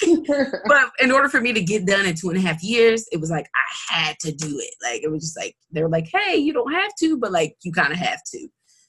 but 0.67 0.91
in 1.01 1.11
order 1.11 1.29
for 1.29 1.41
me 1.41 1.53
to 1.53 1.61
get 1.63 1.87
done 1.87 2.07
in 2.07 2.15
two 2.15 2.29
and 2.29 2.39
a 2.39 2.41
half 2.41 2.63
years, 2.63 3.07
it 3.13 3.21
was 3.21 3.31
like 3.31 3.47
I 3.55 3.95
had 3.95 4.19
to 4.21 4.33
do 4.33 4.59
it. 4.59 4.75
Like 4.83 5.03
it 5.03 5.11
was 5.11 5.23
just 5.23 5.39
like 5.39 5.57
they 5.73 5.83
were 5.83 5.89
like, 5.89 6.09
"Hey, 6.13 6.37
you 6.37 6.53
don't 6.53 6.73
have 6.73 6.93
to, 7.01 7.17
but 7.19 7.33
like 7.33 7.57
you 7.63 7.73
kind 7.73 7.93
of 7.93 7.99
have 7.99 8.21
to." 8.33 8.49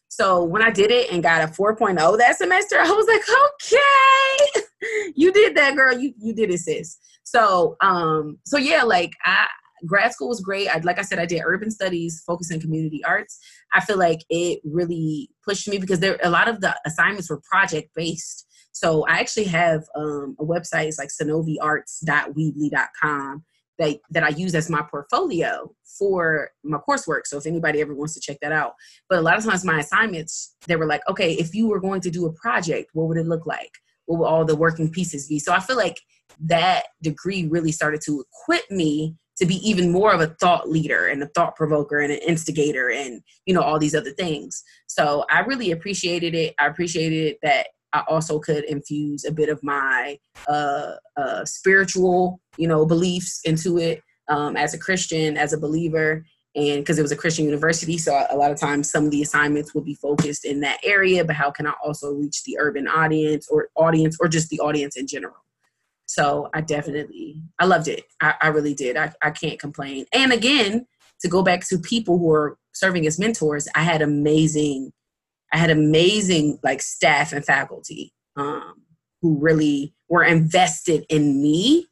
So 0.10 0.43
when 0.43 0.62
I 0.62 0.69
did 0.69 0.91
it 0.91 1.12
and 1.12 1.22
got 1.24 1.48
a 1.48 1.52
4.0 1.52 2.17
that 2.17 2.38
semester, 2.38 2.78
I 2.80 2.89
was 2.89 3.08
like, 3.08 3.22
"Okay, 4.54 5.12
you 5.15 5.32
did 5.32 5.56
that, 5.56 5.76
girl. 5.76 5.98
You 5.98 6.13
you 6.17 6.34
did 6.34 6.52
it, 6.52 6.60
sis." 6.60 6.98
So 7.24 7.76
um, 7.82 8.38
so 8.45 8.58
yeah, 8.58 8.84
like 8.84 9.13
I 9.24 9.48
grad 9.86 10.12
school 10.12 10.30
was 10.30 10.41
great. 10.41 10.67
I 10.67 10.80
like 10.80 11.00
I 11.00 11.04
said, 11.04 11.19
I 11.19 11.26
did 11.26 11.41
urban 11.45 11.72
studies, 11.72 12.24
focus 12.26 12.52
in 12.52 12.60
community 12.60 13.04
arts. 13.04 13.39
I 13.74 13.82
feel 13.82 13.98
like 13.98 14.19
it 14.30 14.60
really 14.63 15.30
pushed 15.45 15.67
me 15.67 15.78
because 15.78 16.00
there 16.00 16.17
a 16.24 16.30
lot 16.30 16.48
of 16.48 16.62
the 16.62 16.76
assignments 16.86 17.30
were 17.30 17.41
project 17.50 17.89
based. 17.95 18.45
So 18.72 19.06
I 19.08 19.20
actually 19.20 19.46
have 19.46 19.84
um, 19.96 20.36
a 20.40 20.46
website, 20.46 20.88
it's 20.88 21.00
like 21.00 21.10
sanoviarts.weebly.com 21.10 23.44
that, 23.80 24.00
that 24.12 24.24
I 24.24 24.30
use 24.30 24.54
as 24.56 24.70
my 24.70 24.84
portfolio 24.90 25.72
for 25.98 26.52
my 26.64 26.78
coursework. 26.88 27.26
So 27.26 27.38
if 27.38 27.46
anybody 27.46 27.82
ever 27.82 27.96
wants 27.96 28.14
to 28.14 28.20
check 28.20 28.38
that 28.42 28.52
out. 28.52 28.74
But 29.10 29.20
a 29.20 29.22
lot 29.22 29.38
of 29.38 29.46
times 29.46 29.66
my 29.66 29.80
assignments, 29.80 30.56
they 30.68 30.76
were 30.76 30.86
like, 30.86 31.02
okay, 31.10 31.34
if 31.34 31.56
you 31.56 31.68
were 31.68 31.80
going 31.80 32.02
to 32.02 32.12
do 32.12 32.26
a 32.26 32.34
project, 32.34 32.92
what 32.94 33.08
would 33.08 33.18
it 33.18 33.28
look 33.28 33.46
like? 33.46 33.72
What 34.06 34.20
would 34.20 34.26
all 34.26 34.46
the 34.46 34.56
working 34.56 34.92
pieces 34.92 35.28
be? 35.28 35.40
So 35.40 35.54
I 35.54 35.60
feel 35.60 35.78
like 35.78 36.00
that 36.42 36.84
degree 37.02 37.48
really 37.48 37.72
started 37.72 38.02
to 38.06 38.24
equip 38.24 38.70
me 38.70 39.16
to 39.38 39.46
be 39.46 39.56
even 39.68 39.92
more 39.92 40.14
of 40.14 40.20
a 40.20 40.28
thought 40.28 40.70
leader 40.70 41.08
and 41.08 41.24
a 41.24 41.28
thought 41.28 41.56
provoker 41.56 42.00
and 42.00 42.12
an 42.12 42.20
instigator 42.20 42.90
and 42.90 43.22
you 43.46 43.54
know 43.54 43.62
all 43.62 43.80
these 43.80 43.96
other 43.96 44.12
things 44.12 44.62
so 44.88 45.26
i 45.30 45.40
really 45.40 45.72
appreciated 45.72 46.36
it 46.36 46.54
i 46.60 46.68
appreciated 46.68 47.38
that 47.42 47.68
i 47.93 48.04
also 48.08 48.39
could 48.39 48.63
infuse 48.65 49.25
a 49.25 49.32
bit 49.32 49.49
of 49.49 49.62
my 49.63 50.17
uh, 50.47 50.93
uh, 51.17 51.45
spiritual 51.45 52.39
you 52.58 52.67
know 52.67 52.86
beliefs 52.86 53.41
into 53.45 53.78
it 53.78 54.02
um, 54.30 54.56
as 54.56 54.73
a 54.73 54.78
christian 54.78 55.38
as 55.38 55.54
a 55.54 55.60
believer 55.60 56.25
and 56.56 56.80
because 56.80 56.97
it 56.97 57.04
was 57.04 57.12
a 57.12 57.17
christian 57.17 57.45
university 57.45 57.97
so 57.97 58.25
a 58.30 58.36
lot 58.36 58.52
of 58.52 58.60
times 58.60 58.91
some 58.91 59.06
of 59.06 59.12
the 59.12 59.21
assignments 59.21 59.73
would 59.73 59.86
be 59.86 59.95
focused 59.95 60.45
in 60.45 60.60
that 60.60 60.80
area 60.84 61.23
but 61.23 61.36
how 61.36 61.52
can 61.52 61.67
i 61.67 61.73
also 61.84 62.12
reach 62.13 62.43
the 62.43 62.58
urban 62.60 62.88
audience 62.88 63.47
or 63.49 63.69
audience 63.75 64.17
or 64.19 64.28
just 64.28 64.49
the 64.49 64.60
audience 64.60 64.97
in 64.97 65.06
general 65.08 65.36
so 66.10 66.49
I 66.56 66.62
definitely, 66.62 67.43
I 67.60 67.65
loved 67.65 67.88
it. 67.88 68.04
I, 68.19 68.34
I 68.41 68.47
really 68.47 68.73
did. 68.73 68.97
I, 68.97 69.13
I 69.21 69.30
can't 69.30 69.60
complain. 69.60 70.06
And 70.12 70.34
again, 70.34 70.88
to 71.21 71.28
go 71.28 71.43
back 71.43 71.67
to 71.67 71.78
people 71.78 72.17
who 72.17 72.32
are 72.34 72.58
serving 72.73 73.06
as 73.06 73.19
mentors, 73.19 73.67
I 73.75 73.84
had 73.84 74.02
amazing, 74.02 74.92
I 75.52 75.58
had 75.58 75.69
amazing 75.69 76.60
like 76.63 76.81
staff 76.81 77.33
and 77.33 77.43
faculty 77.43 78.13
um, 78.35 78.83
who 79.21 79.37
really 79.39 79.93
were 80.08 80.23
invested 80.23 81.06
in 81.10 81.41
me 81.41 81.87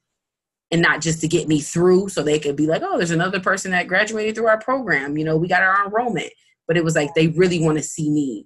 and 0.72 0.82
not 0.82 1.02
just 1.02 1.22
to 1.22 1.28
get 1.28 1.48
me 1.48 1.60
through 1.62 2.10
so 2.10 2.22
they 2.22 2.40
could 2.40 2.56
be 2.56 2.68
like, 2.68 2.82
oh, 2.84 2.98
there's 2.98 3.12
another 3.12 3.40
person 3.40 3.72
that 3.72 3.88
graduated 3.88 4.36
through 4.36 4.48
our 4.48 4.60
program. 4.60 5.18
You 5.18 5.24
know, 5.24 5.38
we 5.38 5.48
got 5.48 5.64
our 5.64 5.86
enrollment. 5.86 6.32
But 6.68 6.78
it 6.78 6.84
was 6.84 6.96
like 6.96 7.14
they 7.14 7.28
really 7.30 7.60
want 7.64 7.78
to 7.78 7.84
see 7.84 8.10
me 8.10 8.46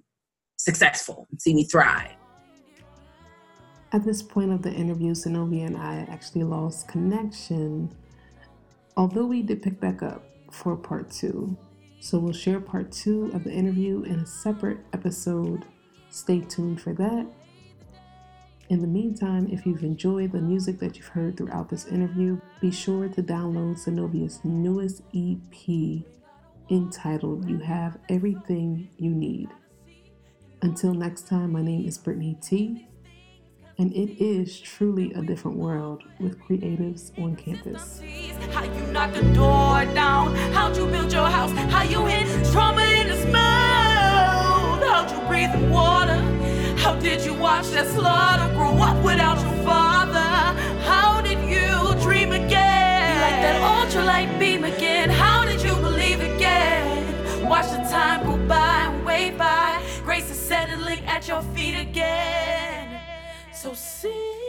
successful, 0.56 1.26
see 1.38 1.54
me 1.54 1.64
thrive. 1.64 2.12
At 3.92 4.04
this 4.04 4.22
point 4.22 4.52
of 4.52 4.62
the 4.62 4.72
interview, 4.72 5.12
Sanovia 5.12 5.66
and 5.66 5.76
I 5.76 6.06
actually 6.08 6.44
lost 6.44 6.88
connection, 6.88 7.94
although 8.96 9.26
we 9.26 9.42
did 9.42 9.62
pick 9.62 9.80
back 9.80 10.02
up 10.02 10.24
for 10.50 10.76
part 10.76 11.10
two. 11.10 11.56
So 12.02 12.18
we'll 12.18 12.32
share 12.32 12.58
part 12.58 12.90
two 12.90 13.30
of 13.32 13.44
the 13.44 13.52
interview 13.52 14.02
in 14.02 14.18
a 14.18 14.26
separate 14.26 14.80
episode. 14.92 15.64
Stay 16.10 16.40
tuned 16.40 16.80
for 16.80 16.92
that. 16.94 17.24
In 18.70 18.80
the 18.80 18.88
meantime, 18.88 19.48
if 19.52 19.64
you've 19.64 19.84
enjoyed 19.84 20.32
the 20.32 20.40
music 20.40 20.80
that 20.80 20.96
you've 20.96 21.06
heard 21.06 21.36
throughout 21.36 21.68
this 21.68 21.86
interview, 21.86 22.40
be 22.60 22.72
sure 22.72 23.08
to 23.08 23.22
download 23.22 23.78
Sanovia's 23.78 24.40
newest 24.42 25.02
EP 25.14 26.02
entitled 26.68 27.48
You 27.48 27.58
Have 27.58 27.96
Everything 28.08 28.88
You 28.98 29.10
Need. 29.10 29.50
Until 30.62 30.94
next 30.94 31.28
time, 31.28 31.52
my 31.52 31.62
name 31.62 31.86
is 31.86 31.98
Brittany 31.98 32.36
T, 32.42 32.88
and 33.78 33.92
it 33.92 34.22
is 34.22 34.60
truly 34.60 35.12
a 35.14 35.22
different 35.22 35.56
world 35.56 36.02
with 36.20 36.38
creatives 36.40 37.10
on 37.18 37.36
campus. 37.36 38.00
How 38.52 38.64
you 38.64 38.92
knock 38.92 39.12
the 39.14 39.22
door 39.34 39.84
down, 39.94 40.34
how'd 40.52 40.76
you 40.76 40.86
build 40.86 41.12
your 41.12 41.26
house, 41.26 41.50
how 41.72 41.82
you 41.82 42.02
trauma 42.52 42.82
in 42.82 43.08
the 43.08 43.16
smell, 43.16 43.42
how'd 44.88 45.10
you 45.10 45.26
breathe 45.26 45.54
in 45.54 45.70
water, 45.70 46.20
how 46.76 46.94
did 46.96 47.24
you 47.24 47.34
watch 47.34 47.70
that 47.70 47.86
slaughter 47.86 48.52
grow 48.54 48.76
up 48.76 49.02
without 49.04 49.40
your 49.40 49.64
father, 49.64 50.18
how 50.82 51.20
did 51.22 51.38
you 51.48 52.00
dream 52.02 52.32
again, 52.32 53.20
like 53.20 53.40
that 53.40 53.56
ultralight 53.62 54.38
beam 54.38 54.64
again, 54.64 55.08
how 55.08 55.44
did 55.44 55.62
you 55.62 55.74
believe 55.76 56.20
again, 56.20 57.48
watch 57.48 57.70
the 57.70 57.78
time 57.90 58.24
go 58.26 58.36
by 58.46 58.92
and 59.08 59.38
by, 59.38 59.82
grace 60.04 60.30
is 60.30 60.38
settling 60.38 61.00
at 61.06 61.26
your 61.26 61.42
feet 61.54 61.74
again, 61.78 62.71
so 63.62 63.72
sing. 63.74 64.41